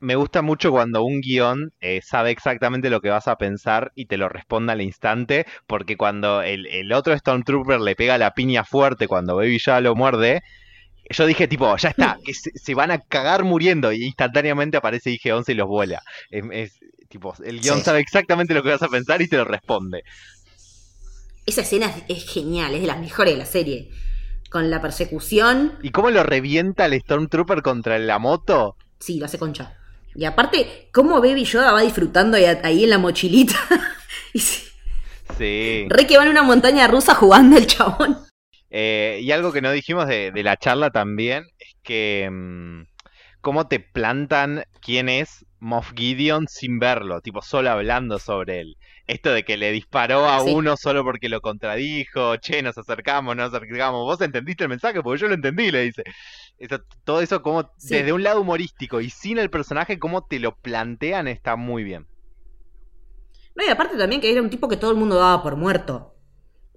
Me 0.00 0.16
gusta 0.16 0.42
mucho 0.42 0.70
cuando 0.70 1.02
un 1.02 1.22
guion 1.22 1.72
eh, 1.80 2.00
sabe 2.02 2.30
exactamente 2.30 2.90
lo 2.90 3.00
que 3.00 3.08
vas 3.08 3.26
a 3.26 3.36
pensar 3.36 3.90
y 3.94 4.04
te 4.04 4.18
lo 4.18 4.28
responde 4.28 4.72
al 4.72 4.80
instante, 4.80 5.46
porque 5.66 5.96
cuando 5.96 6.42
el, 6.42 6.66
el 6.66 6.92
otro 6.92 7.16
Stormtrooper 7.16 7.80
le 7.80 7.96
pega 7.96 8.18
la 8.18 8.32
piña 8.32 8.64
fuerte 8.64 9.08
cuando 9.08 9.36
Baby 9.36 9.58
ya 9.58 9.80
lo 9.82 9.94
muerde, 9.94 10.42
yo 11.10 11.26
dije 11.26 11.46
tipo, 11.48 11.76
ya 11.76 11.90
está, 11.90 12.18
que 12.24 12.34
se, 12.34 12.50
se 12.54 12.74
van 12.74 12.90
a 12.90 12.98
cagar 12.98 13.44
muriendo 13.44 13.92
y 13.92 14.04
instantáneamente 14.04 14.76
aparece 14.76 15.10
IG-11 15.10 15.48
y 15.50 15.54
los 15.54 15.68
vuela. 15.68 16.02
Es, 16.30 16.44
es, 16.52 16.72
tipo, 17.08 17.34
el 17.44 17.60
guion 17.60 17.78
Sí. 17.78 17.84
sabe 17.84 18.00
exactamente 18.00 18.54
lo 18.54 18.62
que 18.62 18.70
vas 18.70 18.82
a 18.82 18.88
pensar 18.88 19.20
y 19.22 19.28
te 19.28 19.36
lo 19.36 19.44
responde. 19.44 20.02
Esa 21.46 21.60
escena 21.60 21.86
es, 22.08 22.18
es 22.18 22.30
genial, 22.32 22.74
es 22.74 22.80
de 22.80 22.86
las 22.86 22.98
mejores 22.98 23.34
de 23.34 23.38
la 23.38 23.46
serie. 23.46 23.90
Con 24.50 24.70
la 24.70 24.80
persecución, 24.80 25.78
¿Y 25.82 25.90
cómo 25.90 26.10
lo 26.10 26.22
revienta 26.22 26.86
el 26.86 26.98
Stormtrooper 27.00 27.62
contra 27.62 27.98
la 27.98 28.18
moto? 28.18 28.76
sí, 29.00 29.18
lo 29.18 29.26
hace 29.26 29.38
concha. 29.38 29.76
Y 30.14 30.24
aparte, 30.26 30.88
cómo 30.92 31.20
Baby 31.20 31.44
Yoda 31.44 31.72
va 31.72 31.82
disfrutando 31.82 32.36
ahí, 32.36 32.44
ahí 32.62 32.84
en 32.84 32.90
la 32.90 32.98
mochilita. 32.98 33.56
y 34.32 34.38
sí, 34.38 34.62
Sí. 35.36 35.86
re 35.88 36.06
que 36.06 36.16
va 36.16 36.22
en 36.22 36.30
una 36.30 36.44
montaña 36.44 36.86
rusa 36.86 37.14
jugando 37.16 37.56
el 37.56 37.66
chabón. 37.66 38.16
Eh, 38.76 39.20
y 39.22 39.30
algo 39.30 39.52
que 39.52 39.62
no 39.62 39.70
dijimos 39.70 40.08
de, 40.08 40.32
de 40.32 40.42
la 40.42 40.56
charla 40.56 40.90
también 40.90 41.44
es 41.60 41.76
que 41.84 42.28
mm, 42.28 42.82
cómo 43.40 43.68
te 43.68 43.78
plantan 43.78 44.64
quién 44.80 45.08
es 45.08 45.46
Moff 45.60 45.92
Gideon 45.94 46.48
sin 46.48 46.80
verlo, 46.80 47.20
tipo 47.20 47.40
solo 47.40 47.70
hablando 47.70 48.18
sobre 48.18 48.60
él. 48.60 48.76
Esto 49.06 49.32
de 49.32 49.44
que 49.44 49.56
le 49.56 49.70
disparó 49.70 50.28
a 50.28 50.40
Sí. 50.40 50.52
uno 50.52 50.76
solo 50.76 51.04
porque 51.04 51.28
lo 51.28 51.40
contradijo, 51.40 52.36
che, 52.38 52.62
nos 52.62 52.76
acercamos, 52.76 53.36
nos 53.36 53.54
acercamos, 53.54 54.02
vos 54.02 54.20
entendiste 54.22 54.64
el 54.64 54.70
mensaje 54.70 55.02
porque 55.02 55.20
yo 55.20 55.28
lo 55.28 55.34
entendí, 55.34 55.70
le 55.70 55.82
dice. 55.82 56.02
Eso- 56.58 56.80
todo 57.04 57.20
eso 57.20 57.42
como 57.42 57.70
Sí. 57.76 57.94
desde 57.94 58.12
un 58.12 58.24
lado 58.24 58.40
humorístico 58.40 59.00
y 59.00 59.08
sin 59.08 59.38
el 59.38 59.50
personaje, 59.50 60.00
cómo 60.00 60.26
te 60.26 60.40
lo 60.40 60.56
plantean 60.56 61.28
está 61.28 61.54
muy 61.54 61.84
bien. 61.84 62.06
No, 63.54 63.64
y 63.64 63.68
aparte 63.70 63.96
también 63.96 64.20
que 64.20 64.32
era 64.32 64.42
un 64.42 64.50
tipo 64.50 64.68
que 64.68 64.76
todo 64.76 64.90
el 64.90 64.96
mundo 64.96 65.16
daba 65.16 65.42
por 65.42 65.54
muerto. 65.56 66.13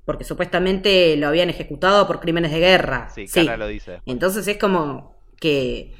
Porque 0.07 0.23
supuestamente 0.23 1.15
lo 1.17 1.27
habían 1.27 1.49
ejecutado 1.51 2.07
por 2.07 2.19
crímenes 2.21 2.51
de 2.51 2.59
guerra. 2.59 3.11
Sí, 3.13 3.27
Cara 3.27 3.57
lo 3.57 3.67
dice. 3.67 3.99
Entonces 4.07 4.47
es 4.47 4.57
como 4.57 5.15
que 5.39 5.93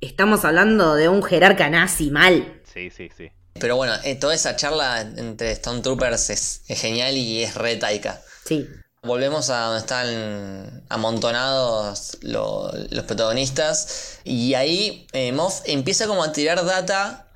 estamos 0.00 0.44
hablando 0.46 0.94
de 0.94 1.08
un 1.10 1.22
jerarca 1.22 1.68
nazi 1.68 2.10
mal. 2.12 2.62
Sí, 2.72 2.90
sí, 2.90 3.10
sí. 3.14 3.28
Pero 3.60 3.74
bueno, 3.74 3.92
eh, 4.04 4.14
toda 4.14 4.34
esa 4.34 4.54
charla 4.54 5.00
entre 5.00 5.52
Stormtroopers 5.56 6.30
es, 6.30 6.62
es 6.68 6.80
genial 6.80 7.16
y 7.16 7.42
es 7.42 7.56
re 7.56 7.76
taika. 7.76 8.20
Sí. 8.46 8.68
Volvemos 9.02 9.50
a 9.50 9.62
donde 9.62 9.80
están 9.80 10.84
amontonados 10.88 12.18
lo- 12.22 12.70
los 12.90 13.04
protagonistas. 13.04 14.20
Y 14.24 14.54
ahí 14.54 15.06
eh, 15.12 15.32
Moff 15.32 15.62
empieza 15.66 16.06
como 16.06 16.22
a 16.22 16.32
tirar 16.32 16.64
data 16.64 17.26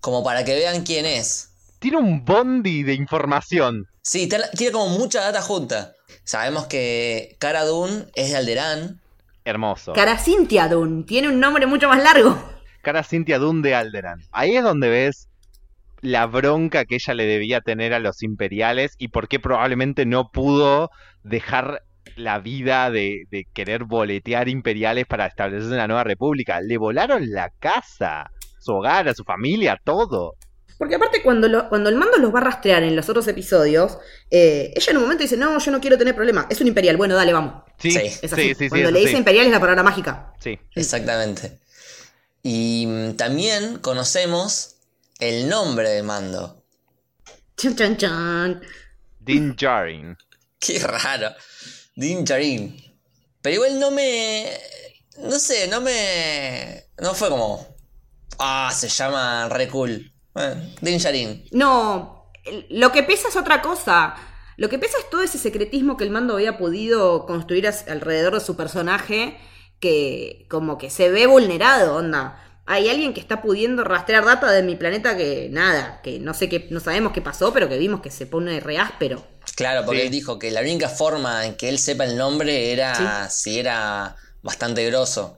como 0.00 0.22
para 0.22 0.44
que 0.44 0.54
vean 0.54 0.84
quién 0.84 1.06
es. 1.06 1.48
Tiene 1.84 1.98
un 1.98 2.24
bondi 2.24 2.82
de 2.82 2.94
información. 2.94 3.84
Sí, 4.00 4.26
tira 4.26 4.72
como 4.72 4.88
mucha 4.98 5.20
data 5.20 5.42
junta. 5.42 5.92
Sabemos 6.24 6.66
que 6.66 7.36
Cara 7.38 7.66
Dune 7.66 8.06
es 8.14 8.30
de 8.30 8.36
Alderaan. 8.38 9.02
Hermoso. 9.44 9.92
Cara 9.92 10.16
Cynthia 10.16 10.66
Dune 10.68 11.04
tiene 11.04 11.28
un 11.28 11.40
nombre 11.40 11.66
mucho 11.66 11.90
más 11.90 12.02
largo. 12.02 12.42
cara 12.80 13.02
Cynthia 13.02 13.38
Dunn 13.38 13.60
de 13.60 13.74
Alderan. 13.74 14.22
Ahí 14.32 14.56
es 14.56 14.62
donde 14.64 14.88
ves 14.88 15.28
la 16.00 16.24
bronca 16.24 16.86
que 16.86 16.94
ella 16.94 17.12
le 17.12 17.26
debía 17.26 17.60
tener 17.60 17.92
a 17.92 17.98
los 17.98 18.22
imperiales 18.22 18.94
y 18.96 19.08
por 19.08 19.28
qué 19.28 19.38
probablemente 19.38 20.06
no 20.06 20.30
pudo 20.32 20.88
dejar 21.22 21.82
la 22.16 22.38
vida 22.38 22.90
de, 22.90 23.24
de 23.30 23.44
querer 23.52 23.84
boletear 23.84 24.48
imperiales 24.48 25.04
para 25.04 25.26
establecerse 25.26 25.72
en 25.72 25.76
la 25.76 25.86
nueva 25.88 26.04
república. 26.04 26.62
Le 26.62 26.78
volaron 26.78 27.30
la 27.30 27.50
casa, 27.60 28.30
su 28.58 28.72
hogar, 28.72 29.06
a 29.06 29.14
su 29.14 29.24
familia, 29.24 29.78
todo. 29.84 30.32
Porque 30.84 30.96
aparte 30.96 31.22
cuando, 31.22 31.48
lo- 31.48 31.66
cuando 31.70 31.88
el 31.88 31.96
mando 31.96 32.18
los 32.18 32.34
va 32.34 32.40
a 32.40 32.42
rastrear 32.44 32.82
en 32.82 32.94
los 32.94 33.08
otros 33.08 33.26
episodios, 33.26 33.96
eh, 34.30 34.70
ella 34.76 34.90
en 34.90 34.96
un 34.98 35.04
momento 35.04 35.22
dice, 35.22 35.34
no, 35.38 35.58
yo 35.58 35.72
no 35.72 35.80
quiero 35.80 35.96
tener 35.96 36.14
problema. 36.14 36.46
Es 36.50 36.60
un 36.60 36.66
imperial, 36.66 36.98
bueno, 36.98 37.14
dale, 37.14 37.32
vamos. 37.32 37.62
Sí, 37.78 37.90
Sí, 37.90 38.00
sí, 38.00 38.06
Es 38.20 38.20
sí, 38.20 38.26
así. 38.50 38.54
sí, 38.54 38.68
cuando 38.68 38.90
le 38.90 38.98
dice 39.00 39.12
sí. 39.12 39.16
imperial 39.16 39.46
es 39.46 39.52
la 39.52 39.60
palabra 39.60 39.82
mágica. 39.82 40.34
Sí. 40.40 40.58
Exactamente. 40.74 41.58
Y 42.42 42.84
mm, 42.86 43.12
también 43.16 43.78
conocemos 43.78 44.74
el 45.20 45.48
nombre 45.48 45.88
de 45.88 46.02
mando. 46.02 46.62
Chan, 47.56 47.74
chan, 47.76 47.96
chan. 47.96 48.60
Din 49.20 49.56
Djarin. 49.56 50.18
Qué 50.60 50.78
raro. 50.80 51.30
Din 51.96 52.26
Djarin. 52.26 52.76
Pero 53.40 53.54
igual 53.54 53.80
no 53.80 53.90
me. 53.90 54.50
No 55.18 55.38
sé, 55.38 55.66
no 55.68 55.80
me. 55.80 56.84
No 57.00 57.14
fue 57.14 57.30
como. 57.30 57.74
Ah, 58.38 58.70
se 58.76 58.88
llama 58.90 59.48
re 59.48 59.66
cool. 59.68 60.12
Bueno, 60.34 60.60
Din. 60.80 61.44
No, 61.52 62.30
lo 62.70 62.92
que 62.92 63.02
pesa 63.02 63.28
es 63.28 63.36
otra 63.36 63.62
cosa. 63.62 64.14
Lo 64.56 64.68
que 64.68 64.78
pesa 64.78 64.98
es 64.98 65.08
todo 65.10 65.22
ese 65.22 65.38
secretismo 65.38 65.96
que 65.96 66.04
el 66.04 66.10
mando 66.10 66.34
había 66.34 66.58
podido 66.58 67.26
construir 67.26 67.66
alrededor 67.88 68.34
de 68.34 68.40
su 68.40 68.56
personaje, 68.56 69.36
que 69.80 70.46
como 70.48 70.78
que 70.78 70.90
se 70.90 71.08
ve 71.10 71.26
vulnerado, 71.26 71.96
onda. 71.96 72.40
Hay 72.66 72.88
alguien 72.88 73.12
que 73.12 73.20
está 73.20 73.42
pudiendo 73.42 73.84
rastrear 73.84 74.24
data 74.24 74.50
de 74.50 74.62
mi 74.62 74.74
planeta 74.76 75.16
que 75.16 75.48
nada, 75.50 76.00
que 76.02 76.18
no 76.18 76.32
sé 76.34 76.48
qué, 76.48 76.66
no 76.70 76.80
sabemos 76.80 77.12
qué 77.12 77.20
pasó, 77.20 77.52
pero 77.52 77.68
que 77.68 77.76
vimos 77.78 78.00
que 78.00 78.10
se 78.10 78.26
pone 78.26 78.58
re 78.60 78.78
áspero. 78.78 79.26
Claro, 79.54 79.84
porque 79.84 80.00
Sí. 80.00 80.06
él 80.06 80.12
dijo 80.12 80.38
que 80.38 80.50
la 80.50 80.62
única 80.62 80.88
forma 80.88 81.44
en 81.44 81.56
que 81.56 81.68
él 81.68 81.78
sepa 81.78 82.04
el 82.04 82.16
nombre 82.16 82.72
era 82.72 83.28
si 83.28 83.58
era 83.58 84.16
bastante 84.42 84.86
grosso. 84.86 85.36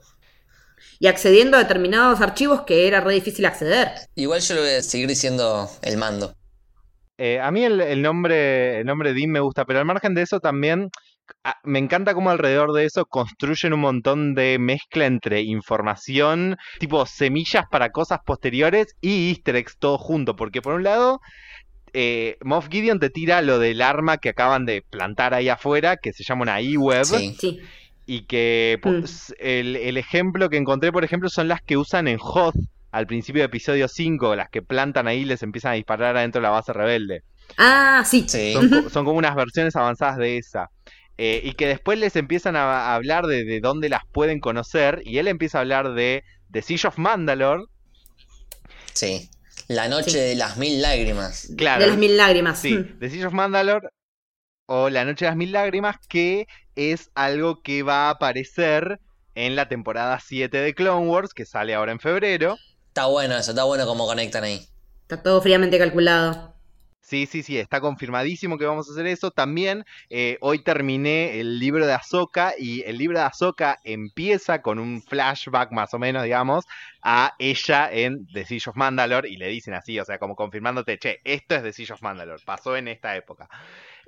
Y 0.99 1.07
accediendo 1.07 1.57
a 1.57 1.59
determinados 1.61 2.21
archivos 2.21 2.61
que 2.61 2.87
era 2.87 3.01
re 3.01 3.13
difícil 3.13 3.45
acceder. 3.45 3.89
Igual 4.15 4.41
yo 4.41 4.55
le 4.55 4.61
voy 4.61 4.69
a 4.71 4.81
seguir 4.81 5.07
diciendo 5.07 5.69
el 5.81 5.97
mando. 5.97 6.33
Eh, 7.17 7.39
a 7.39 7.51
mí 7.51 7.63
el, 7.63 7.81
el 7.81 8.01
nombre, 8.01 8.79
el 8.79 8.85
nombre 8.85 9.13
Dean 9.13 9.31
me 9.31 9.39
gusta, 9.39 9.65
pero 9.65 9.79
al 9.79 9.85
margen 9.85 10.13
de 10.13 10.21
eso 10.21 10.39
también 10.39 10.89
ah, 11.43 11.55
me 11.63 11.79
encanta 11.79 12.13
cómo 12.13 12.29
alrededor 12.29 12.73
de 12.73 12.85
eso 12.85 13.05
construyen 13.05 13.73
un 13.73 13.79
montón 13.79 14.35
de 14.35 14.57
mezcla 14.59 15.05
entre 15.07 15.41
información, 15.41 16.57
tipo 16.79 17.05
semillas 17.07 17.65
para 17.71 17.89
cosas 17.89 18.19
posteriores 18.23 18.95
y 19.01 19.29
easter 19.29 19.55
eggs 19.55 19.77
todo 19.79 19.97
junto, 19.97 20.35
porque 20.35 20.61
por 20.61 20.75
un 20.75 20.83
lado 20.83 21.19
eh, 21.93 22.37
Moff 22.43 22.67
Gideon 22.69 22.99
te 22.99 23.09
tira 23.09 23.41
lo 23.41 23.57
del 23.57 23.81
arma 23.81 24.17
que 24.17 24.29
acaban 24.29 24.65
de 24.65 24.83
plantar 24.87 25.33
ahí 25.33 25.49
afuera, 25.49 25.97
que 25.97 26.13
se 26.13 26.23
llama 26.23 26.43
una 26.43 26.61
E-Web, 26.61 27.05
Sí. 27.05 27.35
Sí. 27.39 27.59
Y 28.07 28.25
que 28.25 28.79
Mm. 28.79 28.81
pues, 28.81 29.35
el, 29.39 29.75
el 29.75 29.97
ejemplo 29.97 30.49
que 30.49 30.57
encontré, 30.57 30.91
por 30.91 31.03
ejemplo, 31.03 31.29
son 31.29 31.47
las 31.47 31.61
que 31.61 31.77
usan 31.77 32.07
en 32.07 32.17
Hoth 32.19 32.55
al 32.91 33.05
principio 33.05 33.41
de 33.43 33.47
episodio 33.47 33.87
5, 33.87 34.35
las 34.35 34.49
que 34.49 34.61
plantan 34.63 35.07
ahí 35.07 35.19
y 35.19 35.25
les 35.25 35.43
empiezan 35.43 35.73
a 35.73 35.75
disparar 35.75 36.17
adentro 36.17 36.39
de 36.41 36.43
la 36.43 36.49
base 36.51 36.73
rebelde. 36.73 37.21
Ah, 37.57 38.03
sí. 38.05 38.25
Sí. 38.27 38.53
Son, 38.53 38.69
co- 38.69 38.89
son 38.89 39.05
como 39.05 39.17
unas 39.19 39.35
versiones 39.35 39.75
avanzadas 39.75 40.17
de 40.17 40.37
esa. 40.37 40.69
Eh, 41.19 41.41
y 41.43 41.51
que 41.53 41.67
después 41.67 41.99
les 41.99 42.15
empiezan 42.15 42.55
a, 42.55 42.63
a 42.91 42.95
hablar 42.95 43.25
de, 43.25 43.43
de 43.43 43.59
dónde 43.59 43.89
las 43.89 44.01
pueden 44.11 44.39
conocer. 44.39 45.01
Y 45.03 45.17
él 45.17 45.27
empieza 45.27 45.57
a 45.57 45.61
hablar 45.61 45.93
de 45.93 46.23
The 46.51 46.61
Siege 46.61 46.87
of 46.87 46.97
Mandalore. 46.97 47.63
Sí. 48.93 49.29
La 49.67 49.89
noche 49.89 50.11
Sí. 50.11 50.17
de 50.17 50.35
las 50.35 50.57
mil 50.57 50.81
lágrimas. 50.81 51.51
Claro. 51.57 51.81
De 51.81 51.87
las 51.87 51.97
mil 51.97 52.15
lágrimas. 52.17 52.59
Sí, 52.59 52.73
Mm. 52.77 52.99
The 52.99 53.09
Siege 53.09 53.25
of 53.25 53.33
Mandalore 53.33 53.89
o 54.67 54.89
La 54.89 55.05
Noche 55.05 55.25
de 55.25 55.31
las 55.31 55.37
Mil 55.37 55.51
Lágrimas, 55.51 55.95
que 56.09 56.45
es 56.77 57.11
algo 57.15 57.61
que 57.61 57.83
va 57.83 58.07
a 58.07 58.11
aparecer 58.11 59.01
en 59.35 59.55
la 59.57 59.67
temporada 59.67 60.19
7 60.19 60.57
de 60.61 60.73
Clone 60.73 61.07
Wars, 61.07 61.33
que 61.33 61.45
sale 61.45 61.73
ahora 61.75 61.91
en 61.91 61.99
febrero. 61.99 62.57
Está 62.87 63.07
bueno 63.07 63.37
eso, 63.37 63.51
está 63.51 63.63
bueno 63.65 63.85
cómo 63.85 64.07
conectan 64.07 64.43
ahí. 64.45 64.67
Está 65.01 65.21
todo 65.21 65.41
fríamente 65.41 65.77
calculado. 65.77 66.53
Sí, 67.01 67.25
sí, 67.25 67.41
sí, 67.41 67.57
está 67.57 67.79
confirmadísimo 67.79 68.57
que 68.57 68.65
vamos 68.65 68.89
a 68.89 68.91
hacer 68.91 69.07
eso. 69.07 69.31
También 69.31 69.85
eh, 70.09 70.37
hoy 70.41 70.59
terminé 70.61 71.39
el 71.39 71.57
libro 71.57 71.85
de 71.87 71.93
Ahsoka 71.93 72.53
y 72.57 72.81
el 72.85 72.97
libro 72.97 73.17
de 73.17 73.23
Ahsoka 73.23 73.77
empieza 73.85 74.61
con 74.61 74.77
un 74.77 75.01
flashback 75.01 75.71
más 75.71 75.93
o 75.93 75.99
menos, 75.99 76.23
digamos, 76.23 76.65
a 77.01 77.33
ella 77.39 77.89
en 77.89 78.27
The 78.33 78.45
Siege 78.45 78.69
of 78.71 78.75
Mandalore 78.75 79.29
y 79.29 79.37
le 79.37 79.47
dicen 79.47 79.73
así, 79.73 79.97
o 79.99 80.03
sea, 80.03 80.19
como 80.19 80.35
confirmándote, 80.35 80.97
che, 80.99 81.21
esto 81.23 81.55
es 81.55 81.63
The 81.63 81.71
Siege 81.71 81.93
of 81.93 82.01
Mandalore, 82.01 82.43
pasó 82.45 82.75
en 82.75 82.89
esta 82.89 83.15
época. 83.15 83.47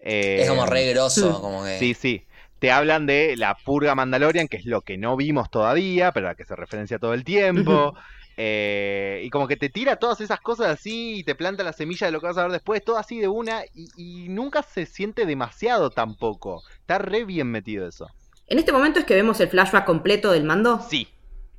Eh, 0.01 0.41
Es 0.41 0.49
como 0.49 0.65
re 0.65 0.89
grosso, 0.91 1.29
Mm. 1.29 1.33
como 1.41 1.63
que. 1.63 1.79
Sí, 1.79 1.93
sí. 1.93 2.25
Te 2.59 2.71
hablan 2.71 3.05
de 3.05 3.35
la 3.37 3.55
purga 3.63 3.95
Mandalorian, 3.95 4.47
que 4.47 4.57
es 4.57 4.65
lo 4.65 4.81
que 4.81 4.97
no 4.97 5.15
vimos 5.17 5.49
todavía, 5.49 6.11
pero 6.11 6.27
a 6.27 6.31
la 6.31 6.35
que 6.35 6.45
se 6.45 6.55
referencia 6.55 6.99
todo 6.99 7.13
el 7.13 7.23
tiempo. 7.23 7.95
Eh, 8.37 9.21
y 9.25 9.29
como 9.29 9.47
que 9.47 9.57
te 9.57 9.69
tira 9.69 9.97
todas 9.97 10.21
esas 10.21 10.39
cosas 10.41 10.67
así 10.67 11.19
y 11.19 11.23
te 11.23 11.35
planta 11.35 11.63
la 11.63 11.73
semilla 11.73 12.07
de 12.07 12.13
lo 12.13 12.21
que 12.21 12.27
vas 12.27 12.37
a 12.37 12.43
ver 12.43 12.51
después, 12.53 12.83
todo 12.83 12.97
así 12.97 13.19
de 13.19 13.27
una, 13.27 13.63
y, 13.73 13.89
y 13.97 14.29
nunca 14.29 14.63
se 14.63 14.85
siente 14.85 15.25
demasiado 15.25 15.89
tampoco. 15.91 16.63
Está 16.81 16.99
re 16.99 17.25
bien 17.25 17.51
metido 17.51 17.87
eso. 17.87 18.07
En 18.47 18.59
este 18.59 18.73
momento 18.73 18.99
es 18.99 19.05
que 19.05 19.15
vemos 19.15 19.39
el 19.39 19.47
flashback 19.47 19.85
completo 19.85 20.31
del 20.33 20.43
mando 20.43 20.81
Sí, 20.89 21.07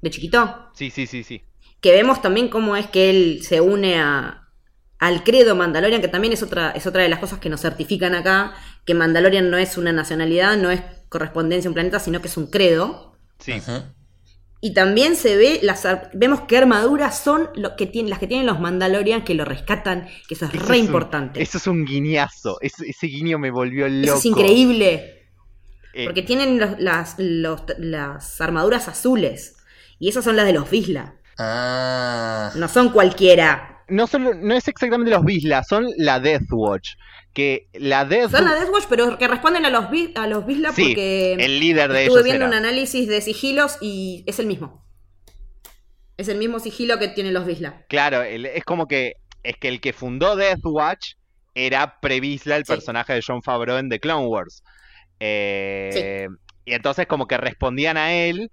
de 0.02 0.10
chiquito. 0.10 0.70
sí, 0.72 0.90
sí, 0.90 1.06
sí, 1.06 1.22
sí. 1.24 1.42
Que 1.80 1.92
vemos 1.92 2.20
también 2.20 2.48
cómo 2.48 2.76
es 2.76 2.86
que 2.88 3.10
él 3.10 3.40
se 3.42 3.60
une 3.60 3.98
a, 3.98 4.48
al 4.98 5.24
credo 5.24 5.56
Mandalorian, 5.56 6.02
que 6.02 6.08
también 6.08 6.32
es 6.34 6.42
otra, 6.42 6.72
es 6.72 6.86
otra 6.86 7.02
de 7.02 7.08
las 7.08 7.18
cosas 7.18 7.38
que 7.38 7.48
nos 7.48 7.62
certifican 7.62 8.14
acá, 8.14 8.52
que 8.84 8.94
Mandalorian 8.94 9.50
no 9.50 9.56
es 9.58 9.76
una 9.78 9.92
nacionalidad, 9.92 10.56
no 10.56 10.70
es 10.70 10.80
correspondencia 11.08 11.68
a 11.68 11.70
un 11.70 11.74
planeta, 11.74 11.98
sino 11.98 12.20
que 12.20 12.28
es 12.28 12.36
un 12.36 12.46
credo. 12.48 13.16
Sí. 13.38 13.60
Y 14.62 14.74
también 14.74 15.16
se 15.16 15.36
ve, 15.36 15.58
las, 15.62 15.86
vemos 16.12 16.42
qué 16.42 16.58
armaduras 16.58 17.18
son 17.18 17.48
lo 17.54 17.76
que 17.76 17.86
tienen, 17.86 18.10
las 18.10 18.18
que 18.18 18.26
tienen 18.26 18.46
los 18.46 18.60
Mandalorian 18.60 19.24
que 19.24 19.34
lo 19.34 19.44
rescatan, 19.46 20.06
que 20.28 20.34
eso 20.34 20.44
es 20.46 20.54
Eso 20.54 20.66
re 20.66 20.76
es 20.76 20.80
un- 20.82 20.86
importante. 20.86 21.42
eso 21.42 21.56
es 21.58 21.66
un 21.66 21.84
guiñazo. 21.86 22.58
Ese, 22.60 22.86
ese 22.88 23.06
guiño 23.06 23.38
me 23.38 23.50
volvió 23.50 23.88
loco. 23.88 24.04
Eso 24.04 24.16
es 24.18 24.24
increíble. 24.26 25.26
Eh, 25.94 26.04
Porque 26.04 26.22
tienen 26.22 26.58
los- 26.60 26.78
las, 26.78 27.14
los- 27.18 27.62
las 27.78 28.40
armaduras 28.40 28.86
azules. 28.88 29.56
Y 29.98 30.08
esas 30.10 30.24
son 30.24 30.36
las 30.36 30.44
de 30.46 30.52
los 30.52 30.68
Visla. 30.70 31.14
Ah. 31.38 32.52
No 32.54 32.68
son 32.68 32.90
cualquiera. 32.90 33.82
no, 33.88 34.06
solo, 34.06 34.34
no 34.34 34.54
es 34.54 34.68
exactamente 34.68 35.10
los 35.10 35.24
Visla, 35.24 35.64
son 35.64 35.86
la 35.96 36.20
Death 36.20 36.46
Watch. 36.52 36.90
Que 37.32 37.68
la 37.74 38.04
Death 38.04 38.30
Son 38.32 38.44
la 38.44 38.54
Death 38.54 38.70
Watch, 38.70 38.86
pero 38.88 39.16
que 39.16 39.28
responden 39.28 39.64
a 39.64 39.70
los, 39.70 39.84
a 40.16 40.26
los 40.26 40.46
Visla 40.46 40.72
Sí, 40.72 40.82
porque 40.82 41.34
el 41.34 41.60
líder 41.60 41.92
de 41.92 42.04
estuve 42.06 42.24
viendo 42.24 42.44
era. 42.46 42.48
un 42.48 42.54
análisis 42.64 43.06
de 43.08 43.20
sigilos 43.20 43.78
y 43.80 44.24
es 44.26 44.38
el 44.40 44.46
mismo. 44.46 44.84
Es 46.16 46.28
el 46.28 46.38
mismo 46.38 46.58
sigilo 46.58 46.98
que 46.98 47.08
tienen 47.08 47.32
los 47.32 47.46
Visla. 47.46 47.84
Claro, 47.88 48.22
es 48.22 48.64
como 48.64 48.86
que 48.88 49.14
es 49.42 49.56
que 49.56 49.68
el 49.68 49.80
que 49.80 49.92
fundó 49.92 50.36
Death 50.36 50.60
Watch 50.64 51.12
era 51.54 51.98
Previsla, 52.00 52.56
el 52.56 52.64
Sí. 52.66 52.72
personaje 52.72 53.14
de 53.14 53.22
John 53.26 53.42
Favreau 53.42 53.78
en 53.78 53.88
The 53.88 54.00
Clone 54.00 54.26
Wars. 54.26 54.62
Eh, 55.20 56.28
Y 56.66 56.74
entonces 56.74 57.06
como 57.06 57.26
que 57.26 57.36
respondían 57.38 57.96
a 57.96 58.12
él, 58.12 58.50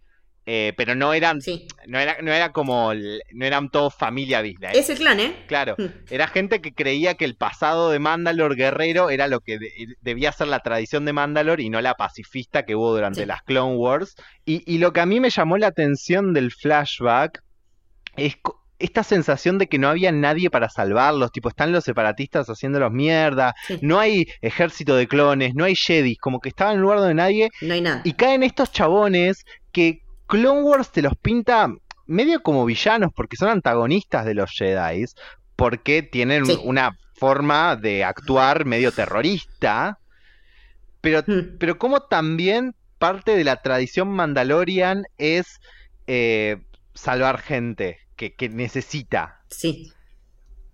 eh, 0.50 0.72
pero 0.78 0.95
no 0.95 1.14
eran, 1.14 1.41
Sí. 1.41 1.68
no 1.88 2.00
era, 2.00 2.18
no 2.22 2.32
era 2.32 2.54
como, 2.54 2.93
no 2.93 3.45
eran 3.45 3.70
todos 3.70 3.93
familia 3.93 4.41
Visla. 4.41 4.72
Es 4.72 4.89
el 4.89 4.98
clan, 4.98 5.20
¿eh? 5.20 5.36
Claro, 5.48 5.76
Mm. 5.78 5.86
era 6.10 6.28
gente 6.28 6.62
que 6.62 6.74
creía 6.74 7.16
que 7.16 7.26
el 7.26 7.36
pasado 7.36 7.91
de 7.91 8.00
Mandalore 8.00 8.56
guerrero 8.56 9.10
era 9.10 9.28
lo 9.28 9.41
que 9.41 9.60
de- 9.60 9.72
debía 10.02 10.32
ser 10.32 10.48
la 10.48 10.62
tradición 10.62 11.04
de 11.04 11.12
Mandalore 11.14 11.62
y 11.64 11.70
no 11.70 11.82
la 11.82 11.95
pacifista 11.95 12.64
que 12.64 12.76
hubo 12.76 12.91
durante 12.93 13.20
Sí. 13.22 13.26
las 13.28 13.41
Clone 13.43 13.76
Wars. 13.76 14.16
Y, 14.45 14.64
y 14.66 14.78
lo 14.78 14.93
que 14.93 15.02
a 15.02 15.06
mí 15.06 15.20
me 15.20 15.30
llamó 15.30 15.58
la 15.58 15.68
atención 15.68 16.34
del 16.34 16.52
flashback 16.52 17.43
es 18.16 18.38
esta 18.80 19.04
sensación 19.04 19.58
de 19.58 19.68
que 19.68 19.80
no 19.80 19.89
había 19.89 20.12
nadie 20.12 20.50
para 20.52 20.70
salvarlos, 20.70 21.32
tipo 21.32 21.50
están 21.50 21.72
los 21.72 21.84
separatistas 21.84 22.48
haciéndolos 22.48 22.91
mierda, 22.91 23.54
Sí. 23.68 23.80
no 23.82 24.00
hay 24.00 24.28
ejército 24.41 24.95
de 24.95 25.08
clones, 25.08 25.56
no 25.56 25.66
hay 25.66 25.76
Jedi, 25.76 26.16
como 26.16 26.39
que 26.39 26.50
estaban 26.50 26.76
en 26.76 26.82
lugar 26.82 27.00
donde 27.00 27.16
nadie 27.16 27.50
No 27.62 27.74
hay 27.74 27.82
nada. 27.82 28.02
y 28.06 28.14
caen 28.14 28.43
estos 28.43 28.72
chabones 28.72 29.43
que 29.72 30.04
Clone 30.28 30.62
Wars 30.62 30.92
te 30.92 31.02
los 31.02 31.16
pinta 31.18 31.74
medio 32.06 32.42
como 32.42 32.66
villanos 32.66 33.12
porque 33.16 33.36
son 33.38 33.50
antagonistas 33.50 34.26
de 34.26 34.34
los 34.34 34.52
Jedi, 34.52 35.06
porque 35.56 36.04
tienen 36.04 36.46
Sí. 36.46 36.60
una 36.64 36.98
forma 37.16 37.76
de 37.76 38.04
actuar 38.04 38.66
medio 38.66 38.92
terrorista, 38.92 40.00
pero, 41.02 41.24
Mm. 41.26 41.58
pero 41.60 41.78
como 41.78 42.02
también 42.02 42.76
parte 43.00 43.36
de 43.36 43.44
la 43.44 43.62
tradición 43.62 44.10
mandalorian 44.10 45.04
es 45.18 45.60
eh, 46.08 46.58
salvar 46.94 47.40
gente 47.42 47.98
que, 48.16 48.34
que 48.34 48.48
necesita. 48.50 49.42
Sí. 49.50 49.92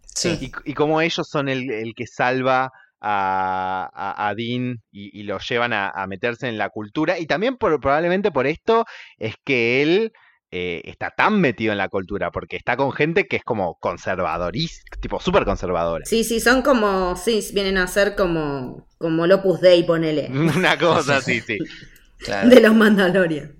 Sí. 0.06 0.38
Y, 0.66 0.72
y 0.72 0.74
como 0.76 1.02
ellos 1.02 1.28
son 1.28 1.50
el, 1.50 1.72
el 1.72 1.96
que 1.96 2.06
salva 2.06 2.72
a, 3.04 3.90
a, 3.94 4.30
a 4.30 4.36
Dean 4.36 4.82
y, 4.92 5.20
y 5.20 5.24
lo 5.24 5.38
llevan 5.40 5.74
a, 5.74 5.90
a 5.90 6.08
meterse 6.08 6.48
en 6.48 6.58
la 6.58 6.70
cultura. 6.70 7.20
Y 7.20 7.28
también 7.28 7.58
por, 7.58 7.80
probablemente 7.80 8.32
por 8.32 8.48
esto 8.48 8.86
es 9.18 9.36
que 9.44 9.82
él 9.84 10.14
eh, 10.56 10.82
está 10.86 11.10
tan 11.10 11.42
metido 11.42 11.72
en 11.72 11.80
la 11.80 11.90
cultura, 11.90 12.30
porque 12.30 12.58
está 12.58 12.78
con 12.78 12.92
gente 12.92 13.26
que 13.26 13.38
es 13.38 13.44
como 13.44 13.80
conservadorista, 13.80 14.98
tipo 15.02 15.20
súper 15.20 15.46
conservadora. 15.46 16.06
Sí, 16.06 16.24
sí, 16.24 16.40
son 16.40 16.62
como. 16.62 17.16
Sí, 17.16 17.44
vienen 17.56 17.80
a 17.80 17.88
ser 17.88 18.16
como. 18.16 18.88
Como 19.00 19.26
el 19.26 19.32
Opus 19.32 19.62
Dei, 19.62 19.84
ponele. 19.84 20.30
Una 20.32 20.78
cosa 20.78 21.22
sí. 21.22 21.42
Claro. 22.20 22.50
de 22.50 22.62
los 22.62 22.74
Mandalorian. 22.74 23.56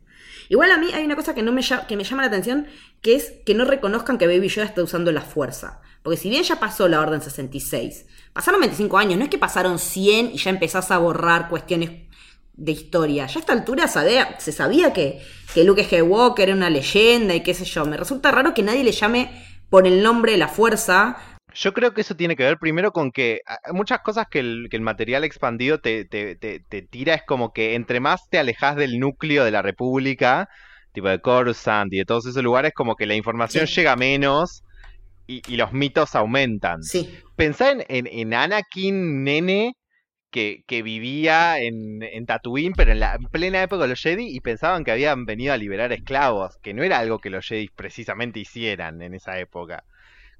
Igual 0.48 0.72
a 0.72 0.78
mí 0.78 0.88
hay 0.94 1.04
una 1.04 1.18
cosa 1.18 1.34
que, 1.34 1.42
no 1.42 1.52
me, 1.52 1.62
que 1.88 1.98
me 1.98 2.04
llama 2.06 2.22
la 2.22 2.30
atención, 2.30 2.68
que 3.02 3.16
es 3.16 3.34
que 3.46 3.56
no 3.56 3.66
reconozcan 3.66 4.18
que 4.18 4.28
Baby 4.28 4.48
Yoda 4.48 4.68
está 4.68 4.84
usando 4.84 5.12
la 5.12 5.22
fuerza. 5.22 5.82
Porque 6.04 6.18
si 6.18 6.30
bien 6.30 6.44
ya 6.44 6.60
pasó 6.60 6.88
la 6.88 7.00
Orden 7.02 7.22
66, 7.22 8.06
pasaron 8.34 8.60
25 8.62 8.98
años, 8.98 9.18
no 9.18 9.24
es 9.24 9.30
que 9.30 9.38
pasaron 9.38 9.80
100 9.80 10.32
y 10.34 10.38
ya 10.38 10.50
empezás 10.50 10.92
a 10.92 10.98
borrar 11.00 11.50
cuestiones 11.50 11.92
de 12.54 12.72
historia. 12.72 13.26
Ya 13.28 13.38
a 13.38 13.40
esta 13.40 13.54
altura 13.54 13.88
sabía- 13.88 14.40
se 14.40 14.52
sabía 14.52 14.94
que, 14.94 15.22
que 15.54 15.64
Luke 15.64 15.84
Skywalker 15.84 16.50
era 16.50 16.58
una 16.58 16.70
leyenda 16.70 17.34
y 17.36 17.42
qué 17.42 17.54
sé 17.54 17.66
yo. 17.66 17.86
Me 17.86 17.98
resulta 17.98 18.32
raro 18.32 18.54
que 18.54 18.64
nadie 18.64 18.84
le 18.84 18.92
llame 18.92 19.32
por 19.70 19.88
el 19.88 20.04
nombre 20.04 20.34
de 20.34 20.38
la 20.38 20.50
fuerza. 20.50 21.18
Yo 21.56 21.74
creo 21.74 21.94
que 21.94 22.02
eso 22.02 22.16
tiene 22.16 22.36
que 22.36 22.44
ver 22.44 22.58
primero 22.60 22.92
con 22.92 23.12
que 23.12 23.42
ah, 23.48 23.58
muchas 23.74 24.00
cosas 24.02 24.28
que 24.30 24.40
el, 24.40 24.68
que 24.70 24.76
el 24.78 24.82
material 24.84 25.24
expandido 25.24 25.80
te, 25.80 26.06
te, 26.06 26.36
te, 26.36 26.60
te 26.60 26.82
tira 26.82 27.14
es 27.14 27.22
como 27.26 27.54
que 27.54 27.76
entre 27.76 28.00
más 28.00 28.28
te 28.30 28.40
alejas 28.40 28.76
del 28.76 29.00
núcleo 29.00 29.44
de 29.46 29.52
la 29.52 29.62
República, 29.62 30.50
tipo 30.94 31.08
de 31.10 31.22
Coruscant 31.22 31.94
y 31.94 31.98
de 31.98 32.06
todos 32.06 32.26
esos 32.26 32.44
lugares, 32.44 32.74
como 32.76 32.96
que 32.96 33.06
la 33.06 33.16
información 33.16 33.68
Sí. 33.68 33.76
llega 33.76 33.96
menos 33.96 34.64
y, 35.28 35.42
y 35.48 35.58
los 35.58 35.74
mitos 35.74 36.16
aumentan. 36.16 36.84
Sí. 36.84 37.20
Pensá 37.36 37.72
en, 37.72 37.84
en, 37.88 38.08
en 38.08 38.34
Anakin 38.34 39.24
nene 39.24 39.76
que, 40.32 40.64
que 40.68 40.82
vivía 40.82 41.60
en, 41.60 42.02
en 42.02 42.26
Tatooine, 42.26 42.74
pero 42.76 42.92
en 42.92 43.00
la 43.00 43.16
en 43.16 43.26
plena 43.26 43.62
época 43.62 43.84
de 43.84 43.90
los 43.90 44.02
Jedi, 44.02 44.36
y 44.36 44.40
pensaban 44.40 44.84
que 44.84 44.92
habían 44.92 45.26
venido 45.26 45.54
a 45.54 45.58
liberar 45.58 45.94
esclavos, 45.94 46.58
que 46.62 46.74
no 46.74 46.84
era 46.84 47.00
algo 47.00 47.20
que 47.20 47.30
los 47.30 47.46
Jedi 47.48 47.70
precisamente 47.70 48.40
hicieran 48.40 49.02
en 49.02 49.14
esa 49.14 49.40
época. 49.40 49.84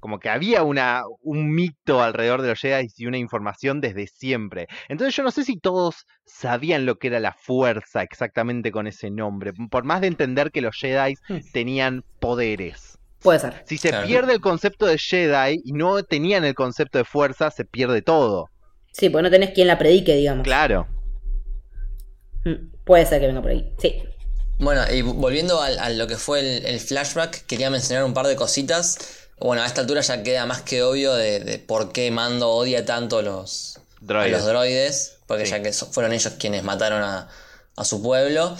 Como 0.00 0.18
que 0.18 0.28
había 0.28 0.64
una, 0.64 1.02
un 1.22 1.54
mito 1.54 2.02
alrededor 2.02 2.42
de 2.42 2.48
los 2.48 2.60
Jedi 2.60 2.88
y 2.98 3.06
una 3.06 3.16
información 3.16 3.80
desde 3.80 4.06
siempre. 4.06 4.66
Entonces 4.88 5.16
yo 5.16 5.22
no 5.22 5.30
sé 5.30 5.44
si 5.44 5.58
todos 5.58 6.06
sabían 6.26 6.84
lo 6.84 6.96
que 6.96 7.06
era 7.06 7.20
la 7.20 7.32
fuerza 7.32 8.02
exactamente 8.02 8.70
con 8.70 8.86
ese 8.86 9.10
nombre, 9.10 9.52
por 9.70 9.84
más 9.84 10.02
de 10.02 10.08
entender 10.08 10.50
que 10.50 10.60
los 10.60 10.76
Jedi 10.76 11.14
Hmm. 11.28 11.38
tenían 11.52 12.04
poderes. 12.20 12.98
Puede 13.24 13.40
ser. 13.40 13.64
Si 13.66 13.76
se 13.78 13.88
Claro. 13.88 14.06
pierde 14.06 14.34
el 14.34 14.40
concepto 14.40 14.86
de 14.86 14.96
Jedi 14.98 15.60
y 15.64 15.72
no 15.72 16.02
tenían 16.04 16.44
el 16.44 16.54
concepto 16.54 16.98
de 16.98 17.04
fuerza, 17.04 17.50
se 17.50 17.64
pierde 17.64 18.02
todo. 18.02 18.50
Sí, 18.92 19.08
porque 19.10 19.22
no 19.24 19.30
tenés 19.30 19.50
quien 19.50 19.66
la 19.66 19.76
predique, 19.78 20.14
digamos. 20.14 20.44
Claro. 20.44 20.86
Mm, 22.44 22.70
Puede 22.84 23.06
ser 23.06 23.20
que 23.20 23.26
venga 23.26 23.40
por 23.42 23.50
ahí. 23.50 23.72
Sí. 23.78 24.02
Bueno, 24.58 24.82
y 24.92 25.02
volviendo 25.02 25.60
a, 25.60 25.88
lo 25.90 26.06
que 26.06 26.16
fue 26.16 26.40
el, 26.58 26.66
el 26.66 26.78
flashback, 26.78 27.46
quería 27.46 27.70
mencionar 27.70 28.04
un 28.04 28.14
par 28.14 28.26
de 28.26 28.36
cositas. 28.36 28.98
Bueno, 29.40 29.62
a 29.62 29.66
esta 29.66 29.80
altura 29.80 30.00
ya 30.02 30.22
queda 30.22 30.46
más 30.46 30.62
que 30.62 30.82
obvio 30.82 31.12
de, 31.14 31.40
de 31.40 31.58
por 31.58 31.90
qué 31.92 32.10
Mando 32.10 32.50
odia 32.50 32.84
tanto 32.84 33.18
a 33.18 33.22
los, 33.22 33.78
a 33.78 33.80
Droides. 34.02 34.32
los 34.32 34.46
droides, 34.46 35.18
porque 35.26 35.44
Sí. 35.46 35.50
ya 35.52 35.62
que 35.62 35.72
so- 35.72 35.86
fueron 35.86 36.12
ellos 36.12 36.34
quienes 36.38 36.62
mataron 36.62 37.02
a, 37.02 37.28
a 37.76 37.84
su 37.84 38.00
pueblo. 38.02 38.56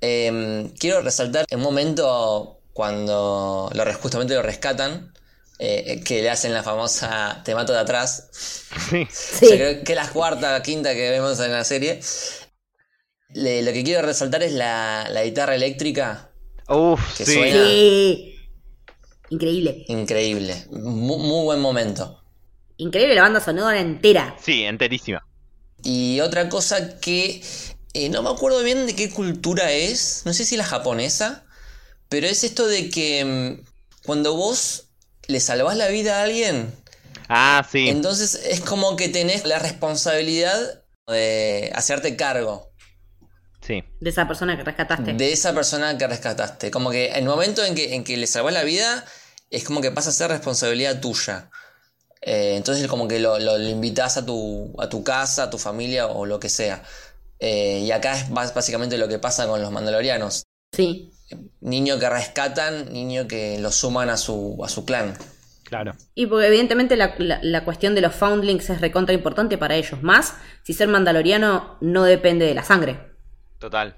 Eh, 0.00 0.70
quiero 0.78 1.02
resaltar 1.02 1.44
un 1.52 1.60
momento 1.60 2.60
cuando 2.74 3.70
lo, 3.72 3.94
justamente 3.94 4.34
lo 4.34 4.42
rescatan, 4.42 5.14
eh, 5.58 6.02
que 6.04 6.20
le 6.20 6.28
hacen 6.28 6.52
la 6.52 6.62
famosa 6.62 7.40
te 7.44 7.54
mato 7.54 7.72
de 7.72 7.78
atrás. 7.78 8.28
Sí. 8.90 9.06
Sí. 9.10 9.46
O 9.46 9.48
sea, 9.48 9.56
creo 9.56 9.84
que 9.84 9.92
es 9.92 9.96
la 9.96 10.08
cuarta, 10.10 10.60
quinta 10.62 10.92
que 10.92 11.10
vemos 11.10 11.40
en 11.40 11.52
la 11.52 11.64
serie. 11.64 12.00
Le- 13.30 13.62
lo 13.62 13.72
que 13.72 13.82
quiero 13.82 14.02
resaltar 14.06 14.42
es 14.42 14.52
la, 14.52 15.08
la 15.10 15.24
guitarra 15.24 15.54
eléctrica. 15.54 16.30
Uf, 16.68 17.16
Que 17.16 17.24
sí. 17.24 17.34
suena. 17.34 17.64
Sí. 17.64 18.34
Increíble. 19.30 19.84
Increíble. 19.88 20.66
Mu- 20.70 21.18
muy 21.18 21.44
buen 21.44 21.60
momento. 21.60 22.22
Increíble 22.76 23.14
la 23.14 23.22
banda 23.22 23.40
sonora 23.40 23.80
entera. 23.80 24.36
Sí, 24.42 24.64
enterísima. 24.64 25.26
Y 25.82 26.20
otra 26.20 26.48
cosa 26.48 26.98
que 26.98 27.42
eh, 27.94 28.08
no 28.08 28.22
me 28.22 28.30
acuerdo 28.30 28.62
bien 28.62 28.86
de 28.86 28.94
qué 28.96 29.10
cultura 29.10 29.70
es, 29.72 30.22
no 30.24 30.32
sé 30.32 30.44
si 30.44 30.56
la 30.56 30.64
japonesa, 30.64 31.44
pero 32.08 32.26
es 32.26 32.44
esto 32.44 32.66
de 32.66 32.90
que 32.90 33.24
mm, 33.24 33.64
cuando 34.04 34.34
vos 34.34 34.84
le 35.26 35.40
salvás 35.40 35.76
la 35.76 35.88
vida 35.88 36.20
a 36.20 36.22
alguien, 36.24 36.72
Ah, 37.28 37.66
sí. 37.70 37.88
entonces 37.88 38.34
es 38.46 38.60
como 38.60 38.96
que 38.96 39.08
tenés 39.08 39.44
la 39.46 39.58
responsabilidad 39.58 40.82
de 41.08 41.70
hacerte 41.74 42.16
cargo 42.16 42.70
Sí. 43.66 43.82
De 43.98 44.10
esa 44.10 44.28
persona 44.28 44.58
que 44.58 44.62
rescataste. 44.62 45.14
de 45.14 45.32
esa 45.32 45.54
persona 45.54 45.96
que 45.96 46.06
rescataste. 46.06 46.70
Como 46.70 46.90
que 46.90 47.12
el 47.12 47.24
momento 47.24 47.64
en 47.64 47.74
que, 47.74 47.94
en 47.94 48.04
que 48.04 48.18
le 48.18 48.26
salvás 48.26 48.52
la 48.52 48.62
vida 48.62 49.06
es 49.48 49.64
como 49.64 49.80
que 49.80 49.90
pasa 49.90 50.10
a 50.10 50.12
ser 50.12 50.28
responsabilidad 50.30 51.00
tuya. 51.00 51.48
Eh, 52.20 52.56
entonces 52.56 52.86
como 52.88 53.08
que 53.08 53.18
lo, 53.20 53.38
lo, 53.38 53.56
lo 53.56 53.68
invitas 53.70 54.18
a 54.18 54.26
tu, 54.26 54.74
a 54.78 54.90
tu 54.90 55.02
casa, 55.02 55.44
a 55.44 55.50
tu 55.50 55.56
familia 55.56 56.08
o 56.08 56.26
lo 56.26 56.38
que 56.38 56.50
sea. 56.50 56.82
Eh, 57.38 57.80
y 57.86 57.90
acá 57.90 58.18
es 58.18 58.28
básicamente 58.30 58.98
lo 58.98 59.08
que 59.08 59.18
pasa 59.18 59.46
con 59.46 59.62
los 59.62 59.70
mandalorianos. 59.70 60.44
Sí. 60.76 61.10
Niño 61.60 61.98
que 61.98 62.08
rescatan, 62.10 62.92
niño 62.92 63.26
que 63.28 63.58
lo 63.60 63.70
suman 63.70 64.10
a 64.10 64.16
su, 64.16 64.60
a 64.64 64.68
su 64.68 64.84
clan. 64.84 65.14
Claro. 65.64 65.92
Y 66.14 66.26
porque 66.26 66.46
evidentemente 66.48 66.96
la, 66.96 67.14
la- 67.18 67.40
la 67.42 67.64
cuestión 67.64 67.94
de 67.94 68.00
los 68.02 68.14
foundlings 68.14 68.68
es 68.70 68.80
recontra 68.80 69.14
importante 69.14 69.56
para 69.58 69.74
ellos. 69.76 70.02
Más 70.02 70.34
si 70.62 70.72
ser 70.74 70.88
mandaloriano 70.88 71.78
no 71.80 72.04
depende 72.04 72.44
de 72.46 72.54
la 72.54 72.62
sangre. 72.62 72.98
Total. 73.58 73.96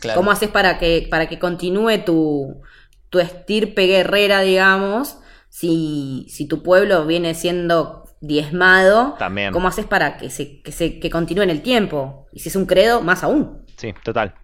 Claro. 0.00 0.18
¿Cómo 0.20 0.30
haces 0.30 0.50
para 0.50 0.78
que, 0.78 1.08
para 1.10 1.26
que 1.28 1.38
continúe 1.38 2.04
tu, 2.04 2.60
tu 3.08 3.18
estirpe 3.18 3.86
guerrera, 3.86 4.40
digamos? 4.42 5.16
Si, 5.48 6.26
si 6.28 6.46
tu 6.46 6.62
pueblo 6.62 7.06
viene 7.06 7.34
siendo 7.34 8.04
diezmado, 8.20 9.14
También. 9.18 9.52
¿cómo 9.52 9.68
haces 9.68 9.86
para 9.86 10.18
que 10.18 10.28
se, 10.28 10.60
que 10.60 10.70
se 10.70 11.00
que 11.00 11.08
continúe 11.10 11.42
en 11.44 11.50
el 11.50 11.62
tiempo? 11.62 12.26
Y 12.32 12.40
si 12.40 12.50
es 12.50 12.56
un 12.56 12.66
credo, 12.66 13.00
más 13.00 13.22
aún. 13.24 13.64
Sí, 13.78 13.94
total. 14.04 14.34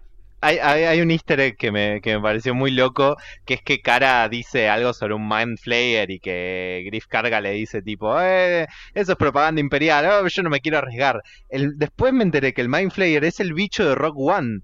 Hay, 0.43 0.57
hay, 0.59 0.83
hay 0.83 1.01
un 1.01 1.09
easter 1.11 1.39
egg 1.39 1.55
que 1.57 1.71
me, 1.71 2.01
que 2.01 2.15
me 2.15 2.21
pareció 2.21 2.53
muy 2.53 2.71
loco, 2.71 3.15
que 3.45 3.55
es 3.55 3.61
que 3.63 3.79
Cara 3.81 4.27
dice 4.29 4.67
algo 4.69 4.93
sobre 4.93 5.13
un 5.13 5.27
Mind 5.27 5.57
Flayer 5.59 6.11
y 6.11 6.19
que 6.19 6.83
Griff 6.85 7.07
Carga 7.07 7.39
le 7.41 7.51
dice 7.51 7.81
tipo, 7.81 8.19
eh, 8.21 8.67
eso 8.93 9.11
es 9.13 9.17
propaganda 9.17 9.61
imperial, 9.61 10.05
oh, 10.05 10.27
yo 10.27 10.43
no 10.43 10.49
me 10.49 10.59
quiero 10.59 10.79
arriesgar. 10.79 11.21
El, 11.49 11.77
después 11.77 12.13
me 12.13 12.23
enteré 12.23 12.53
que 12.53 12.61
el 12.61 12.69
Mind 12.69 12.91
Flayer 12.91 13.23
es 13.25 13.39
el 13.39 13.53
bicho 13.53 13.87
de 13.87 13.95
Rock 13.95 14.15
One. 14.17 14.59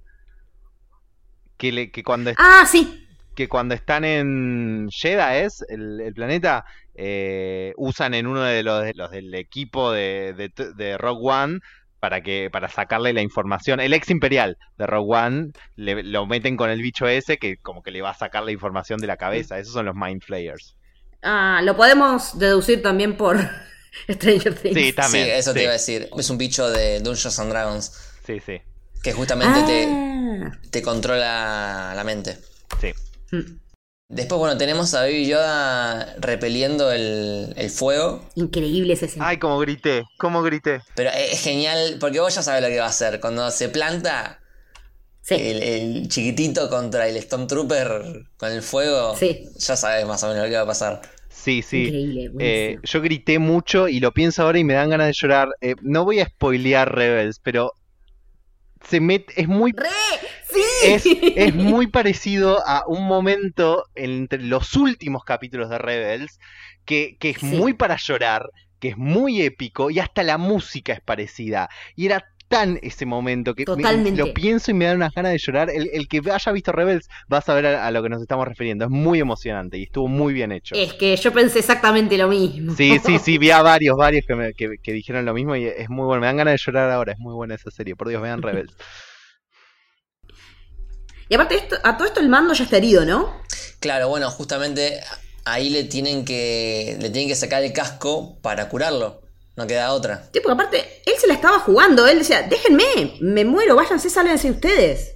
Que, 1.58 1.72
le, 1.72 1.92
que, 1.92 2.04
cuando, 2.04 2.32
Ah, 2.38 2.66
sí. 2.66 3.06
que 3.36 3.48
cuando 3.50 3.76
están 3.76 4.06
en 4.06 4.88
Jedha 4.92 5.38
es 5.40 5.64
el, 5.70 6.00
el 6.02 6.14
planeta, 6.14 6.66
eh, 6.96 7.74
usan 7.78 8.14
en 8.14 8.28
uno 8.28 8.42
de 8.44 8.64
los, 8.64 8.84
de 8.84 8.94
los 8.94 9.12
del 9.12 9.34
equipo 9.36 9.92
de, 9.92 10.34
de, 10.34 10.52
de 10.76 10.98
Rogue 10.98 11.22
One 11.24 11.60
para 12.00 12.22
que 12.22 12.50
para 12.52 12.70
sacarle 12.70 13.14
la 13.14 13.22
información. 13.22 13.80
El 13.80 13.94
ex 13.94 14.10
imperial 14.10 14.58
de 14.78 14.88
Rogue 14.88 15.16
One 15.18 15.52
le, 15.76 16.04
lo 16.04 16.26
meten 16.26 16.56
con 16.58 16.70
el 16.70 16.82
bicho 16.82 17.08
ese 17.08 17.38
que 17.38 17.58
como 17.58 17.82
que 17.84 17.92
le 17.92 18.02
va 18.02 18.12
a 18.12 18.14
sacar 18.16 18.44
la 18.44 18.52
información 18.52 19.00
de 19.00 19.08
la 19.08 19.18
cabeza. 19.18 19.60
Esos 19.60 19.74
son 19.74 19.86
los 19.86 19.96
Mind 19.96 20.24
Flayers. 20.24 20.76
Ah, 21.22 21.62
lo 21.64 21.76
podemos 21.76 22.40
deducir 22.40 22.82
también 22.82 23.18
por 23.18 23.38
Stranger 24.10 24.56
Things. 24.56 24.76
Sí, 24.78 24.94
también. 24.94 25.26
Sí, 25.26 25.32
eso 25.32 25.52
sí. 25.52 25.58
te 25.58 25.64
iba 25.64 25.72
a 25.72 25.74
decir. 25.74 26.10
Es 26.18 26.30
un 26.30 26.38
bicho 26.38 26.70
de 26.70 27.00
Dungeons 27.02 27.40
and 27.40 27.50
Dragons 27.52 27.92
Sí, 28.26 28.40
sí, 28.40 28.62
que 29.04 29.12
justamente 29.14 29.62
te, 29.64 29.88
Ah. 29.92 30.52
te 30.72 30.82
controla 30.82 31.94
la 31.96 32.04
mente. 32.04 32.38
sí. 32.80 32.92
Mm. 33.32 33.60
Después, 34.12 34.40
bueno, 34.40 34.58
tenemos 34.58 34.92
a 34.96 35.02
Baby 35.02 35.28
Yoda 35.28 36.16
repeliendo 36.20 36.92
el, 36.92 37.54
el 37.56 37.70
fuego. 37.70 38.28
Increíble 38.34 38.94
ese 38.94 39.06
escena. 39.06 39.28
Ay, 39.28 39.38
como 39.38 39.60
grité, 39.60 40.04
como 40.18 40.42
grité. 40.42 40.82
Pero 40.96 41.12
es 41.12 41.34
es 41.34 41.44
genial 41.44 41.98
porque 42.00 42.20
vos 42.20 42.34
ya 42.34 42.42
sabes 42.42 42.64
lo 42.64 42.70
que 42.70 42.80
va 42.80 42.86
a 42.86 42.90
hacer. 42.90 43.20
Cuando 43.20 43.50
se 43.52 43.70
planta 43.70 44.40
Sí. 45.22 45.36
el, 45.36 45.62
el 45.62 46.08
chiquitito 46.08 46.70
contra 46.72 47.08
el 47.08 47.22
Stormtrooper 47.22 48.26
con 48.38 48.52
el 48.52 48.64
fuego, 48.64 49.16
Sí. 49.16 49.48
ya 49.60 49.76
sabes 49.76 50.08
más 50.08 50.24
o 50.24 50.28
menos 50.30 50.44
lo 50.46 50.50
que 50.50 50.56
va 50.56 50.64
a 50.64 50.68
pasar. 50.68 51.02
Sí, 51.30 51.62
sí. 51.62 51.84
Increíble. 51.84 52.32
Eh, 52.40 52.78
yo 52.82 53.02
grité 53.02 53.38
mucho 53.38 53.88
y 53.88 54.00
lo 54.00 54.12
pienso 54.12 54.42
ahora 54.42 54.58
y 54.58 54.64
me 54.64 54.74
dan 54.74 54.90
ganas 54.90 55.06
de 55.06 55.14
llorar. 55.14 55.50
Eh, 55.62 55.76
no 55.84 56.04
voy 56.04 56.20
a 56.20 56.26
spoilear 56.26 56.96
Rebels, 56.96 57.40
pero 57.44 57.74
se 58.90 59.00
met- 59.02 59.32
es 59.36 59.48
muy 59.48 59.72
¡Re! 59.74 59.88
¡Sí! 60.52 60.62
es, 60.80 61.04
es 61.36 61.54
muy 61.56 61.88
parecido 61.88 62.60
a 62.68 62.84
un 62.88 63.06
momento 63.08 63.86
entre 63.96 64.42
los 64.44 64.76
últimos 64.76 65.24
capítulos 65.24 65.70
de 65.70 65.78
Rebels 65.78 66.40
que, 66.86 67.18
que 67.20 67.32
es 67.32 67.38
Sí. 67.40 67.46
muy 67.46 67.74
para 67.74 67.98
llorar, 67.98 68.50
que 68.80 68.90
es 68.90 68.98
muy 68.98 69.42
épico 69.42 69.90
y 69.92 70.00
hasta 70.00 70.24
la 70.24 70.38
música 70.38 70.94
es 70.94 71.02
parecida. 71.02 71.70
Y 71.96 72.06
era 72.08 72.26
tan 72.48 72.80
ese 72.82 73.06
momento 73.06 73.54
que 73.54 73.68
me- 73.76 73.84
lo 74.18 74.34
pienso 74.34 74.72
y 74.72 74.74
me 74.74 74.86
dan 74.86 74.98
unas 74.98 75.14
ganas 75.14 75.34
de 75.34 75.38
llorar. 75.38 75.70
El, 75.70 75.88
el 75.94 76.08
que 76.08 76.20
haya 76.32 76.52
visto 76.52 76.72
Rebels 76.72 77.08
va 77.32 77.38
a 77.38 77.42
saber 77.42 77.68
a, 77.68 77.86
a 77.86 77.92
lo 77.92 78.02
que 78.02 78.10
nos 78.10 78.22
estamos 78.22 78.48
refiriendo. 78.48 78.86
Es 78.86 78.92
muy 78.92 79.20
emocionante 79.20 79.78
y 79.78 79.84
estuvo 79.84 80.08
muy 80.08 80.34
bien 80.34 80.52
hecho. 80.52 80.74
Es 80.74 80.94
que 80.94 81.16
yo 81.16 81.32
pensé 81.32 81.60
exactamente 81.60 82.18
lo 82.18 82.28
mismo. 82.28 82.74
Sí, 82.74 82.98
sí, 83.06 83.20
sí, 83.20 83.38
vi 83.38 83.52
a 83.52 83.62
varios, 83.62 83.96
varios 83.98 84.26
que, 84.26 84.36
me- 84.36 84.54
que, 84.54 84.78
que 84.82 84.94
dijeron 84.94 85.26
lo 85.26 85.34
mismo 85.36 85.56
y 85.56 85.66
es 85.66 85.90
muy 85.90 86.06
bueno. 86.06 86.22
Me 86.22 86.28
dan 86.28 86.38
ganas 86.38 86.54
de 86.54 86.58
llorar 86.66 86.90
ahora, 86.90 87.14
es 87.14 87.20
muy 87.20 87.34
buena 87.36 87.54
esa 87.54 87.70
serie. 87.70 87.96
Por 87.96 88.08
Dios, 88.10 88.22
vean 88.22 88.42
Rebels. 88.42 88.76
Y 91.30 91.36
aparte, 91.36 91.56
esto, 91.56 91.78
a 91.84 91.96
todo 91.96 92.08
esto 92.08 92.20
el 92.20 92.28
mando 92.28 92.54
ya 92.54 92.64
está 92.64 92.78
herido, 92.78 93.06
¿no? 93.06 93.42
Claro, 93.80 94.10
bueno, 94.10 94.30
justamente 94.32 95.00
ahí 95.46 95.70
le 95.70 95.84
tienen 95.84 96.26
que 96.26 96.98
le 97.00 97.10
tienen 97.10 97.30
que 97.30 97.36
sacar 97.36 97.64
el 97.64 97.72
casco 97.72 98.40
para 98.42 98.68
curarlo. 98.68 99.22
No 99.56 99.68
queda 99.68 99.94
otra. 99.94 100.30
Sí, 100.34 100.40
porque 100.40 100.54
aparte, 100.54 101.02
él 101.06 101.14
se 101.20 101.28
la 101.28 101.34
estaba 101.34 101.60
jugando. 101.60 102.08
Él 102.08 102.20
decía, 102.20 102.44
déjenme, 102.44 103.18
me 103.20 103.46
muero, 103.46 103.76
váyanse, 103.76 104.10
sálvense 104.10 104.50
ustedes. 104.50 105.16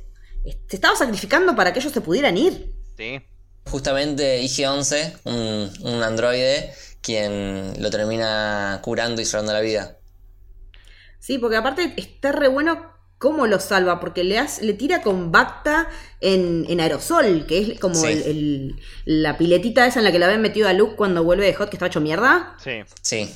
Se 0.67 0.75
estaba 0.75 0.95
sacrificando 0.95 1.55
para 1.55 1.71
que 1.71 1.79
ellos 1.79 1.93
se 1.93 2.01
pudieran 2.01 2.37
ir. 2.37 2.73
Sí. 2.97 3.21
Justamente 3.69 4.41
IG-11, 4.41 5.19
un, 5.23 5.71
un 5.93 6.03
androide, 6.03 6.73
quien 7.01 7.81
lo 7.81 7.89
termina 7.89 8.79
curando 8.83 9.21
y 9.21 9.25
salvando 9.25 9.53
la 9.53 9.61
vida. 9.61 9.97
Sí, 11.19 11.37
porque 11.37 11.55
aparte 11.55 11.93
está 11.95 12.33
re 12.33 12.49
bueno 12.49 12.92
cómo 13.23 13.47
lo 13.47 13.57
salva, 13.61 14.01
porque 14.01 14.23
le, 14.25 14.37
hace- 14.37 14.65
le 14.65 14.73
tira 14.73 15.01
con 15.01 15.31
Bacta 15.31 15.87
en, 16.19 16.65
en 16.67 16.79
aerosol, 16.81 17.45
que 17.47 17.57
es 17.59 17.79
como 17.79 17.95
Sí. 17.95 18.07
el- 18.07 18.21
el- 18.23 18.75
la 19.05 19.37
piletita 19.37 19.87
esa 19.87 19.99
en 19.99 20.05
la 20.05 20.11
que 20.11 20.19
la 20.19 20.25
habían 20.25 20.41
metido 20.41 20.67
a 20.67 20.73
Luke 20.73 20.95
cuando 20.97 21.23
vuelve 21.23 21.45
de 21.45 21.53
Hot, 21.53 21.69
que 21.69 21.77
estaba 21.77 21.87
hecho 21.87 22.01
mierda, 22.01 22.55
Sí. 22.61 22.71
Sí, 23.01 23.29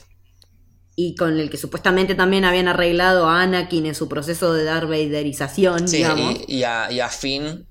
y 0.97 1.15
con 1.15 1.39
el 1.39 1.49
que 1.49 1.55
supuestamente 1.57 2.15
también 2.15 2.43
habían 2.43 2.67
arreglado 2.67 3.27
a 3.29 3.41
Anakin 3.43 3.85
en 3.85 3.95
su 3.95 4.09
proceso 4.09 4.53
de 4.53 4.65
Darth 4.65 4.89
Vaderización, 4.89 5.87
sí 5.87 5.97
digamos. 5.97 6.35
y, 6.47 6.55
y 6.57 6.63
a, 6.63 6.91
y 6.91 6.99
a 6.99 7.07
Finn 7.07 7.65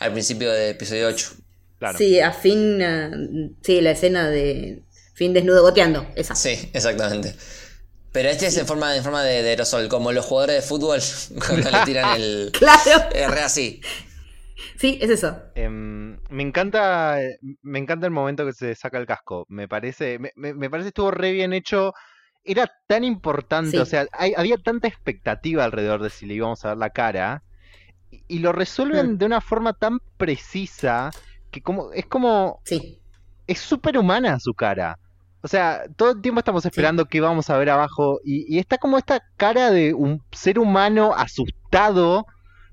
al 0.00 0.12
principio 0.12 0.50
del 0.50 0.70
episodio 0.70 1.06
8. 1.08 1.30
Claro. 1.78 1.96
Sí, 1.96 2.18
a 2.20 2.32
fin, 2.32 2.78
eh, 2.82 3.10
sí, 3.62 3.80
la 3.80 3.92
escena 3.92 4.28
de 4.28 4.82
fin 5.14 5.32
desnudo 5.32 5.62
goteando, 5.62 6.06
esa. 6.16 6.34
Sí, 6.34 6.70
exactamente. 6.72 7.34
Pero 8.12 8.28
este 8.30 8.46
es 8.46 8.56
en 8.56 8.66
forma, 8.66 8.96
en 8.96 9.02
forma 9.02 9.22
de, 9.22 9.42
de 9.42 9.50
aerosol, 9.50 9.88
como 9.88 10.12
los 10.12 10.24
jugadores 10.24 10.56
de 10.56 10.62
fútbol 10.62 11.00
cuando 11.46 11.70
le 11.70 11.84
tiran 11.84 12.16
el. 12.20 12.50
Claro. 12.58 13.04
Así. 13.44 13.80
Sí, 14.76 14.98
es 15.02 15.10
eso. 15.10 15.40
Em, 15.54 16.18
me 16.30 16.42
encanta, 16.42 17.18
me 17.62 17.78
encanta 17.78 18.06
el 18.06 18.12
momento 18.12 18.44
que 18.46 18.52
se 18.52 18.74
saca 18.74 18.98
el 18.98 19.06
casco. 19.06 19.44
Me 19.48 19.68
parece, 19.68 20.18
me, 20.18 20.32
me- 20.36 20.54
me 20.54 20.70
parece 20.70 20.86
que 20.86 20.88
estuvo 20.88 21.10
re 21.10 21.32
bien 21.32 21.52
hecho. 21.52 21.92
Era 22.44 22.70
tan 22.86 23.04
importante, 23.04 23.72
Sí. 23.72 23.76
o 23.78 23.84
sea, 23.86 24.06
hay- 24.12 24.34
había 24.36 24.56
tanta 24.56 24.88
expectativa 24.88 25.64
alrededor 25.64 26.02
de 26.02 26.10
si 26.10 26.26
le 26.26 26.34
íbamos 26.34 26.64
a 26.64 26.68
ver 26.70 26.78
la 26.78 26.90
cara. 26.90 27.42
Y, 28.10 28.22
y 28.28 28.38
lo 28.38 28.52
resuelven 28.52 29.12
Mm. 29.14 29.18
de 29.18 29.26
una 29.26 29.40
forma 29.40 29.74
tan 29.74 29.98
precisa 30.16 31.10
que 31.50 31.60
como, 31.60 31.92
es 31.92 32.06
como, 32.06 32.60
Sí. 32.64 33.00
es 33.46 33.58
súper 33.58 33.98
humana 33.98 34.38
su 34.40 34.54
cara. 34.54 34.98
O 35.42 35.48
sea, 35.48 35.82
todo 35.96 36.12
el 36.12 36.20
tiempo 36.20 36.40
estamos 36.40 36.64
esperando 36.66 37.04
qué 37.06 37.20
vamos 37.20 37.48
a 37.50 37.56
ver 37.58 37.70
abajo 37.70 38.18
y, 38.24 38.44
y 38.52 38.58
está 38.58 38.78
como 38.78 38.98
esta 38.98 39.22
cara 39.36 39.70
de 39.70 39.94
un 39.94 40.22
ser 40.32 40.58
humano 40.58 41.14
asustado 41.16 42.26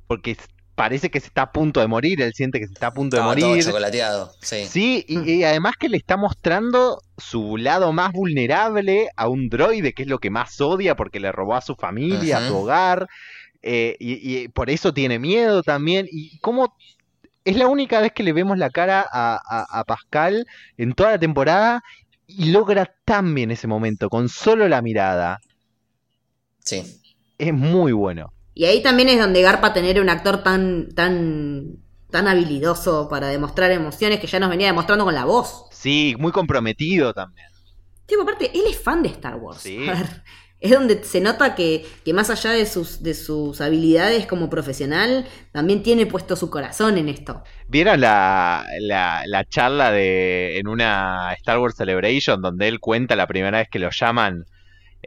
porque 0.07 0.37
parece 0.75 1.09
que 1.09 1.19
se 1.19 1.27
está 1.27 1.43
a 1.43 1.51
punto 1.51 1.79
de 1.79 1.87
morir, 1.87 2.21
él 2.21 2.33
siente 2.33 2.59
que 2.59 2.67
se 2.67 2.73
está 2.73 2.87
a 2.87 2.93
punto 2.93 3.15
de 3.15 3.21
Estaba 3.21 3.35
todo 3.35 3.49
morir. 3.49 3.63
chocolateado. 3.63 4.31
Sí. 4.41 4.65
Sí, 4.65 5.05
y, 5.07 5.31
y 5.31 5.43
además 5.43 5.75
que 5.79 5.87
le 5.89 5.97
está 5.97 6.17
mostrando 6.17 7.01
su 7.17 7.55
lado 7.57 7.93
más 7.93 8.11
vulnerable 8.11 9.09
a 9.15 9.29
un 9.29 9.47
droide, 9.47 9.93
que 9.93 10.03
es 10.03 10.09
lo 10.09 10.17
que 10.19 10.29
más 10.29 10.59
odia 10.59 10.95
porque 10.95 11.19
le 11.21 11.31
robó 11.31 11.55
a 11.55 11.61
su 11.61 11.75
familia, 11.75 12.39
a 12.39 12.47
su 12.47 12.57
hogar, 12.57 13.07
eh, 13.61 13.95
y, 13.99 14.37
y 14.43 14.47
por 14.49 14.69
eso 14.69 14.93
tiene 14.93 15.17
miedo 15.17 15.63
también. 15.63 16.07
Y 16.11 16.39
cómo 16.39 16.75
es 17.45 17.55
la 17.55 17.67
única 17.67 18.01
vez 18.01 18.11
que 18.11 18.23
le 18.23 18.33
vemos 18.33 18.57
la 18.57 18.69
cara 18.69 19.05
a, 19.09 19.39
a- 19.47 19.79
a 19.79 19.83
Pascal 19.85 20.45
en 20.77 20.93
toda 20.93 21.11
la 21.11 21.19
temporada 21.19 21.83
y 22.27 22.51
logra 22.51 22.93
tan 23.05 23.33
bien 23.33 23.51
ese 23.51 23.67
momento, 23.67 24.09
con 24.09 24.29
solo 24.29 24.67
la 24.67 24.81
mirada. 24.81 25.39
Sí. 26.59 27.01
Es 27.37 27.53
muy 27.53 27.91
bueno. 27.91 28.33
Y 28.53 28.65
ahí 28.65 28.81
también 28.81 29.09
es 29.09 29.19
donde 29.19 29.41
garpa 29.41 29.73
tener 29.73 29.99
un 29.99 30.09
actor 30.09 30.41
tan, 30.41 30.89
tan, 30.95 31.77
tan 32.09 32.27
habilidoso 32.27 33.09
para 33.09 33.27
demostrar 33.27 33.71
emociones 33.71 34.19
que 34.19 34.27
ya 34.27 34.39
nos 34.39 34.49
venía 34.49 34.67
demostrando 34.67 35.03
con 35.05 35.13
la 35.13 35.25
voz. 35.25 35.65
Sí, 35.71 36.15
muy 36.17 36.31
comprometido 36.31 37.13
también. 37.13 37.47
Tipo, 38.05 38.21
aparte, 38.21 38.51
él 38.53 38.63
es 38.69 38.79
fan 38.79 39.03
de 39.03 39.09
Star 39.09 39.35
Wars. 39.35 39.61
Sí. 39.61 39.87
A 39.89 39.93
ver, 39.93 40.23
es 40.65 40.71
donde 40.71 41.03
se 41.03 41.21
nota 41.21 41.55
que, 41.55 41.85
que 42.03 42.13
más 42.13 42.29
allá 42.29 42.51
de 42.51 42.65
sus, 42.65 43.03
de 43.03 43.13
sus 43.13 43.61
habilidades 43.61 44.25
como 44.25 44.49
profesional, 44.49 45.25
también 45.51 45.83
tiene 45.83 46.05
puesto 46.05 46.35
su 46.35 46.49
corazón 46.49 46.97
en 46.97 47.09
esto. 47.09 47.43
¿Vieron 47.67 48.01
la, 48.01 48.65
la, 48.79 49.23
la 49.25 49.43
charla 49.45 49.91
de 49.91 50.57
en 50.59 50.67
una 50.67 51.33
Star 51.33 51.59
Wars 51.59 51.75
Celebration 51.75 52.41
donde 52.41 52.67
él 52.67 52.79
cuenta 52.79 53.15
la 53.15 53.27
primera 53.27 53.59
vez 53.59 53.67
que 53.69 53.79
lo 53.79 53.89
llaman 53.91 54.45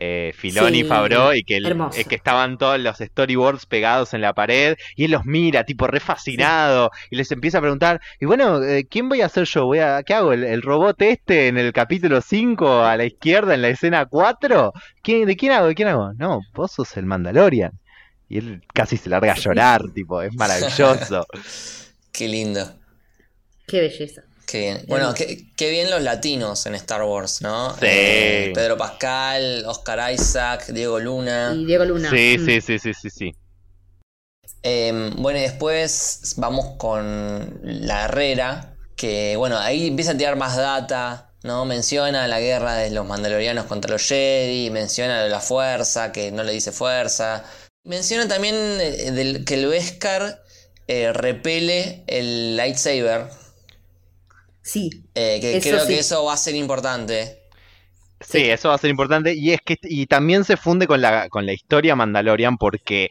eh, 0.00 0.32
Filoni 0.36 0.78
y 0.78 0.82
Sí, 0.82 0.88
Favreau 0.88 1.32
y 1.34 1.42
que, 1.42 1.56
el- 1.56 1.66
eh, 1.96 2.04
que 2.04 2.14
estaban 2.14 2.56
todos 2.58 2.78
los 2.80 2.98
storyboards 2.98 3.66
pegados 3.66 4.14
en 4.14 4.20
la 4.20 4.32
pared 4.32 4.76
y 4.96 5.04
él 5.04 5.10
los 5.10 5.24
mira 5.24 5.64
tipo 5.64 5.86
re 5.86 6.00
fascinado 6.00 6.90
y 7.10 7.16
les 7.16 7.30
empieza 7.32 7.58
a 7.58 7.60
preguntar 7.60 8.00
y 8.20 8.26
bueno, 8.26 8.62
eh, 8.62 8.86
¿quién 8.88 9.08
voy 9.08 9.20
a 9.22 9.28
ser 9.28 9.44
yo? 9.44 9.66
Voy 9.66 9.78
a, 9.80 10.02
¿Qué 10.04 10.14
hago? 10.14 10.32
¿El, 10.32 10.44
el 10.44 10.62
robot 10.62 11.00
este 11.02 11.48
en 11.48 11.58
el 11.58 11.72
capítulo 11.72 12.20
5 12.20 12.82
a 12.84 12.96
la 12.96 13.04
izquierda 13.04 13.54
en 13.54 13.62
la 13.62 13.68
escena 13.68 14.06
4? 14.06 14.72
¿Quién, 15.02 15.26
¿De 15.26 15.36
quién 15.36 15.52
hago? 15.52 15.66
¿De 15.66 15.74
quién 15.74 15.88
hago? 15.88 16.12
No, 16.14 16.40
vos 16.54 16.72
sos 16.72 16.96
el 16.96 17.06
Mandalorian. 17.06 17.72
Y 18.28 18.38
él 18.38 18.62
casi 18.74 18.96
se 18.98 19.08
larga 19.08 19.32
a 19.32 19.36
llorar, 19.36 19.82
tipo, 19.94 20.20
es 20.22 20.34
maravilloso. 20.34 21.26
Qué 22.12 22.28
lindo. 22.28 22.74
Qué 23.66 23.80
belleza. 23.80 24.22
Qué 24.50 24.58
bien. 24.60 24.84
Bueno, 24.88 25.12
qué, 25.12 25.44
qué 25.56 25.70
bien 25.70 25.90
los 25.90 26.00
latinos 26.02 26.64
en 26.64 26.74
Star 26.76 27.02
Wars, 27.02 27.42
¿no? 27.42 27.72
Sí. 27.74 27.80
Eh, 27.82 28.50
Pedro 28.54 28.78
Pascal, 28.78 29.64
Oscar 29.66 30.10
Isaac, 30.12 30.68
Diego 30.68 30.98
Luna. 30.98 31.52
Y 31.54 31.66
Diego 31.66 31.84
Luna. 31.84 32.08
Sí, 32.10 32.36
Mm. 32.38 32.44
sí, 32.46 32.60
sí, 32.62 32.78
sí, 32.78 32.94
sí, 32.94 33.10
sí. 33.10 33.34
Eh, 34.62 35.10
bueno, 35.16 35.38
y 35.38 35.42
después 35.42 36.34
vamos 36.38 36.76
con 36.78 37.60
la 37.62 38.06
Herrera, 38.06 38.74
que 38.96 39.36
bueno, 39.36 39.58
ahí 39.58 39.88
empieza 39.88 40.12
a 40.12 40.16
tirar 40.16 40.36
más 40.36 40.56
data, 40.56 41.32
¿no? 41.42 41.64
Menciona 41.64 42.26
la 42.26 42.40
guerra 42.40 42.74
de 42.74 42.90
los 42.90 43.06
mandalorianos 43.06 43.66
contra 43.66 43.90
los 43.92 44.02
Jedi, 44.08 44.70
menciona 44.70 45.24
la 45.26 45.40
fuerza, 45.40 46.10
que 46.12 46.32
no 46.32 46.42
le 46.42 46.52
dice 46.52 46.72
fuerza. 46.72 47.44
Menciona 47.84 48.26
también 48.26 48.54
eh, 48.56 49.10
del- 49.12 49.44
que 49.44 49.54
el 49.54 49.66
Beskar 49.68 50.42
eh, 50.88 51.12
repele 51.12 52.02
el 52.06 52.56
lightsaber, 52.56 53.28
Sí. 54.68 54.90
eh, 55.14 55.38
que 55.40 55.56
Eso 55.56 55.70
creo 55.70 55.80
sí. 55.80 55.88
que 55.88 55.98
eso 56.00 56.24
va 56.24 56.34
a 56.34 56.36
ser 56.36 56.54
importante. 56.54 57.38
Sí, 58.20 58.42
eso 58.50 58.68
va 58.68 58.74
a 58.74 58.78
ser 58.78 58.90
importante. 58.90 59.32
Y 59.34 59.52
es 59.52 59.60
que 59.64 59.78
y 59.82 60.06
también 60.06 60.44
se 60.44 60.56
funde 60.56 60.86
con 60.86 61.00
la, 61.00 61.28
con 61.28 61.46
la 61.46 61.52
historia 61.52 61.96
Mandalorian 61.96 62.56
porque 62.58 63.10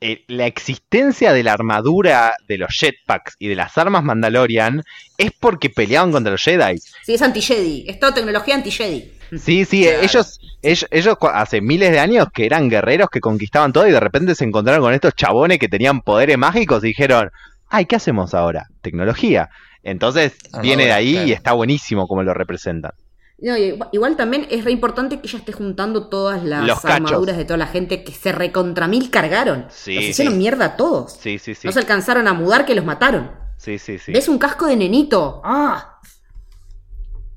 eh, 0.00 0.24
la 0.26 0.46
existencia 0.46 1.32
de 1.32 1.44
la 1.44 1.52
armadura 1.52 2.34
de 2.48 2.58
los 2.58 2.70
jetpacks 2.78 3.36
y 3.38 3.48
de 3.48 3.54
las 3.54 3.78
armas 3.78 4.02
Mandalorian 4.02 4.82
es 5.16 5.30
porque 5.38 5.70
peleaban 5.70 6.10
contra 6.12 6.32
los 6.32 6.42
Jedi. 6.42 6.78
Sí, 7.04 7.14
es 7.14 7.22
anti-Jedi. 7.22 7.84
Es 7.88 8.00
toda 8.00 8.12
tecnología 8.14 8.56
anti-Jedi. 8.56 9.12
Sí, 9.38 9.64
sí, 9.64 9.84
Claro. 9.84 10.00
ellos, 10.02 10.40
ellos, 10.60 10.86
ellos 10.90 11.16
hace 11.32 11.60
miles 11.62 11.90
de 11.92 12.00
años 12.00 12.26
que 12.34 12.44
eran 12.44 12.68
guerreros 12.68 13.08
que 13.10 13.20
conquistaban 13.20 13.72
todo 13.72 13.86
y 13.88 13.92
de 13.92 14.00
repente 14.00 14.34
se 14.34 14.44
encontraron 14.44 14.82
con 14.82 14.92
estos 14.92 15.14
chabones 15.14 15.58
que 15.58 15.68
tenían 15.68 16.02
poderes 16.02 16.36
mágicos 16.36 16.84
y 16.84 16.88
dijeron, 16.88 17.30
ay, 17.68 17.86
¿qué 17.86 17.96
hacemos 17.96 18.34
ahora? 18.34 18.66
Tecnología. 18.82 19.48
Entonces 19.82 20.34
Armadura, 20.52 20.62
viene 20.62 20.84
de 20.86 20.92
ahí 20.92 21.12
claro. 21.12 21.28
y 21.28 21.32
está 21.32 21.52
buenísimo 21.52 22.06
como 22.06 22.22
lo 22.22 22.34
representan. 22.34 22.92
No, 23.38 23.56
igual, 23.56 23.88
igual 23.92 24.16
también 24.16 24.46
es 24.50 24.64
re 24.64 24.70
importante 24.70 25.20
que 25.20 25.26
ella 25.26 25.38
esté 25.40 25.52
juntando 25.52 26.08
todas 26.08 26.44
las 26.44 26.64
Los 26.64 26.80
cachos. 26.80 26.96
armaduras 26.96 27.36
de 27.36 27.44
toda 27.44 27.56
la 27.56 27.66
gente 27.66 28.04
que 28.04 28.12
se 28.12 28.30
recontra 28.30 28.86
mil 28.86 29.10
cargaron. 29.10 29.66
Sí, 29.68 29.96
los 29.96 30.04
hicieron 30.04 30.34
sí. 30.34 30.38
mierda 30.38 30.64
a 30.66 30.76
todos. 30.76 31.12
Sí, 31.14 31.38
sí, 31.38 31.54
sí. 31.54 31.66
No 31.66 31.72
se 31.72 31.80
alcanzaron 31.80 32.28
a 32.28 32.34
mudar 32.34 32.64
que 32.64 32.74
los 32.76 32.84
mataron. 32.84 33.32
Sí, 33.56 33.78
sí, 33.78 33.98
sí. 33.98 34.12
¿Ves 34.12 34.28
un 34.28 34.38
casco 34.38 34.66
de 34.66 34.76
nenito? 34.76 35.40
¡Ah! 35.44 35.98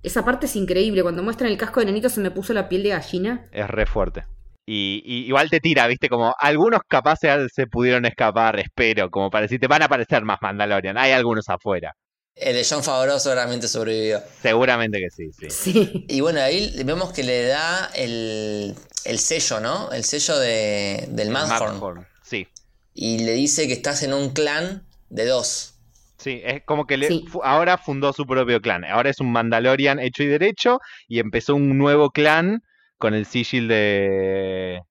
Esa 0.03 0.23
parte 0.23 0.45
es 0.45 0.55
increíble. 0.55 1.01
Cuando 1.01 1.23
muestran 1.23 1.49
el 1.51 1.57
casco 1.57 1.79
de 1.79 1.87
nenito 1.87 2.09
se 2.09 2.21
me 2.21 2.29
puso 2.29 2.53
la 2.53 2.69
piel 2.69 2.83
de 2.83 2.89
gallina. 2.89 3.45
Es 3.51 3.67
re 3.67 3.87
fuerte. 3.87 4.23
Y, 4.67 5.01
y 5.05 5.25
igual 5.27 5.49
te 5.49 5.59
tira, 5.59 5.85
viste, 5.87 6.09
como 6.09 6.33
algunos 6.39 6.81
capaces 6.87 7.51
se 7.53 7.67
pudieron 7.67 8.05
escapar, 8.05 8.59
espero, 8.59 9.09
como 9.11 9.29
para 9.29 9.43
decirte, 9.43 9.67
van 9.67 9.83
a 9.83 9.85
aparecer 9.85 10.23
más 10.23 10.39
Mandalorian, 10.41 10.97
hay 10.97 11.11
algunos 11.11 11.49
afuera. 11.49 11.93
El 12.35 12.55
de 12.55 12.65
John 12.69 12.83
Favreau 12.83 13.19
seguramente 13.19 13.67
sobrevivió. 13.67 14.21
Seguramente 14.41 14.99
que 14.99 15.09
sí, 15.09 15.31
sí. 15.31 15.49
Sí. 15.49 16.05
Y 16.09 16.19
bueno, 16.21 16.41
ahí 16.41 16.73
vemos 16.83 17.13
que 17.13 17.23
le 17.23 17.45
da 17.47 17.89
el, 17.95 18.75
el 19.05 19.19
sello, 19.19 19.59
¿no? 19.61 19.91
El 19.91 20.03
sello 20.03 20.37
de, 20.37 21.05
del 21.09 21.29
Madhorn. 21.29 21.75
Madhorn, 21.75 22.07
Sí, 22.23 22.47
Y 22.93 23.19
le 23.19 23.33
dice 23.33 23.67
que 23.67 23.73
estás 23.73 24.03
en 24.03 24.13
un 24.13 24.31
clan 24.31 24.85
de 25.09 25.25
dos. 25.25 25.75
sí, 26.17 26.41
es 26.43 26.63
como 26.65 26.85
que 26.87 26.97
le- 26.97 27.07
Sí. 27.07 27.25
fu- 27.29 27.41
ahora 27.43 27.77
fundó 27.77 28.11
su 28.11 28.25
propio 28.25 28.59
clan, 28.61 28.83
ahora 28.83 29.09
es 29.11 29.19
un 29.21 29.31
Mandalorian 29.31 29.99
hecho 29.99 30.23
y 30.23 30.27
derecho 30.27 30.79
y 31.07 31.19
empezó 31.19 31.55
un 31.55 31.77
nuevo 31.77 32.09
clan 32.11 32.63
con 32.97 33.13
el 33.13 33.25
sigil 33.25 33.67
de, 33.69 34.81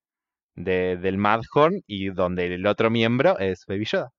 de 0.55 0.97
del 0.97 1.19
Madhorn 1.19 1.83
y 1.87 2.11
donde 2.11 2.47
el 2.55 2.67
otro 2.67 2.89
miembro 2.91 3.39
es 3.39 3.67
Baby 3.67 3.85
Yoda. 3.85 4.13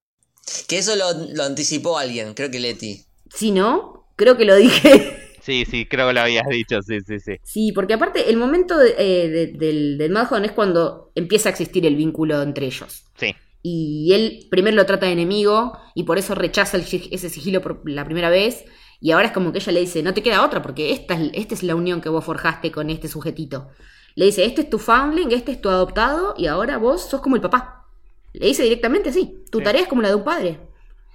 Que 0.67 0.77
eso 0.79 0.95
lo, 0.95 1.11
lo 1.33 1.43
anticipó 1.43 1.97
alguien, 1.97 2.33
creo 2.35 2.51
que 2.51 2.59
Leti. 2.59 3.03
Si 3.29 3.51
no, 3.51 4.07
creo 4.15 4.37
que 4.37 4.45
lo 4.45 4.55
dije. 4.55 5.21
Sí, 5.45 5.63
sí, 5.63 5.85
creo 5.85 6.07
que 6.07 6.13
lo 6.15 6.21
habías 6.21 6.47
dicho, 6.47 6.81
sí, 6.81 7.01
sí, 7.01 7.19
sí. 7.19 7.33
Sí, 7.43 7.71
porque 7.71 7.93
aparte 7.93 8.31
el 8.31 8.35
momento 8.37 8.79
de- 8.79 8.95
eh, 8.97 9.29
de- 9.29 9.47
del, 9.53 9.95
del 9.99 10.17
es 10.43 10.51
cuando 10.53 11.11
empieza 11.13 11.49
a 11.49 11.51
existir 11.51 11.85
el 11.85 11.95
vínculo 11.95 12.41
entre 12.41 12.65
ellos. 12.65 13.05
Sí, 13.15 13.35
Y 13.61 14.11
él 14.15 14.47
primero 14.49 14.75
lo 14.75 14.87
trata 14.87 15.05
de 15.05 15.11
enemigo 15.11 15.77
y 15.93 16.01
por 16.03 16.17
eso 16.17 16.33
rechaza 16.33 16.77
el 16.77 16.83
ese 17.11 17.29
sigilo 17.29 17.61
por 17.61 17.87
la 17.87 18.05
primera 18.05 18.31
vez. 18.31 18.65
Y 18.99 19.11
ahora 19.11 19.27
es 19.27 19.33
como 19.33 19.51
que 19.51 19.59
ella 19.59 19.71
le 19.71 19.81
dice, 19.81 20.01
no 20.01 20.15
te 20.15 20.23
queda 20.23 20.43
otra 20.43 20.63
porque 20.63 20.91
esta 20.91 21.13
es, 21.13 21.29
esta 21.35 21.53
es 21.53 21.61
la 21.61 21.75
unión 21.75 22.01
que 22.01 22.09
vos 22.09 22.25
forjaste 22.25 22.71
con 22.71 22.89
este 22.89 23.07
sujetito. 23.07 23.69
Le 24.15 24.25
dice, 24.25 24.45
este 24.45 24.61
es 24.61 24.69
tu 24.71 24.79
foundling, 24.79 25.31
este 25.31 25.51
es 25.51 25.61
tu 25.61 25.69
adoptado 25.69 26.33
y 26.39 26.47
ahora 26.47 26.77
vos 26.79 27.07
sos 27.07 27.21
como 27.21 27.35
el 27.35 27.41
papá. 27.43 27.85
Le 28.33 28.47
dice 28.47 28.63
directamente 28.63 29.09
así, 29.09 29.43
tu 29.51 29.59
Sí. 29.59 29.63
tarea 29.63 29.83
es 29.83 29.87
como 29.87 30.01
la 30.01 30.09
de 30.09 30.15
un 30.15 30.23
padre. 30.23 30.57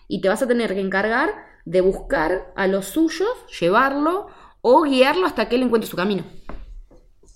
Y 0.06 0.20
te 0.20 0.28
vas 0.28 0.40
a 0.40 0.46
tener 0.46 0.72
que 0.72 0.80
encargar 0.80 1.49
de 1.70 1.80
buscar 1.80 2.52
a 2.56 2.66
los 2.66 2.86
suyos, 2.86 3.28
llevarlo 3.60 4.26
o 4.60 4.82
guiarlo 4.82 5.24
hasta 5.24 5.48
que 5.48 5.54
él 5.54 5.62
encuentre 5.62 5.88
su 5.88 5.96
camino. 5.96 6.24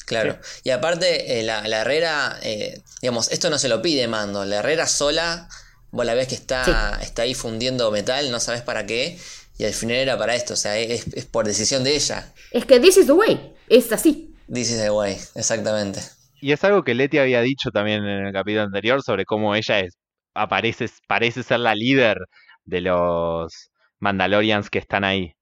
Claro. 0.07 0.39
Y 0.65 0.71
aparte, 0.71 1.39
eh, 1.39 1.45
la, 1.45 1.67
la 1.69 1.83
Herrera, 1.83 2.37
eh, 2.43 2.83
digamos, 3.01 3.31
esto 3.31 3.49
no 3.49 3.59
se 3.59 3.69
lo 3.69 3.81
pide 3.81 4.09
Mando. 4.09 4.45
La 4.45 4.57
Herrera 4.57 4.89
sola, 4.89 5.49
vos 5.93 6.05
la 6.05 6.15
ves 6.15 6.27
que 6.27 6.35
está, 6.35 6.99
está 7.01 7.23
ahí 7.23 7.35
fundiendo 7.35 7.91
metal, 7.93 8.31
no 8.33 8.41
sabes 8.41 8.63
para 8.63 8.85
qué. 8.87 9.19
Y 9.57 9.65
al 9.65 9.73
final 9.73 9.97
era 9.97 10.19
para 10.19 10.35
esto, 10.35 10.55
o 10.55 10.57
sea, 10.57 10.77
es, 10.77 11.07
es 11.15 11.27
por 11.27 11.47
decisión 11.47 11.85
de 11.85 11.95
ella. 11.95 12.33
Es 12.51 12.67
que 12.67 12.81
this 12.81 12.97
is 12.97 13.07
the 13.07 13.13
way, 13.13 13.55
es 13.69 13.93
así. 13.93 14.35
This 14.53 14.73
is 14.73 14.81
the 14.81 14.91
way, 14.91 15.17
exactamente. 15.37 16.01
Y 16.41 16.51
es 16.51 16.63
algo 16.65 16.83
que 16.83 16.95
Leti 16.95 17.19
había 17.19 17.41
dicho 17.41 17.71
también 17.71 18.05
en 18.05 18.27
el 18.27 18.33
capítulo 18.33 18.65
anterior 18.65 19.01
sobre 19.01 19.25
cómo 19.25 19.55
ella 19.55 19.79
es, 19.79 19.95
aparece, 20.35 20.91
parece 21.07 21.45
ser 21.45 21.61
la 21.61 21.77
líder 21.77 22.19
de 22.65 22.81
los 22.81 23.71
Mandalorians 24.05 24.71
que 24.71 24.79
están 24.81 25.05
ahí. 25.05 25.35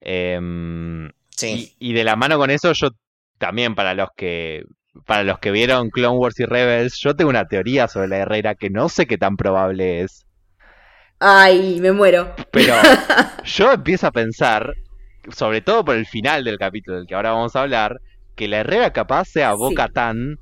Em, 0.00 1.10
Sí. 1.30 1.72
y, 1.80 1.90
y 1.90 1.92
de 1.94 2.04
la 2.04 2.16
mano 2.16 2.38
con 2.38 2.50
eso, 2.50 2.72
yo 2.74 2.90
también, 3.38 3.74
para 3.74 3.94
los 3.94 4.10
que 4.16 4.64
para 5.06 5.24
los 5.24 5.38
que 5.40 5.50
vieron 5.52 5.90
Clone 5.90 6.18
Wars 6.18 6.38
y 6.40 6.44
Rebels, 6.46 6.98
yo 7.00 7.16
tengo 7.16 7.30
una 7.30 7.46
teoría 7.46 7.88
sobre 7.88 8.08
la 8.08 8.18
Herrera 8.18 8.54
que 8.56 8.70
no 8.70 8.88
sé 8.90 9.06
qué 9.06 9.18
tan 9.18 9.36
probable 9.38 10.02
es. 10.02 10.26
Ay, 11.20 11.80
me 11.80 11.92
muero. 11.92 12.34
Pero 12.50 12.74
yo 13.44 13.72
empiezo 13.72 14.06
a 14.06 14.12
pensar, 14.12 14.74
sobre 15.30 15.62
todo 15.62 15.84
por 15.84 15.96
el 15.96 16.06
final 16.06 16.44
del 16.44 16.58
capítulo 16.58 16.98
del 16.98 17.06
que 17.06 17.14
ahora 17.14 17.32
vamos 17.32 17.56
a 17.56 17.62
hablar, 17.62 18.00
que 18.34 18.48
la 18.48 18.58
Herrera 18.60 18.92
capaz 18.92 19.26
sea 19.26 19.54
Sí. 19.54 19.56
Boca 19.56 19.88
Tan, 19.88 20.38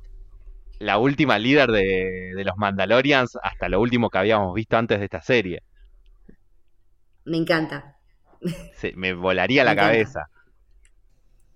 la 0.78 0.98
última 0.98 1.38
líder 1.38 1.70
de, 1.70 2.32
de 2.36 2.44
los 2.44 2.56
Mandalorians, 2.58 3.38
hasta 3.42 3.68
lo 3.68 3.80
último 3.80 4.10
que 4.10 4.18
habíamos 4.18 4.54
visto 4.54 4.76
antes 4.78 4.98
de 5.00 5.04
esta 5.06 5.22
serie. 5.22 5.62
Me 7.24 7.36
encanta. 7.36 7.96
Se- 8.80 8.92
me 8.96 9.12
volaría 9.14 9.64
la 9.64 9.72
encanta. 9.72 9.92
cabeza. 9.92 10.30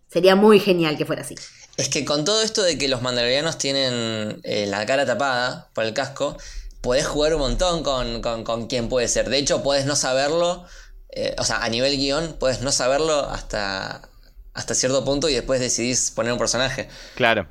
Sería 0.08 0.36
muy 0.36 0.60
genial 0.60 0.96
que 0.96 1.06
fuera 1.06 1.22
así. 1.22 1.34
Es 1.76 1.88
que 1.88 2.04
con 2.04 2.24
todo 2.24 2.42
esto 2.42 2.62
de 2.62 2.78
que 2.78 2.88
los 2.88 3.02
mandalorianos 3.02 3.58
tienen 3.58 4.40
eh, 4.44 4.66
la 4.68 4.86
cara 4.86 5.04
tapada 5.06 5.70
por 5.74 5.84
el 5.84 5.92
casco, 5.94 6.36
podés 6.80 7.06
jugar 7.06 7.34
un 7.34 7.40
montón 7.40 7.82
con, 7.82 8.20
con, 8.22 8.44
con 8.44 8.66
quién 8.68 8.88
puede 8.88 9.08
ser. 9.08 9.28
De 9.28 9.38
hecho, 9.38 9.62
podés 9.62 9.86
no 9.86 9.96
saberlo, 9.96 10.64
eh, 11.10 11.34
o 11.38 11.44
sea, 11.44 11.64
a 11.64 11.68
nivel 11.68 11.96
guion, 11.96 12.34
podés 12.38 12.60
no 12.60 12.70
saberlo 12.70 13.18
hasta, 13.28 14.08
hasta 14.52 14.74
cierto 14.74 15.04
punto 15.04 15.28
y 15.28 15.34
después 15.34 15.58
decidís 15.60 16.12
poner 16.12 16.32
un 16.32 16.38
personaje. 16.38 16.88
Claro. 17.16 17.48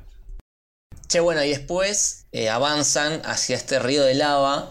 Che, 1.08 1.20
bueno, 1.20 1.44
y 1.44 1.50
después 1.50 2.26
eh, 2.32 2.48
avanzan 2.48 3.20
hacia 3.26 3.56
este 3.56 3.78
río 3.78 4.04
de 4.04 4.14
lava, 4.14 4.70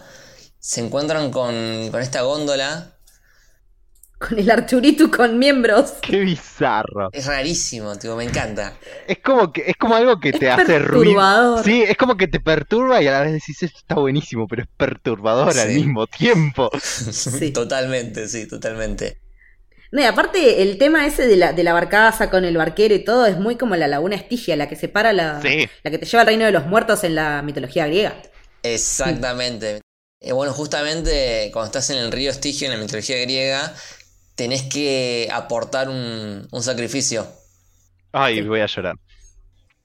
se 0.58 0.80
encuentran 0.80 1.30
con, 1.30 1.90
con 1.92 2.00
esta 2.02 2.22
góndola. 2.22 2.93
Con 4.26 4.38
el 4.38 4.50
Arturito 4.50 5.10
con 5.10 5.38
miembros. 5.38 5.94
Qué 6.02 6.20
bizarro. 6.20 7.10
Es 7.12 7.26
rarísimo, 7.26 7.96
tipo, 7.96 8.16
me 8.16 8.24
encanta. 8.24 8.74
Es 9.06 9.18
como 9.18 9.52
que 9.52 9.64
es 9.66 9.76
como 9.76 9.94
algo 9.96 10.18
que 10.20 10.30
Es 10.30 10.38
te 10.38 10.48
hace 10.50 10.78
ruido. 10.78 11.14
perturbador. 11.14 11.64
Sí, 11.64 11.82
es 11.82 11.96
como 11.96 12.16
que 12.16 12.28
te 12.28 12.40
perturba 12.40 13.02
y 13.02 13.06
a 13.08 13.12
la 13.12 13.20
vez 13.22 13.32
decís 13.32 13.62
esto 13.62 13.78
está 13.78 13.96
buenísimo, 13.96 14.46
pero 14.48 14.62
es 14.62 14.68
perturbador 14.76 15.48
al 15.58 15.68
Sí. 15.68 15.74
mismo 15.74 16.06
tiempo. 16.06 16.70
totalmente, 17.54 18.28
sí, 18.28 18.46
totalmente. 18.48 19.18
No, 19.92 20.00
y 20.00 20.04
aparte, 20.04 20.62
el 20.62 20.76
tema 20.78 21.06
ese 21.06 21.26
de 21.26 21.36
la, 21.36 21.52
de 21.52 21.62
la 21.62 21.72
barcaza 21.72 22.28
con 22.30 22.44
el 22.44 22.56
barquero 22.56 22.94
y 22.94 23.04
todo 23.04 23.26
es 23.26 23.38
muy 23.38 23.56
como 23.56 23.76
la 23.76 23.86
laguna 23.86 24.16
Estigia, 24.16 24.56
la 24.56 24.68
que 24.68 24.74
separa 24.76 25.12
la, 25.12 25.40
Sí. 25.40 25.68
la 25.84 25.90
que 25.90 25.98
te 25.98 26.06
lleva 26.06 26.22
al 26.22 26.26
reino 26.26 26.44
de 26.44 26.50
los 26.52 26.66
muertos 26.66 27.04
en 27.04 27.14
la 27.14 27.42
mitología 27.42 27.86
griega. 27.86 28.14
Exactamente. 28.64 29.80
Eh, 30.20 30.32
bueno, 30.32 30.52
justamente 30.52 31.50
cuando 31.52 31.66
estás 31.66 31.90
en 31.90 31.98
el 31.98 32.10
río 32.10 32.30
Estigio, 32.30 32.66
en 32.66 32.74
la 32.74 32.80
mitología 32.80 33.18
griega, 33.20 33.72
tenés 34.34 34.62
que 34.62 35.28
aportar 35.32 35.88
un, 35.88 36.48
un 36.50 36.62
sacrificio. 36.62 37.26
Ay, 38.12 38.42
voy 38.42 38.60
a 38.60 38.66
llorar. 38.66 38.96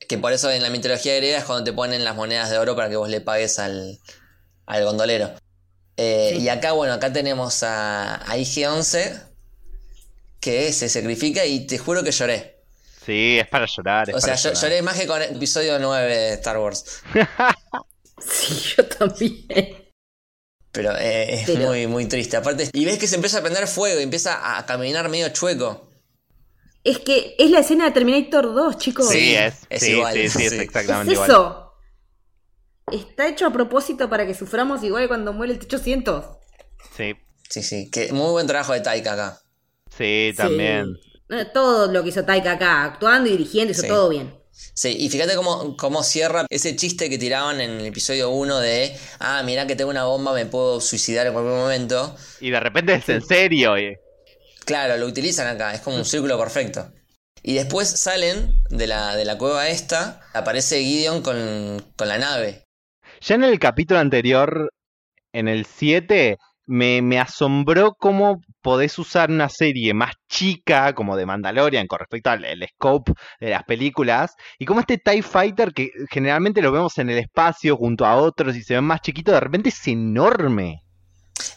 Que 0.07 0.17
por 0.17 0.33
eso 0.33 0.49
en 0.51 0.61
la 0.63 0.69
mitología 0.69 1.15
griega 1.15 1.37
es 1.39 1.43
cuando 1.45 1.63
te 1.63 1.73
ponen 1.73 2.03
las 2.03 2.15
monedas 2.15 2.49
de 2.49 2.57
oro 2.57 2.75
para 2.75 2.89
que 2.89 2.95
vos 2.95 3.09
le 3.09 3.21
pagues 3.21 3.59
al, 3.59 3.99
al 4.65 4.83
gondolero. 4.85 5.31
Eh, 5.97 6.33
Sí. 6.35 6.41
Y 6.43 6.49
acá, 6.49 6.71
bueno, 6.71 6.93
acá 6.93 7.11
tenemos 7.11 7.61
a, 7.63 8.15
a 8.31 8.37
IG-11 8.37 9.21
que 10.39 10.71
se 10.71 10.87
sacrifica 10.89 11.45
y 11.45 11.67
te 11.67 11.77
juro 11.77 12.03
que 12.03 12.11
lloré. 12.11 12.61
Sí, 13.05 13.37
es 13.39 13.47
para 13.47 13.65
llorar. 13.65 14.09
es 14.09 14.15
O 14.15 14.19
sea, 14.21 14.33
para 14.35 14.41
yo- 14.41 14.49
llorar. 14.49 14.63
lloré 14.63 14.81
más 14.81 14.97
que 14.99 15.07
con 15.07 15.21
el 15.21 15.35
episodio 15.35 15.77
9 15.79 16.15
de 16.17 16.33
Star 16.35 16.57
Wars. 16.57 16.85
Sí, 18.21 18.75
yo 18.75 18.85
también. 18.85 19.88
Pero 20.81 20.95
eh, 20.97 21.33
es 21.33 21.45
Pero- 21.45 21.67
muy, 21.67 21.87
muy 21.87 22.05
triste. 22.05 22.37
Aparte, 22.37 22.69
y 22.71 22.85
ves 22.85 22.97
que 22.97 23.05
se 23.07 23.15
empieza 23.15 23.39
a 23.39 23.41
prender 23.41 23.67
fuego 23.67 23.99
y 23.99 24.03
empieza 24.03 24.57
a 24.57 24.65
caminar 24.65 25.09
medio 25.09 25.27
chueco. 25.29 25.89
Es 26.85 26.99
que 26.99 27.35
es 27.37 27.51
la 27.51 27.59
escena 27.59 27.83
de 27.83 27.91
Terminator 27.91 28.53
2, 28.55 28.77
chicos. 28.77 29.09
Sí, 29.09 29.35
es. 29.35 29.55
es 29.69 29.81
sí, 29.83 29.91
igual, 29.91 30.13
sí, 30.13 30.29
sí, 30.29 30.45
es 30.45 30.53
exactamente 30.53 31.11
es 31.11 31.15
igual. 31.15 31.29
eso. 31.29 31.73
Está 32.91 33.27
hecho 33.27 33.45
a 33.47 33.51
propósito 33.51 34.09
para 34.09 34.25
que 34.25 34.33
suframos 34.33 34.81
igual 34.83 35.09
cuando 35.09 35.33
muere 35.33 35.53
el 35.53 35.59
T-800. 35.59 36.37
Sí, 36.95 37.13
Sí, 37.49 37.63
sí. 37.63 37.89
Que 37.91 38.13
muy 38.13 38.31
buen 38.31 38.47
trabajo 38.47 38.73
de 38.73 38.79
Taika 38.81 39.13
acá. 39.13 39.41
sí, 39.97 40.33
también. 40.37 40.95
Todo 41.53 41.91
lo 41.91 42.03
que 42.03 42.09
hizo 42.09 42.23
Taika 42.23 42.53
acá, 42.53 42.83
actuando 42.85 43.27
y 43.27 43.33
dirigiendo, 43.33 43.71
hizo 43.73 43.81
Sí. 43.81 43.87
todo 43.89 44.07
bien. 44.07 44.38
Sí, 44.73 44.95
y 44.99 45.09
fíjate 45.09 45.35
cómo, 45.35 45.75
cómo 45.77 46.03
cierra 46.03 46.45
ese 46.49 46.75
chiste 46.75 47.09
que 47.09 47.17
tiraban 47.17 47.59
en 47.61 47.71
el 47.79 47.85
episodio 47.87 48.29
1 48.29 48.59
de, 48.59 48.97
ah, 49.19 49.41
mirá 49.43 49.67
que 49.67 49.75
tengo 49.75 49.89
una 49.89 50.05
bomba, 50.05 50.33
me 50.33 50.45
puedo 50.45 50.79
suicidar 50.81 51.27
en 51.27 51.33
cualquier 51.33 51.55
momento. 51.55 52.15
Y 52.39 52.49
de 52.49 52.59
repente 52.59 52.93
es 52.93 53.07
en 53.09 53.21
serio. 53.21 53.77
y- 53.77 53.95
Claro, 54.65 54.97
lo 54.97 55.05
utilizan 55.07 55.47
acá, 55.47 55.73
es 55.73 55.81
como 55.81 55.97
un 55.97 56.05
círculo 56.05 56.37
perfecto. 56.37 56.91
Y 57.41 57.53
después 57.55 57.89
salen 57.89 58.53
de 58.69 58.85
la, 58.87 59.15
de 59.15 59.25
la 59.25 59.37
cueva 59.37 59.69
esta, 59.69 60.21
aparece 60.33 60.83
Gideon 60.83 61.21
con, 61.21 61.81
con 61.95 62.07
la 62.07 62.17
nave. 62.17 62.63
Ya 63.21 63.35
en 63.35 63.43
el 63.45 63.59
capítulo 63.59 63.99
anterior, 63.99 64.69
en 65.33 65.47
el 65.47 65.65
7, 65.65 66.37
me, 66.67 67.01
me 67.01 67.19
asombró 67.19 67.95
cómo 67.97 68.41
podés 68.61 68.97
usar 68.99 69.29
una 69.31 69.49
serie 69.49 69.93
más 69.93 70.13
chica, 70.27 70.93
como 70.93 71.15
de 71.17 71.25
Mandalorian, 71.25 71.87
con 71.87 71.99
respecto 71.99 72.29
al 72.29 72.45
el 72.45 72.65
scope 72.67 73.13
de 73.39 73.49
las 73.51 73.63
películas, 73.63 74.35
y 74.57 74.65
cómo 74.65 74.79
este 74.81 74.97
TIE 74.97 75.21
Fighter, 75.23 75.73
que 75.73 75.89
generalmente 76.11 76.61
lo 76.61 76.71
vemos 76.71 76.97
en 76.97 77.09
el 77.09 77.17
espacio 77.19 77.77
junto 77.77 78.05
a 78.05 78.15
otros 78.17 78.55
y 78.55 78.61
se 78.63 78.75
ven 78.75 78.83
más 78.85 79.01
chiquitos, 79.01 79.33
de 79.33 79.39
repente 79.39 79.69
es 79.69 79.87
enorme. 79.87 80.83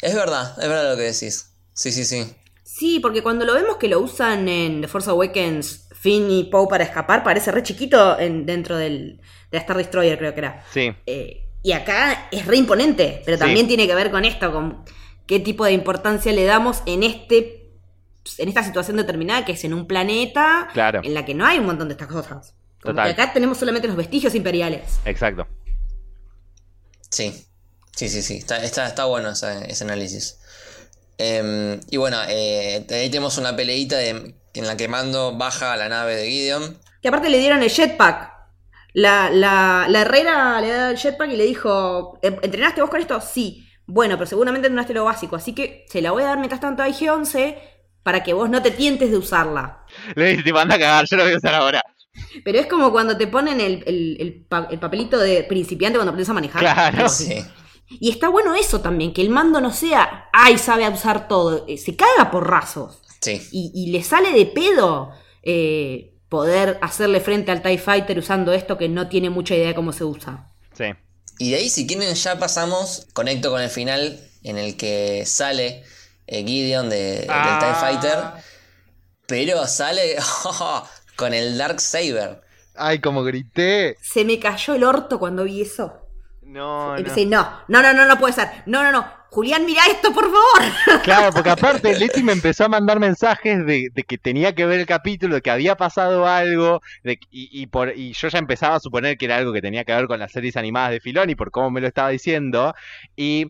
Es 0.00 0.14
verdad, 0.14 0.52
es 0.60 0.68
verdad 0.68 0.90
lo 0.90 0.96
que 0.96 1.02
decís. 1.04 1.54
Sí, 1.74 1.92
sí, 1.92 2.04
sí. 2.04 2.26
Sí, 2.64 3.00
porque 3.00 3.22
cuando 3.22 3.44
lo 3.44 3.54
vemos 3.54 3.76
que 3.76 3.88
lo 3.88 4.00
usan 4.00 4.48
en 4.48 4.80
The 4.80 4.88
Force 4.88 5.10
Awakens, 5.10 5.88
Finn 5.92 6.30
y 6.30 6.44
Poe 6.44 6.68
para 6.68 6.84
escapar, 6.84 7.22
parece 7.22 7.50
re 7.52 7.62
chiquito 7.62 8.18
en, 8.18 8.46
dentro 8.46 8.76
del, 8.76 9.18
de 9.18 9.58
la 9.58 9.60
Star 9.60 9.76
Destroyer, 9.76 10.18
creo 10.18 10.32
que 10.34 10.40
era. 10.40 10.64
Sí, 10.70 10.94
Eh, 11.06 11.48
y 11.62 11.72
acá 11.72 12.28
es 12.32 12.46
re 12.46 12.56
imponente, 12.56 13.22
pero 13.24 13.36
Sí. 13.36 13.40
también 13.40 13.68
tiene 13.68 13.86
que 13.86 13.94
ver 13.94 14.10
con 14.10 14.24
esto, 14.24 14.52
con 14.52 14.84
qué 15.26 15.40
tipo 15.40 15.64
de 15.64 15.72
importancia 15.72 16.32
le 16.32 16.44
damos 16.44 16.82
en 16.86 17.02
este 17.02 17.58
en 18.38 18.48
esta 18.48 18.62
situación 18.62 18.96
determinada 18.96 19.44
que 19.44 19.52
es 19.52 19.64
en 19.64 19.74
un 19.74 19.86
planeta 19.86 20.68
Claro. 20.72 21.00
en 21.02 21.12
la 21.14 21.24
que 21.24 21.34
no 21.34 21.44
hay 21.44 21.58
un 21.58 21.66
montón 21.66 21.88
de 21.88 21.92
estas 21.94 22.08
cosas. 22.08 22.54
Como 22.80 22.94
Total. 22.94 23.14
que 23.14 23.20
acá 23.22 23.32
tenemos 23.32 23.58
solamente 23.58 23.88
los 23.88 23.96
vestigios 23.96 24.34
imperiales. 24.34 24.98
exacto. 25.04 25.46
Sí, 27.10 27.46
sí, 27.94 28.08
sí, 28.08 28.22
sí. 28.22 28.36
Está, 28.38 28.62
está, 28.64 28.86
está 28.86 29.04
bueno 29.04 29.30
ese, 29.30 29.70
ese 29.70 29.84
análisis. 29.84 30.38
Em, 31.18 31.78
y 31.90 31.96
bueno, 31.98 32.18
eh, 32.28 32.86
ahí 32.90 33.10
tenemos 33.10 33.38
una 33.38 33.54
peleita 33.54 33.96
de- 33.98 34.34
en 34.54 34.66
la 34.66 34.76
que 34.76 34.88
Mando 34.88 35.36
baja 35.36 35.72
a 35.72 35.76
la 35.76 35.88
nave 35.88 36.16
de 36.16 36.28
Gideon. 36.30 36.78
Que 37.00 37.08
aparte 37.08 37.28
le 37.28 37.38
dieron 37.38 37.62
el 37.62 37.70
jetpack. 37.70 38.32
La, 38.94 39.30
la, 39.30 39.86
la 39.88 40.00
Herrera 40.02 40.60
le 40.60 40.68
da 40.70 40.90
el 40.90 40.96
jetpack 40.98 41.30
y 41.30 41.36
le 41.36 41.44
dijo, 41.44 42.18
"¿En- 42.22 42.38
¿entrenaste 42.42 42.80
vos 42.82 42.90
con 42.90 43.00
esto? 43.00 43.20
Sí. 43.20 43.66
Bueno, 43.92 44.16
pero 44.16 44.26
seguramente 44.26 44.68
entrenaste 44.68 44.94
lo 44.94 45.04
básico, 45.04 45.36
así 45.36 45.54
que 45.54 45.84
se 45.88 46.00
la 46.00 46.12
voy 46.12 46.22
a 46.22 46.26
dar 46.26 46.38
mientras 46.38 46.60
tanto 46.62 46.82
a 46.82 46.88
IG-11 46.88 47.58
para 48.02 48.22
que 48.22 48.32
vos 48.32 48.48
no 48.48 48.62
te 48.62 48.70
tientes 48.70 49.10
de 49.10 49.18
usarla. 49.18 49.84
Le 50.14 50.30
dice, 50.30 50.42
te 50.42 50.52
manda 50.52 50.76
a 50.76 50.78
cagar, 50.78 51.04
yo 51.06 51.16
lo 51.18 51.24
voy 51.24 51.34
a 51.34 51.36
usar 51.36 51.54
ahora. 51.54 51.82
Pero 52.44 52.58
es 52.58 52.66
como 52.66 52.90
cuando 52.90 53.16
te 53.18 53.26
ponen 53.26 53.60
el, 53.60 53.84
el- 53.86 54.16
el 54.18 54.44
pa- 54.46 54.68
el 54.70 54.78
papelito 54.78 55.18
de 55.18 55.44
principiante 55.44 55.98
cuando 55.98 56.10
aprendes 56.10 56.30
a 56.30 56.32
manejar. 56.32 56.60
Claro. 56.60 57.08
Sí. 57.08 57.44
Y 58.00 58.08
está 58.10 58.28
bueno 58.30 58.54
eso 58.54 58.80
también, 58.80 59.12
que 59.12 59.20
el 59.20 59.28
mando 59.28 59.60
no 59.60 59.70
sea, 59.72 60.30
ay, 60.32 60.56
sabe 60.56 60.88
usar 60.88 61.28
todo, 61.28 61.66
eh, 61.68 61.76
se 61.76 61.94
caga 61.94 62.30
por 62.30 62.48
rasos. 62.48 63.02
Sí. 63.20 63.40
Y, 63.52 63.72
y 63.74 63.92
le 63.92 64.02
sale 64.02 64.32
de 64.32 64.46
pedo 64.46 65.10
eh, 65.42 66.14
poder 66.30 66.78
hacerle 66.80 67.20
frente 67.20 67.52
al 67.52 67.60
TIE 67.60 67.76
Fighter 67.78 68.18
usando 68.18 68.52
esto 68.54 68.78
que 68.78 68.88
no 68.88 69.08
tiene 69.08 69.28
mucha 69.28 69.54
idea 69.54 69.68
de 69.68 69.74
cómo 69.74 69.92
se 69.92 70.04
usa. 70.04 70.46
Sí. 70.72 70.84
Y 71.38 71.50
de 71.50 71.56
ahí, 71.56 71.68
si 71.68 71.86
quieren, 71.86 72.14
ya 72.14 72.38
pasamos, 72.38 73.06
conecto 73.12 73.50
con 73.50 73.60
el 73.60 73.70
final 73.70 74.20
en 74.42 74.58
el 74.58 74.76
que 74.76 75.24
sale 75.26 75.84
eh, 76.26 76.44
Gideon 76.44 76.88
de, 76.88 77.26
Ah. 77.28 77.58
del 77.60 77.68
TIE 77.68 77.80
Fighter, 77.80 78.18
pero 79.26 79.66
sale 79.66 80.16
con 81.16 81.34
el 81.34 81.58
Dark 81.58 81.80
Saber. 81.80 82.40
Ay, 82.74 83.00
como 83.00 83.22
grité. 83.22 83.96
Se 84.00 84.24
me 84.24 84.38
cayó 84.38 84.74
el 84.74 84.84
orto 84.84 85.18
cuando 85.18 85.44
vi 85.44 85.62
eso. 85.62 85.98
No, 86.42 86.92
no. 86.92 86.98
Empecé, 86.98 87.26
no, 87.26 87.60
no, 87.68 87.82
no, 87.82 87.92
no, 87.92 88.06
no 88.06 88.18
puede 88.18 88.34
ser. 88.34 88.48
No, 88.66 88.82
no, 88.82 88.92
no. 88.92 89.21
Julián, 89.32 89.64
mira 89.66 89.82
esto, 89.90 90.12
por 90.12 90.24
favor. 90.24 90.62
Claro, 91.02 91.32
porque 91.32 91.50
aparte 91.50 91.96
Leti 91.96 92.22
me 92.22 92.30
empezó 92.30 92.64
a 92.64 92.68
mandar 92.68 93.00
mensajes 93.00 93.66
de, 93.66 93.88
de 93.92 94.04
que 94.04 94.18
tenía 94.18 94.54
que 94.54 94.66
ver 94.66 94.78
el 94.78 94.86
capítulo, 94.86 95.34
de 95.34 95.42
que 95.42 95.50
había 95.50 95.74
pasado 95.76 96.28
algo, 96.28 96.80
de, 97.02 97.18
y, 97.28 97.48
y 97.50 97.66
por, 97.66 97.92
y 97.96 98.12
yo 98.12 98.28
ya 98.28 98.38
empezaba 98.38 98.76
a 98.76 98.80
suponer 98.80 99.16
que 99.16 99.24
era 99.24 99.36
algo 99.38 99.52
que 99.52 99.60
tenía 99.60 99.84
que 99.84 99.92
ver 99.94 100.06
con 100.06 100.20
las 100.20 100.30
series 100.30 100.56
animadas 100.56 100.92
de 100.92 101.00
Filoni, 101.00 101.34
por 101.34 101.50
cómo 101.50 101.70
me 101.72 101.80
lo 101.80 101.88
estaba 101.88 102.10
diciendo, 102.10 102.72
y 103.16 103.48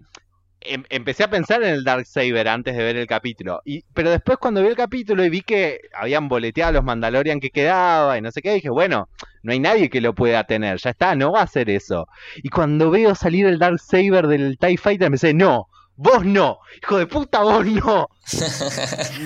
em- 0.60 0.84
empecé 0.90 1.24
a 1.24 1.30
pensar 1.30 1.62
en 1.62 1.70
el 1.70 1.84
Dark 1.84 2.06
Saber 2.06 2.48
antes 2.48 2.76
de 2.76 2.84
ver 2.84 2.96
el 2.96 3.06
capítulo. 3.06 3.60
Y, 3.64 3.84
pero 3.94 4.10
después 4.10 4.38
cuando 4.38 4.62
vi 4.62 4.68
el 4.68 4.76
capítulo 4.76 5.24
y 5.24 5.30
vi 5.30 5.42
que 5.42 5.80
habían 5.94 6.28
boleteado 6.28 6.70
a 6.70 6.72
los 6.72 6.84
Mandalorian 6.84 7.40
que 7.40 7.50
quedaba 7.50 8.18
y 8.18 8.22
no 8.22 8.30
sé 8.32 8.42
qué, 8.42 8.54
dije, 8.54 8.70
bueno, 8.70 9.08
no 9.42 9.52
hay 9.52 9.60
nadie 9.60 9.90
que 9.90 10.00
lo 10.00 10.14
pueda 10.14 10.44
tener, 10.44 10.78
ya 10.78 10.90
está, 10.90 11.14
no 11.16 11.32
va 11.32 11.40
a 11.40 11.44
hacer 11.44 11.68
eso. 11.70 12.06
Y 12.36 12.48
cuando 12.50 12.90
veo 12.90 13.14
salir 13.14 13.46
el 13.46 13.58
Dark 13.58 13.78
Saber 13.80 14.26
del 14.28 14.58
TIE 14.58 14.78
Fighter, 14.78 15.10
me 15.10 15.16
dice, 15.16 15.34
no, 15.34 15.68
vos 15.96 16.24
no, 16.24 16.58
hijo 16.82 16.98
de 16.98 17.06
puta, 17.06 17.40
vos 17.40 17.64
no. 17.66 18.08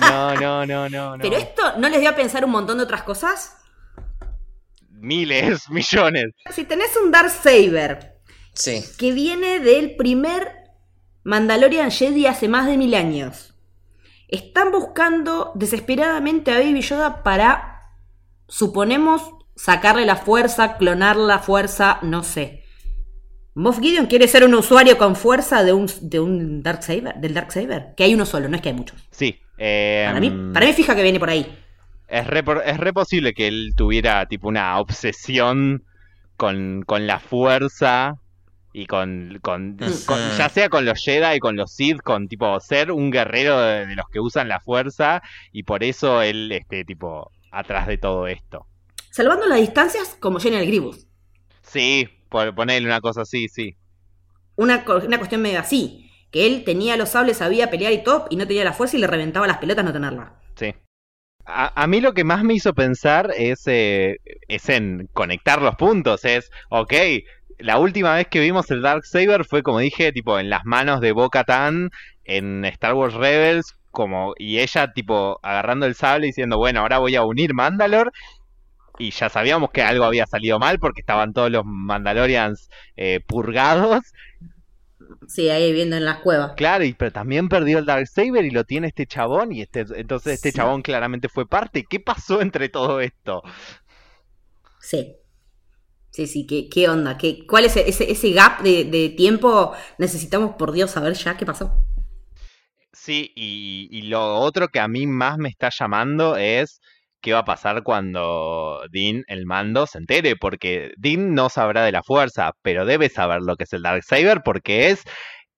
No, 0.00 0.34
no, 0.34 0.66
no, 0.66 0.88
no, 0.88 1.16
no. 1.16 1.22
Pero 1.22 1.36
esto 1.36 1.78
no 1.78 1.88
les 1.88 2.00
dio 2.00 2.10
a 2.10 2.14
pensar 2.16 2.44
un 2.44 2.50
montón 2.52 2.78
de 2.78 2.84
otras 2.84 3.02
cosas. 3.02 3.56
miles, 4.90 5.68
millones. 5.70 6.26
Si 6.54 6.64
tenés 6.64 6.96
un 7.02 7.10
Dark 7.10 7.30
Saber 7.30 8.14
Sí. 8.54 8.82
que 8.98 9.12
viene 9.12 9.60
del 9.60 9.96
primer 9.96 10.50
Mandalorian 11.24 11.90
Jedi 11.90 12.26
hace 12.26 12.48
más 12.48 12.66
de 12.66 12.76
mil 12.78 12.94
años, 12.94 13.54
están 14.28 14.72
buscando 14.72 15.52
desesperadamente 15.54 16.50
a 16.52 16.58
Baby 16.58 16.80
Yoda 16.80 17.22
para, 17.22 17.82
suponemos, 18.48 19.22
sacarle 19.54 20.06
la 20.06 20.16
fuerza, 20.16 20.76
clonar 20.78 21.16
la 21.16 21.38
fuerza, 21.38 21.98
no 22.02 22.22
sé. 22.24 22.64
Moff 23.56 23.80
Gideon 23.80 24.04
quiere 24.04 24.28
ser 24.28 24.44
un 24.44 24.54
usuario 24.54 24.98
con 24.98 25.16
fuerza 25.16 25.64
de 25.64 25.72
un, 25.72 25.90
de 26.02 26.20
un 26.20 26.62
Dark 26.62 26.80
del 26.86 27.32
Dark 27.32 27.50
Saber. 27.50 27.94
Que 27.96 28.04
hay 28.04 28.14
uno 28.14 28.26
solo, 28.26 28.48
no 28.50 28.56
es 28.56 28.60
que 28.60 28.68
hay 28.68 28.74
muchos. 28.74 29.02
Sí. 29.10 29.40
eh, 29.56 30.04
Para 30.06 30.20
mí, 30.20 30.30
para 30.52 30.66
mí 30.66 30.72
fija 30.74 30.94
que 30.94 31.02
viene 31.02 31.18
por 31.18 31.30
ahí. 31.30 31.58
Es 32.06 32.26
re, 32.26 32.44
es 32.66 32.76
re 32.76 32.92
posible 32.92 33.32
que 33.32 33.48
él 33.48 33.72
tuviera 33.74 34.26
tipo 34.26 34.46
una 34.48 34.78
obsesión 34.78 35.84
con, 36.36 36.82
con 36.86 37.06
la 37.06 37.18
fuerza 37.18 38.16
y 38.74 38.84
con, 38.84 39.38
con, 39.40 39.78
ya 40.36 40.50
sea 40.50 40.68
con 40.68 40.84
los 40.84 41.02
Jedi 41.02 41.36
y 41.36 41.40
con 41.40 41.56
los 41.56 41.72
Sith, 41.72 42.02
con 42.02 42.28
tipo 42.28 42.60
ser 42.60 42.92
un 42.92 43.10
guerrero 43.10 43.58
de, 43.58 43.86
de 43.86 43.96
los 43.96 44.06
que 44.10 44.20
usan 44.20 44.48
la 44.48 44.60
fuerza 44.60 45.22
y 45.50 45.62
por 45.62 45.82
eso 45.82 46.20
él 46.20 46.52
esté 46.52 46.84
tipo 46.84 47.32
atrás 47.50 47.86
de 47.86 47.96
todo 47.96 48.26
esto. 48.26 48.66
Salvando 49.10 49.46
las 49.46 49.60
distancias 49.60 50.14
como 50.20 50.40
General 50.40 50.66
Grievous. 50.66 51.06
Sí, 51.62 52.06
por 52.28 52.54
ponerle 52.54 52.88
una 52.88 53.00
cosa 53.00 53.22
así, 53.22 53.48
sí. 53.48 53.76
Una, 54.56 54.84
una 55.04 55.18
cuestión 55.18 55.42
medio 55.42 55.60
así. 55.60 56.10
Que 56.30 56.46
él 56.46 56.64
tenía 56.64 56.96
los 56.96 57.10
sables, 57.10 57.36
sabía 57.36 57.70
pelear 57.70 57.92
y 57.92 58.02
top, 58.02 58.26
y 58.30 58.36
no 58.36 58.46
tenía 58.46 58.64
la 58.64 58.72
fuerza 58.72 58.96
y 58.96 59.00
le 59.00 59.06
reventaba 59.06 59.46
las 59.46 59.58
pelotas 59.58 59.84
no 59.84 59.92
tenerla. 59.92 60.40
Sí. 60.56 60.74
A, 61.44 61.82
a 61.82 61.86
mí 61.86 62.00
lo 62.00 62.14
que 62.14 62.24
más 62.24 62.42
me 62.42 62.54
hizo 62.54 62.74
pensar 62.74 63.30
es, 63.36 63.62
eh, 63.66 64.16
es 64.48 64.68
en 64.68 65.08
conectar 65.12 65.62
los 65.62 65.76
puntos. 65.76 66.24
Es, 66.24 66.50
ok, 66.70 66.92
la 67.58 67.78
última 67.78 68.14
vez 68.14 68.26
que 68.28 68.40
vimos 68.40 68.70
el 68.70 68.82
Dark 68.82 69.04
Saber 69.06 69.44
fue, 69.44 69.62
como 69.62 69.78
dije, 69.78 70.12
tipo 70.12 70.38
en 70.38 70.50
las 70.50 70.64
manos 70.64 71.00
de 71.00 71.12
Bo 71.12 71.30
Katan 71.30 71.90
en 72.24 72.64
Star 72.64 72.94
Wars 72.94 73.14
Rebels. 73.14 73.74
Como, 73.92 74.34
y 74.36 74.58
ella, 74.58 74.92
tipo, 74.92 75.40
agarrando 75.42 75.86
el 75.86 75.94
sable 75.94 76.26
y 76.26 76.28
diciendo, 76.28 76.58
bueno, 76.58 76.80
ahora 76.80 76.98
voy 76.98 77.16
a 77.16 77.24
unir 77.24 77.54
Mandalore. 77.54 78.10
Y 78.98 79.10
ya 79.10 79.28
sabíamos 79.28 79.70
que 79.72 79.82
algo 79.82 80.04
había 80.04 80.26
salido 80.26 80.58
mal 80.58 80.78
porque 80.78 81.00
estaban 81.00 81.32
todos 81.32 81.50
los 81.50 81.64
Mandalorians 81.66 82.68
eh, 82.96 83.20
purgados. 83.26 84.02
Sí, 85.28 85.48
ahí 85.50 85.72
viendo 85.72 85.96
en 85.96 86.04
las 86.04 86.18
cuevas. 86.20 86.52
Claro, 86.54 86.84
y, 86.84 86.94
pero 86.94 87.12
también 87.12 87.48
perdió 87.50 87.78
el 87.78 87.84
Darksaber 87.84 88.44
y 88.46 88.50
lo 88.50 88.64
tiene 88.64 88.86
este 88.88 89.06
chabón 89.06 89.52
y 89.52 89.60
este, 89.60 89.84
entonces 89.96 90.34
este 90.34 90.52
Sí. 90.52 90.52
chabón 90.52 90.80
claramente 90.82 91.28
fue 91.28 91.46
parte. 91.46 91.84
¿Qué 91.88 92.00
pasó 92.00 92.40
entre 92.40 92.68
todo 92.70 93.00
esto? 93.00 93.42
Sí. 94.78 95.16
Sí, 96.10 96.26
sí, 96.26 96.46
¿qué, 96.46 96.68
qué 96.70 96.88
onda? 96.88 97.18
¿Qué, 97.18 97.46
¿Cuál 97.46 97.66
es 97.66 97.76
ese, 97.76 98.10
ese 98.10 98.30
gap 98.32 98.62
de, 98.62 98.84
de 98.84 99.10
tiempo? 99.10 99.72
Necesitamos, 99.98 100.56
por 100.56 100.72
Dios, 100.72 100.90
saber 100.92 101.14
ya 101.14 101.36
qué 101.36 101.46
pasó. 101.46 101.84
Sí, 102.92 103.32
y, 103.36 103.88
y 103.90 104.02
lo 104.02 104.36
otro 104.36 104.68
que 104.68 104.80
a 104.80 104.88
mí 104.88 105.06
más 105.06 105.38
me 105.38 105.48
está 105.50 105.70
llamando 105.70 106.36
es 106.36 106.80
qué 107.26 107.32
va 107.32 107.40
a 107.40 107.44
pasar 107.44 107.82
cuando 107.82 108.82
Dean, 108.92 109.24
el 109.26 109.46
mando, 109.46 109.88
se 109.88 109.98
entere, 109.98 110.36
porque 110.36 110.92
Dean 110.96 111.34
no 111.34 111.48
sabrá 111.48 111.82
de 111.84 111.90
la 111.90 112.04
fuerza, 112.04 112.52
pero 112.62 112.84
debe 112.84 113.08
saber 113.08 113.40
lo 113.42 113.56
que 113.56 113.64
es 113.64 113.72
el 113.72 113.82
Darksaber 113.82 114.42
porque 114.44 114.90
es 114.90 115.02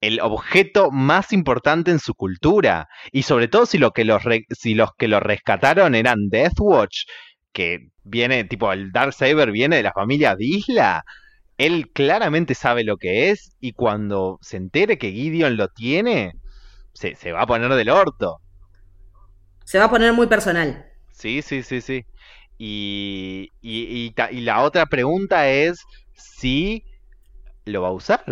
el 0.00 0.18
objeto 0.20 0.90
más 0.90 1.30
importante 1.30 1.90
en 1.90 1.98
su 1.98 2.14
cultura. 2.14 2.88
Y 3.12 3.24
sobre 3.24 3.48
todo 3.48 3.66
si, 3.66 3.76
los, 3.76 3.92
que 3.92 4.06
lo 4.06 5.20
rescataron 5.20 5.94
eran 5.94 6.30
Deathwatch, 6.30 7.02
que 7.52 7.90
viene, 8.02 8.44
tipo, 8.44 8.72
el 8.72 8.90
Darksaber 8.90 9.52
viene 9.52 9.76
de 9.76 9.82
la 9.82 9.92
familia 9.92 10.36
de 10.36 10.46
Isla. 10.46 11.02
Él 11.58 11.90
claramente 11.92 12.54
sabe 12.54 12.82
lo 12.82 12.96
que 12.96 13.28
es 13.28 13.54
y 13.60 13.72
cuando 13.72 14.38
se 14.40 14.56
entere 14.56 14.96
que 14.96 15.12
Gideon 15.12 15.58
lo 15.58 15.68
tiene, 15.68 16.32
se, 16.94 17.14
se 17.14 17.32
va 17.32 17.42
a 17.42 17.46
poner 17.46 17.74
del 17.74 17.90
orto. 17.90 18.38
Se 19.66 19.78
va 19.78 19.84
a 19.84 19.90
poner 19.90 20.14
muy 20.14 20.28
personal. 20.28 20.87
Sí, 21.18 21.42
sí, 21.42 21.62
sí, 21.62 21.80
sí. 21.80 22.02
Y, 22.58 23.48
y, 23.60 24.12
y 24.18 24.36
y 24.38 24.40
la 24.42 24.62
otra 24.62 24.86
pregunta 24.86 25.48
es 25.50 25.78
si 26.14 26.84
lo 27.66 27.82
va 27.82 27.88
a 27.88 27.92
usar, 27.92 28.24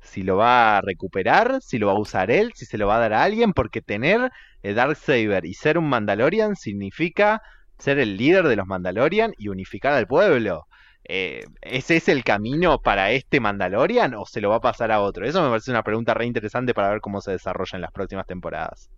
si 0.00 0.22
lo 0.22 0.36
va 0.36 0.78
a 0.78 0.80
recuperar, 0.82 1.60
si 1.62 1.78
lo 1.78 1.88
va 1.88 1.94
a 1.94 1.98
usar 2.00 2.30
él, 2.30 2.52
si 2.54 2.66
se 2.66 2.78
lo 2.78 2.86
va 2.88 2.96
a 2.96 3.00
dar 3.00 3.12
a 3.14 3.24
alguien, 3.24 3.52
porque 3.52 3.82
tener 3.82 4.30
el 4.62 4.74
Darksaber 4.76 5.44
y 5.46 5.54
ser 5.54 5.78
un 5.78 5.88
Mandalorian 5.88 6.56
significa 6.56 7.42
ser 7.78 7.98
el 7.98 8.16
líder 8.16 8.46
de 8.48 8.56
los 8.56 8.66
Mandalorian 8.66 9.32
y 9.38 9.48
unificar 9.48 9.92
al 9.94 10.06
pueblo. 10.06 10.66
Eh, 11.08 11.44
¿Ese 11.62 11.96
es 11.96 12.08
el 12.08 12.24
camino 12.24 12.80
para 12.80 13.12
este 13.12 13.40
Mandalorian 13.40 14.14
o 14.14 14.26
se 14.26 14.40
lo 14.40 14.50
va 14.50 14.56
a 14.56 14.60
pasar 14.60 14.92
a 14.92 15.00
otro? 15.02 15.26
Eso 15.26 15.42
me 15.42 15.48
parece 15.50 15.70
una 15.70 15.82
pregunta 15.84 16.14
re 16.14 16.26
interesante 16.26 16.74
para 16.74 16.90
ver 16.90 17.00
cómo 17.00 17.20
se 17.20 17.32
desarrolla 17.32 17.76
en 17.76 17.82
las 17.82 17.92
próximas 17.92 18.26
temporadas. 18.26 18.90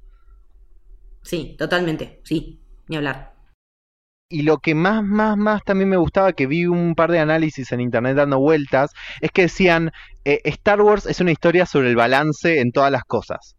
Sí, 1.22 1.54
totalmente. 1.58 2.20
Sí, 2.24 2.60
ni 2.88 2.96
hablar. 2.96 3.34
Y 4.30 4.42
lo 4.42 4.58
que 4.58 4.74
más, 4.74 5.02
más, 5.02 5.36
más 5.38 5.62
también 5.64 5.88
me 5.88 5.96
gustaba, 5.96 6.32
que 6.34 6.46
vi 6.46 6.66
un 6.66 6.94
par 6.94 7.10
de 7.10 7.18
análisis 7.18 7.72
en 7.72 7.80
internet 7.80 8.16
dando 8.16 8.38
vueltas, 8.38 8.90
es 9.20 9.30
que 9.30 9.42
decían, 9.42 9.90
eh, 10.24 10.40
Star 10.44 10.82
Wars 10.82 11.06
es 11.06 11.20
una 11.20 11.32
historia 11.32 11.64
sobre 11.64 11.88
el 11.88 11.96
balance 11.96 12.60
en 12.60 12.72
todas 12.72 12.92
las 12.92 13.04
cosas. 13.04 13.57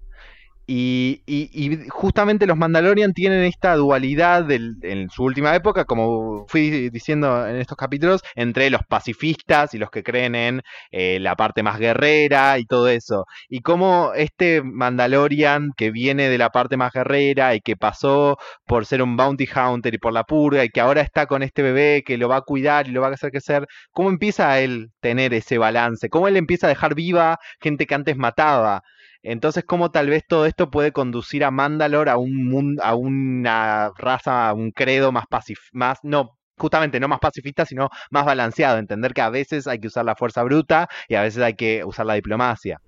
Y, 0.71 1.23
y- 1.25 1.49
y 1.73 1.87
justamente 1.89 2.45
los 2.45 2.55
Mandalorian 2.55 3.13
tienen 3.13 3.43
esta 3.43 3.75
dualidad 3.75 4.51
en 4.51 5.09
su 5.09 5.23
última 5.23 5.55
época, 5.55 5.85
como 5.85 6.45
fui 6.47 6.89
diciendo 6.91 7.47
en 7.47 7.55
estos 7.55 7.75
capítulos, 7.75 8.21
entre 8.35 8.69
los 8.69 8.81
pacifistas 8.87 9.73
y 9.73 9.79
los 9.79 9.89
que 9.89 10.03
creen 10.03 10.35
en 10.35 10.61
eh, 10.91 11.17
la 11.19 11.35
parte 11.35 11.63
más 11.63 11.79
guerrera 11.79 12.59
y 12.59 12.65
todo 12.65 12.87
eso. 12.87 13.25
Y 13.49 13.61
cómo 13.61 14.11
este 14.15 14.61
Mandalorian 14.61 15.71
que 15.75 15.89
viene 15.91 16.29
de 16.29 16.37
la 16.37 16.51
parte 16.51 16.77
más 16.77 16.91
guerrera 16.93 17.55
y 17.55 17.61
que 17.61 17.75
pasó 17.75 18.37
por 18.67 18.85
ser 18.85 19.01
un 19.01 19.17
bounty 19.17 19.47
hunter 19.55 19.95
y 19.95 19.97
por 19.97 20.13
la 20.13 20.23
purga 20.23 20.63
y 20.63 20.69
que 20.69 20.81
ahora 20.81 21.01
está 21.01 21.25
con 21.25 21.41
este 21.41 21.63
bebé 21.63 22.03
que 22.05 22.17
lo 22.17 22.29
va 22.29 22.37
a 22.37 22.41
cuidar 22.41 22.87
y 22.87 22.91
lo 22.91 23.01
va 23.01 23.07
a 23.07 23.11
hacer 23.13 23.31
crecer, 23.31 23.65
¿cómo 23.91 24.09
empieza 24.09 24.51
a 24.51 24.59
él 24.59 24.89
tener 24.99 25.33
ese 25.33 25.57
balance? 25.57 26.09
¿Cómo 26.09 26.27
él 26.27 26.37
empieza 26.37 26.67
a 26.67 26.69
dejar 26.69 26.93
viva 26.95 27.39
gente 27.59 27.85
que 27.87 27.95
antes 27.95 28.17
mataba? 28.17 28.83
Entonces, 29.23 29.63
¿cómo 29.65 29.91
tal 29.91 30.09
vez 30.09 30.23
todo 30.27 30.45
esto 30.45 30.71
puede 30.71 30.91
conducir 30.91 31.43
a 31.43 31.51
Mandalore 31.51 32.11
a 32.11 32.17
un 32.17 32.47
mundo, 32.47 32.83
a 32.83 32.95
una 32.95 33.91
raza, 33.97 34.47
a 34.47 34.53
un 34.53 34.71
credo 34.71 35.11
más 35.11 35.25
pacif 35.27 35.59
más, 35.73 35.99
no, 36.03 36.37
justamente 36.57 36.99
no 36.99 37.07
más 37.07 37.19
pacifista, 37.19 37.65
sino 37.65 37.89
más 38.11 38.25
balanceado, 38.25 38.77
entender 38.77 39.13
que 39.13 39.21
a 39.21 39.29
veces 39.29 39.67
hay 39.67 39.79
que 39.79 39.87
usar 39.87 40.05
la 40.05 40.15
fuerza 40.15 40.43
bruta 40.43 40.87
y 41.07 41.15
a 41.15 41.21
veces 41.21 41.41
hay 41.41 41.55
que 41.55 41.83
usar 41.83 42.05
la 42.05 42.13
diplomacia. 42.13 42.79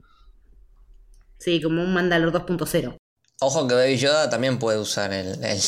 Sí, 1.37 1.61
como 1.61 1.81
un 1.81 1.93
Mandalor 1.93 2.31
2.0. 2.31 2.97
Ojo 3.43 3.67
que 3.67 3.73
Baby 3.73 3.97
Yoda 3.97 4.29
también 4.29 4.59
puede 4.59 4.77
usar 4.77 5.11
el, 5.11 5.43
el. 5.43 5.59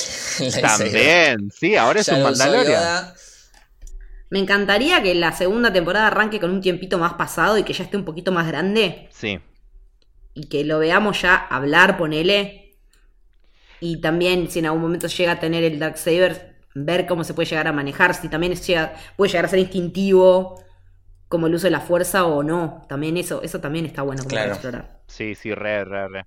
También, 0.61 1.49
sí, 1.49 1.75
ahora 1.75 2.01
es 2.01 2.05
Ya 2.05 2.15
un 2.15 2.23
Mandalorian. 2.23 3.13
Me 4.29 4.39
encantaría 4.39 5.01
que 5.01 5.15
la 5.15 5.31
segunda 5.31 5.73
temporada 5.73 6.07
arranque 6.07 6.39
con 6.39 6.51
un 6.51 6.61
tiempito 6.61 6.99
más 6.99 7.15
pasado 7.15 7.57
y 7.57 7.63
que 7.63 7.73
ya 7.73 7.83
esté 7.83 7.97
un 7.97 8.05
poquito 8.05 8.31
más 8.31 8.47
grande 8.47 9.09
Sí. 9.11 9.39
Y 10.33 10.47
que 10.47 10.63
lo 10.63 10.79
veamos 10.79 11.21
ya 11.21 11.35
hablar, 11.35 11.97
ponele. 11.97 12.75
Y 13.79 13.99
también 14.01 14.49
si 14.49 14.59
en 14.59 14.65
algún 14.67 14.81
momento 14.81 15.07
llega 15.07 15.33
a 15.33 15.39
tener 15.39 15.63
el 15.63 15.79
Darksaber, 15.79 16.55
ver 16.75 17.05
cómo 17.05 17.23
se 17.23 17.33
puede 17.33 17.49
llegar 17.49 17.67
a 17.67 17.73
manejar, 17.73 18.15
si 18.15 18.29
también 18.29 18.55
llega- 18.55 18.95
puede 19.17 19.29
llegar 19.31 19.45
a 19.45 19.49
ser 19.49 19.59
instintivo 19.59 20.63
como 21.29 21.47
el 21.47 21.55
uso 21.55 21.67
de 21.67 21.71
la 21.71 21.81
fuerza 21.81 22.25
o 22.25 22.43
no. 22.43 22.85
También 22.89 23.17
eso, 23.17 23.41
eso 23.43 23.59
también 23.59 23.85
está 23.85 24.01
bueno 24.03 24.23
como 24.23 24.39
para 24.39 24.45
Claro. 24.45 24.53
explorar. 24.53 25.01
Sí, 25.07 25.35
sí, 25.35 25.53
re, 25.53 25.83
re, 25.85 26.07
re. 26.07 26.25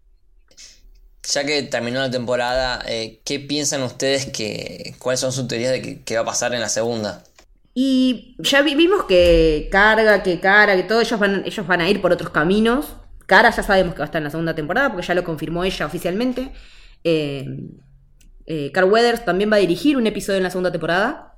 Ya 1.32 1.44
que 1.44 1.62
terminó 1.64 2.00
la 2.00 2.10
temporada, 2.10 2.82
eh, 2.86 3.20
¿qué 3.24 3.40
piensan 3.40 3.82
ustedes 3.82 4.26
que. 4.26 4.94
cuáles 4.98 5.20
son 5.20 5.32
sus 5.32 5.48
teorías 5.48 5.72
de 5.72 5.82
que, 5.82 6.02
qué 6.04 6.14
va 6.16 6.22
a 6.22 6.24
pasar 6.24 6.54
en 6.54 6.60
la 6.60 6.68
segunda? 6.68 7.24
Y 7.74 8.36
ya 8.38 8.62
vi- 8.62 8.74
vimos 8.74 9.04
que 9.04 9.68
carga, 9.70 10.22
que 10.22 10.40
cara, 10.40 10.76
que 10.76 10.82
todo, 10.84 11.00
ellos 11.00 11.18
van, 11.20 11.42
ellos 11.44 11.66
van 11.66 11.80
a 11.80 11.88
ir 11.90 12.00
por 12.00 12.12
otros 12.12 12.30
caminos. 12.30 12.96
Cara 13.26 13.50
ya 13.50 13.62
sabemos 13.62 13.94
que 13.94 13.98
va 13.98 14.04
a 14.04 14.06
estar 14.06 14.20
en 14.20 14.24
la 14.24 14.30
segunda 14.30 14.54
temporada 14.54 14.90
porque 14.90 15.06
ya 15.06 15.14
lo 15.14 15.24
confirmó 15.24 15.64
ella 15.64 15.86
oficialmente. 15.86 16.52
Eh, 17.04 17.44
eh, 18.46 18.70
Carl 18.72 18.90
Weathers 18.90 19.24
también 19.24 19.50
va 19.50 19.56
a 19.56 19.60
dirigir 19.60 19.96
un 19.96 20.06
episodio 20.06 20.38
en 20.38 20.44
la 20.44 20.50
segunda 20.50 20.70
temporada. 20.70 21.34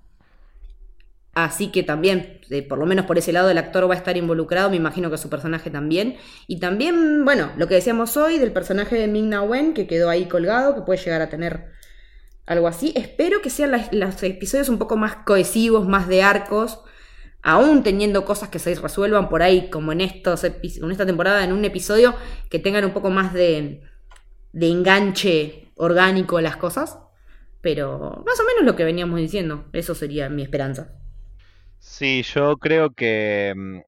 Así 1.35 1.69
que 1.69 1.83
también, 1.83 2.41
eh, 2.51 2.63
por 2.63 2.79
lo 2.79 2.87
menos 2.87 3.07
por 3.07 3.17
ese 3.17 3.33
lado, 3.33 3.49
el 3.49 3.59
actor 3.59 3.89
va 3.89 3.95
a 3.95 3.97
estar 3.97 4.17
involucrado. 4.17 4.71
Me 4.71 4.77
imagino 4.77 5.11
que 5.11 5.19
su 5.19 5.31
personaje 5.31 5.71
también. 5.71 6.17
Y 6.47 6.59
también, 6.59 7.25
bueno, 7.25 7.53
lo 7.57 7.69
que 7.69 7.77
decíamos 7.77 8.17
hoy 8.17 8.39
del 8.39 8.53
personaje 8.53 8.97
de 8.97 9.07
Ming 9.07 9.29
Na 9.29 9.43
Wen, 9.43 9.73
que 9.73 9.87
quedó 9.87 10.11
ahí 10.11 10.27
colgado, 10.27 10.75
que 10.75 10.83
puede 10.83 11.01
llegar 11.03 11.23
a 11.23 11.29
tener 11.29 11.71
algo 12.45 12.67
así. 12.67 12.93
Espero 12.97 13.41
que 13.41 13.51
sean 13.51 13.71
los 13.93 14.23
episodios 14.23 14.69
un 14.69 14.79
poco 14.79 14.97
más 14.97 15.17
cohesivos, 15.17 15.87
más 15.87 16.09
de 16.09 16.23
arcos, 16.23 16.81
aún 17.43 17.83
teniendo 17.83 18.25
cosas 18.25 18.49
que 18.51 18.59
se 18.59 18.75
resuelvan 18.75 19.29
por 19.29 19.43
ahí, 19.43 19.71
como 19.71 19.93
en, 19.93 20.01
estos 20.03 20.45
en 20.45 20.91
esta 20.91 21.07
temporada, 21.07 21.45
en 21.45 21.53
un 21.53 21.65
episodio, 21.65 22.15
que 22.51 22.59
tengan 22.59 22.85
un 22.85 22.93
poco 22.93 23.11
más 23.11 23.33
de, 23.35 23.83
de 24.53 24.69
enganche 24.71 25.73
orgánico 25.77 26.39
a 26.39 26.43
las 26.43 26.57
cosas. 26.57 26.99
Pero 27.63 28.23
más 28.27 28.41
o 28.41 28.45
menos 28.45 28.65
lo 28.65 28.77
que 28.77 28.85
veníamos 28.85 29.19
diciendo, 29.21 29.67
eso 29.73 29.95
sería 29.95 30.29
mi 30.31 30.43
esperanza. 30.43 30.93
Sí, 31.79 32.23
yo 32.23 32.57
creo 32.59 32.91
que. 32.95 33.53
mm, 33.57 33.81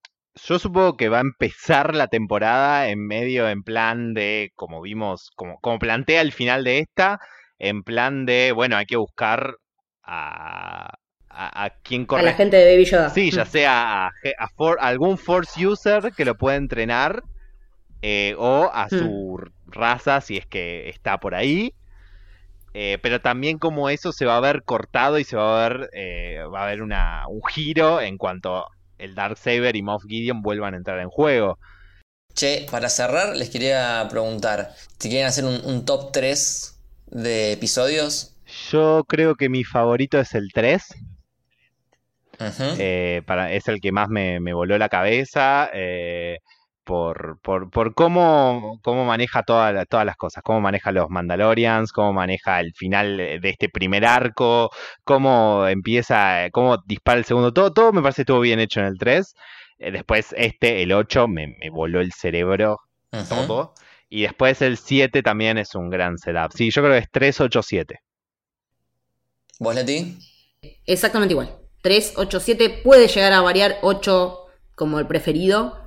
Yo 0.47 0.59
supongo 0.59 0.97
que 0.97 1.09
va 1.09 1.19
a 1.19 1.21
empezar 1.23 1.95
la 1.95 2.07
temporada 2.09 2.89
en 2.89 3.07
medio, 3.07 3.49
en 3.49 3.63
plan 3.63 4.15
de, 4.15 4.53
como 4.55 4.81
vimos, 4.81 5.31
como, 5.37 5.59
como 5.61 5.79
plantea 5.79 6.21
el 6.23 6.33
final 6.33 6.65
de 6.65 6.79
esta, 6.81 7.19
en 7.59 7.83
plan 7.83 8.27
de, 8.27 8.53
bueno, 8.53 8.77
hay 8.77 8.87
que 8.87 8.97
buscar 8.97 9.57
a, 10.03 10.95
a, 11.31 11.65
a 11.65 11.71
quien 11.71 12.07
A 12.11 12.23
la 12.23 12.35
gente 12.35 12.57
de 12.57 12.73
Baby 12.73 12.85
Yoda. 12.85 13.11
Sí, 13.11 13.31
ya 13.31 13.45
Mm. 13.45 13.49
sea 13.49 14.07
a, 14.07 14.11
ge- 14.23 14.35
a 14.39 14.49
for- 14.49 14.79
algún 14.81 15.17
Force 15.17 15.65
User 15.67 16.13
que 16.17 16.25
lo 16.25 16.37
pueda 16.37 16.57
entrenar, 16.57 17.23
eh, 18.03 18.35
o 18.39 18.71
a 18.73 18.87
Mm. 18.87 18.89
su 18.99 19.41
raza 19.67 20.21
si 20.21 20.37
es 20.37 20.47
que 20.47 20.89
está 20.89 21.19
por 21.19 21.35
ahí. 21.35 21.73
Eh, 22.73 22.99
pero 23.03 23.21
también 23.21 23.59
como 23.59 23.91
eso 23.91 24.13
se 24.13 24.27
va 24.27 24.37
a 24.37 24.41
ver 24.41 24.63
cortado 24.63 25.19
y 25.19 25.25
se 25.25 25.37
va 25.37 25.65
a 25.65 25.69
ver, 25.69 25.91
eh, 25.93 26.39
va 26.55 26.61
a 26.61 26.65
haber 26.67 26.83
una, 26.83 27.25
un 27.29 27.41
giro 27.49 28.01
en 28.01 28.17
cuanto 28.17 28.65
el 28.99 29.15
Darksaber 29.17 29.75
y 29.75 29.83
Moff 29.83 30.05
Gideon 30.07 30.41
vuelvan 30.43 30.75
a 30.75 30.77
entrar 30.77 31.01
en 31.01 31.09
juego. 31.09 31.59
Che, 32.35 32.67
para 32.71 32.89
cerrar, 32.89 33.35
les 33.37 33.51
quería 33.51 34.07
preguntar 34.09 34.71
si 34.99 35.09
quieren 35.09 35.27
hacer 35.27 35.45
un, 35.45 35.61
un 35.65 35.85
top 35.85 36.13
3 36.13 36.79
de 37.07 37.53
episodios. 37.53 38.37
Yo 38.71 39.03
creo 39.09 39.35
que 39.35 39.49
mi 39.49 39.65
favorito 39.65 40.21
es 40.21 40.35
el 40.35 40.53
3. 40.53 40.95
Eh, 42.79 43.23
para, 43.27 43.53
es 43.53 43.69
el 43.69 43.81
que 43.81 43.93
más 43.93 44.09
me, 44.09 44.41
me 44.41 44.53
voló 44.55 44.79
la 44.79 44.89
cabeza 44.89 45.71
eh, 45.73 46.39
por, 46.85 47.39
por, 47.43 47.71
por 47.71 47.95
cómo, 47.95 48.79
cómo 48.83 49.05
maneja 49.05 49.43
toda 49.43 49.73
la- 49.73 49.85
todas 49.87 50.07
las 50.07 50.17
cosas, 50.17 50.43
cómo 50.43 50.61
maneja 50.61 50.93
los 50.93 51.09
Mandalorians, 51.11 51.93
cómo 51.93 52.13
maneja 52.13 52.61
el 52.61 52.73
final 52.75 53.17
de 53.17 53.41
este 53.51 53.69
primer 53.69 54.05
arco, 54.07 54.71
cómo 55.05 55.67
empieza, 55.69 56.49
cómo 56.53 56.79
dispara 56.87 57.19
el 57.19 57.25
segundo, 57.25 57.53
todo, 57.53 57.73
todo 57.73 57.93
me 57.93 58.03
parece 58.03 58.17
que 58.19 58.23
estuvo 58.23 58.41
bien 58.41 58.61
hecho 58.61 58.81
en 58.81 58.87
el 58.87 58.99
3. 58.99 59.35
Eh, 59.79 59.91
después 59.93 60.35
este, 60.37 60.83
el 60.83 60.93
8, 60.93 61.29
me, 61.29 61.49
me 61.61 61.71
voló 61.71 62.01
el 62.01 62.13
cerebro 62.13 62.79
todo. 63.29 63.75
Y 64.09 64.23
después 64.23 64.61
el 64.63 64.77
7 64.79 65.23
también 65.23 65.59
es 65.59 65.75
un 65.75 65.89
gran 65.91 66.19
setup. 66.19 66.53
Sí, 66.53 66.71
yo 66.71 66.83
creo 66.83 66.95
que 66.95 66.99
es 67.01 67.11
3, 67.11 67.41
8, 67.41 67.63
7. 67.63 68.01
¿Vos, 69.61 69.75
Leti? 69.75 70.19
Exactamente 70.87 71.33
igual. 71.35 71.60
3, 71.83 72.15
8, 72.17 72.41
7. 72.41 72.81
Puede 72.85 73.09
llegar 73.09 73.33
a 73.33 73.41
variar 73.41 73.79
8 73.83 74.47
como 74.75 74.99
el 74.99 75.07
preferido. 75.07 75.79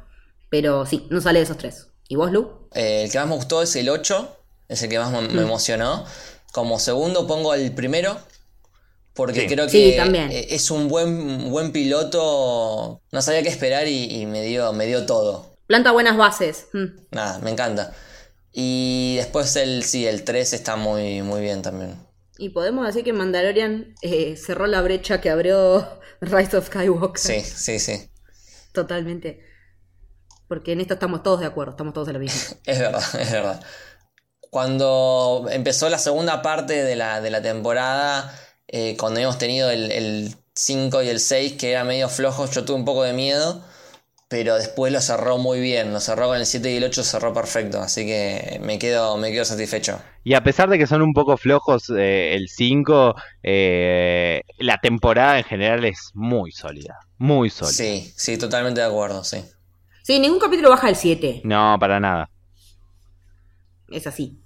Pero 0.50 0.86
sí, 0.86 1.08
no 1.10 1.20
sale 1.20 1.40
de 1.40 1.46
esos 1.46 1.58
tres. 1.58 1.88
¿Y 2.08 2.16
vos, 2.16 2.32
Lu? 2.32 2.68
Eh, 2.76 3.04
el 3.06 3.12
que 3.12 3.18
más 3.18 3.28
me 3.28 3.36
gustó 3.36 3.64
es 3.64 3.76
el 3.76 3.90
8, 3.90 4.38
es 4.70 4.84
el 4.84 4.90
que 4.90 5.00
más 5.00 5.12
me, 5.12 5.22
Mm. 5.22 5.40
emocionó. 5.40 6.06
Como 6.52 6.78
segundo 6.80 7.26
pongo 7.26 7.56
el 7.56 7.72
primero, 7.74 8.20
porque 9.16 9.42
Sí. 9.42 9.48
creo 9.48 9.66
que 9.66 9.72
Sí, 9.72 9.94
también. 9.98 10.32
eh, 10.32 10.48
es 10.52 10.70
un 10.70 10.88
buen, 10.90 11.50
buen 11.50 11.72
piloto. 11.72 13.02
No 13.12 13.22
sabía 13.24 13.42
qué 13.42 13.50
esperar 13.50 13.88
y, 13.88 14.06
y 14.22 14.26
me, 14.28 14.44
dio, 14.44 14.74
me 14.74 14.86
dio 14.86 15.06
todo. 15.08 15.56
Planta 15.66 15.92
buenas 15.92 16.18
bases. 16.18 16.68
Mm. 16.74 16.86
Nada, 17.12 17.40
me 17.40 17.50
encanta. 17.50 17.94
Y 18.52 19.16
después 19.16 19.56
el, 19.56 19.84
sí, 19.84 20.06
el 20.06 20.24
3 20.24 20.54
está 20.54 20.76
muy, 20.76 21.24
muy 21.24 21.42
bien 21.42 21.64
también. 21.64 21.96
Y 22.38 22.50
podemos 22.50 22.86
decir 22.86 23.04
que 23.04 23.14
Mandalorian 23.14 23.94
eh, 24.02 24.36
cerró 24.38 24.68
la 24.68 24.82
brecha 24.82 25.22
que 25.22 25.30
abrió 25.30 26.00
Rise 26.22 26.58
of 26.58 26.68
Skywalker. 26.68 27.20
Sí, 27.20 27.42
sí, 27.42 27.80
sí. 27.80 28.10
Totalmente. 28.72 29.42
Porque 30.48 30.74
en 30.74 30.82
esto 30.82 30.96
estamos 30.96 31.24
todos 31.24 31.40
de 31.40 31.46
acuerdo, 31.46 31.72
estamos 31.72 31.94
todos 31.94 32.08
en 32.08 32.14
lo 32.14 32.20
mismo. 32.20 32.58
Es 32.66 32.80
verdad, 32.80 33.04
es 33.20 33.32
verdad. 33.32 33.64
Cuando 34.50 35.48
empezó 35.50 35.90
la 35.90 35.98
segunda 35.98 36.42
parte 36.42 36.84
de 36.84 36.96
la, 36.96 37.22
de 37.22 37.32
la 37.32 37.42
temporada, 37.42 38.34
eh, 38.68 38.96
cuando 38.98 39.20
hemos 39.20 39.38
tenido 39.38 39.72
el, 39.72 39.92
el 39.92 40.36
5 40.56 41.02
y 41.04 41.10
el 41.10 41.20
6, 41.20 41.54
que 41.54 41.72
eran 41.72 41.88
medio 41.88 42.08
flojos, 42.08 42.52
yo 42.52 42.64
tuve 42.64 42.78
un 42.78 42.86
poco 42.86 43.04
de 43.04 43.14
miedo, 43.14 43.64
pero 44.34 44.56
después 44.56 44.92
lo 44.92 45.00
cerró 45.00 45.38
muy 45.38 45.60
bien. 45.60 45.94
Lo 45.94 46.00
cerró 46.00 46.26
con 46.26 46.38
el 46.38 46.48
7 46.48 46.72
y 46.72 46.78
el 46.78 46.86
8, 46.86 47.04
cerró 47.04 47.32
perfecto, 47.36 47.80
así 47.80 48.04
que 48.04 48.60
me 48.64 48.80
quedo, 48.80 49.16
me 49.16 49.32
quedo 49.32 49.46
satisfecho. 49.46 50.02
Y 50.24 50.34
a 50.34 50.42
pesar 50.42 50.70
de 50.70 50.80
que 50.80 50.88
son 50.88 51.04
un 51.04 51.14
poco 51.14 51.38
flojos 51.38 51.92
eh, 51.96 52.34
el 52.34 52.50
5, 52.50 53.14
eh, 53.44 54.42
la 54.58 54.80
temporada 54.80 55.38
en 55.38 55.44
general 55.44 55.86
es 55.86 56.10
muy 56.16 56.52
sólida. 56.52 56.98
Muy 57.20 57.52
sólida. 57.52 57.74
Sí, 57.74 58.12
sí, 58.18 58.40
totalmente 58.40 58.82
de 58.82 58.88
acuerdo, 58.88 59.24
sí. 59.24 59.46
Sí, 60.02 60.20
ningún 60.20 60.40
capítulo 60.40 60.72
baja 60.72 60.90
el 60.90 60.96
7. 60.96 61.42
No, 61.44 61.78
para 61.80 62.00
nada. 62.00 62.28
Es 63.92 64.08
así. 64.08 64.42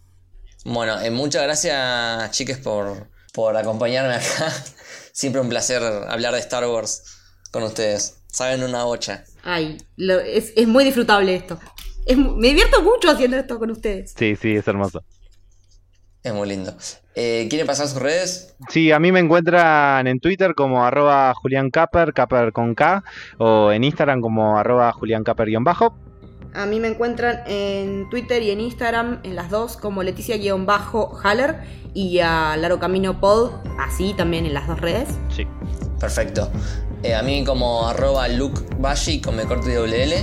Bueno, 0.65 0.99
eh, 0.99 1.11
muchas 1.11 1.43
gracias, 1.43 2.31
chiques, 2.31 2.57
por, 2.57 3.07
por 3.31 3.55
acompañarme 3.55 4.15
acá. 4.15 4.51
Siempre 5.13 5.39
un 5.39 5.47
placer 5.47 5.81
hablar 6.09 6.33
de 6.33 6.39
Star 6.39 6.67
Wars 6.67 7.03
con 7.51 7.63
ustedes. 7.63 8.17
Saben 8.27 8.63
una 8.63 8.83
bocha. 8.83 9.23
Ay, 9.43 9.77
lo- 9.95 10.19
es, 10.19 10.53
es 10.55 10.67
muy 10.67 10.83
disfrutable 10.83 11.35
esto. 11.35 11.59
Es 12.05 12.17
me 12.17 12.47
divierto 12.49 12.81
mucho 12.81 13.09
haciendo 13.09 13.37
esto 13.37 13.59
con 13.59 13.71
ustedes. 13.71 14.13
Sí, 14.17 14.35
sí, 14.35 14.55
es 14.55 14.67
hermoso. 14.67 15.03
Es 16.23 16.33
muy 16.33 16.47
lindo. 16.47 16.73
Eh, 17.15 17.47
¿Quieren 17.49 17.65
pasar 17.67 17.87
sus 17.87 18.01
redes? 18.01 18.55
Sí, 18.69 18.91
a 18.91 18.99
mí 18.99 19.11
me 19.11 19.19
encuentran 19.19 20.07
en 20.07 20.19
Twitter 20.19 20.55
como 20.55 20.85
arroba 20.85 21.33
Julián 21.35 21.69
con 22.53 22.75
K, 22.75 23.03
o 23.37 23.71
en 23.71 23.83
Instagram 23.83 24.21
como 24.21 24.57
arroba 24.57 24.91
Julián 24.91 25.23
Caper-bajo. 25.23 25.97
A 26.53 26.65
mí 26.65 26.79
me 26.79 26.87
encuentran 26.87 27.41
en 27.47 28.09
Twitter 28.09 28.41
y 28.41 28.51
en 28.51 28.59
Instagram, 28.61 29.19
en 29.23 29.35
las 29.35 29.49
dos, 29.49 29.77
como 29.77 30.01
Leticia-Haller 30.03 31.55
y 31.93 32.19
a 32.19 32.57
Laro 32.57 32.79
Camino 32.79 33.19
Pod, 33.19 33.51
así 33.79 34.13
también 34.15 34.45
en 34.45 34.53
las 34.53 34.67
dos 34.67 34.79
redes. 34.81 35.09
Sí. 35.29 35.45
Perfecto. 35.99 36.51
Eh, 37.03 37.13
a 37.13 37.21
mí 37.21 37.43
como 37.43 37.87
arroba 37.87 38.27
Luke 38.27 38.61
Bashi 38.79 39.21
con 39.21 39.35
me 39.35 39.43
corte 39.43 39.71
y 39.71 39.73
doble 39.75 40.03
L 40.03 40.17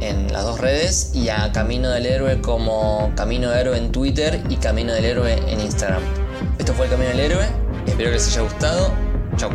en 0.00 0.32
las 0.32 0.44
dos 0.44 0.60
redes 0.60 1.12
y 1.14 1.28
a 1.28 1.50
Camino 1.52 1.90
del 1.90 2.06
Héroe 2.06 2.40
como 2.40 3.12
Camino 3.16 3.50
del 3.50 3.60
Héroe 3.60 3.78
en 3.78 3.90
Twitter 3.92 4.42
y 4.48 4.56
Camino 4.56 4.92
del 4.92 5.04
Héroe 5.04 5.34
en 5.48 5.60
Instagram. 5.60 6.02
Esto 6.58 6.74
fue 6.74 6.86
el 6.86 6.92
Camino 6.92 7.10
del 7.10 7.20
Héroe. 7.20 7.46
Espero 7.86 8.10
que 8.10 8.16
les 8.16 8.28
haya 8.28 8.42
gustado. 8.42 8.92
Chau. 9.36 9.50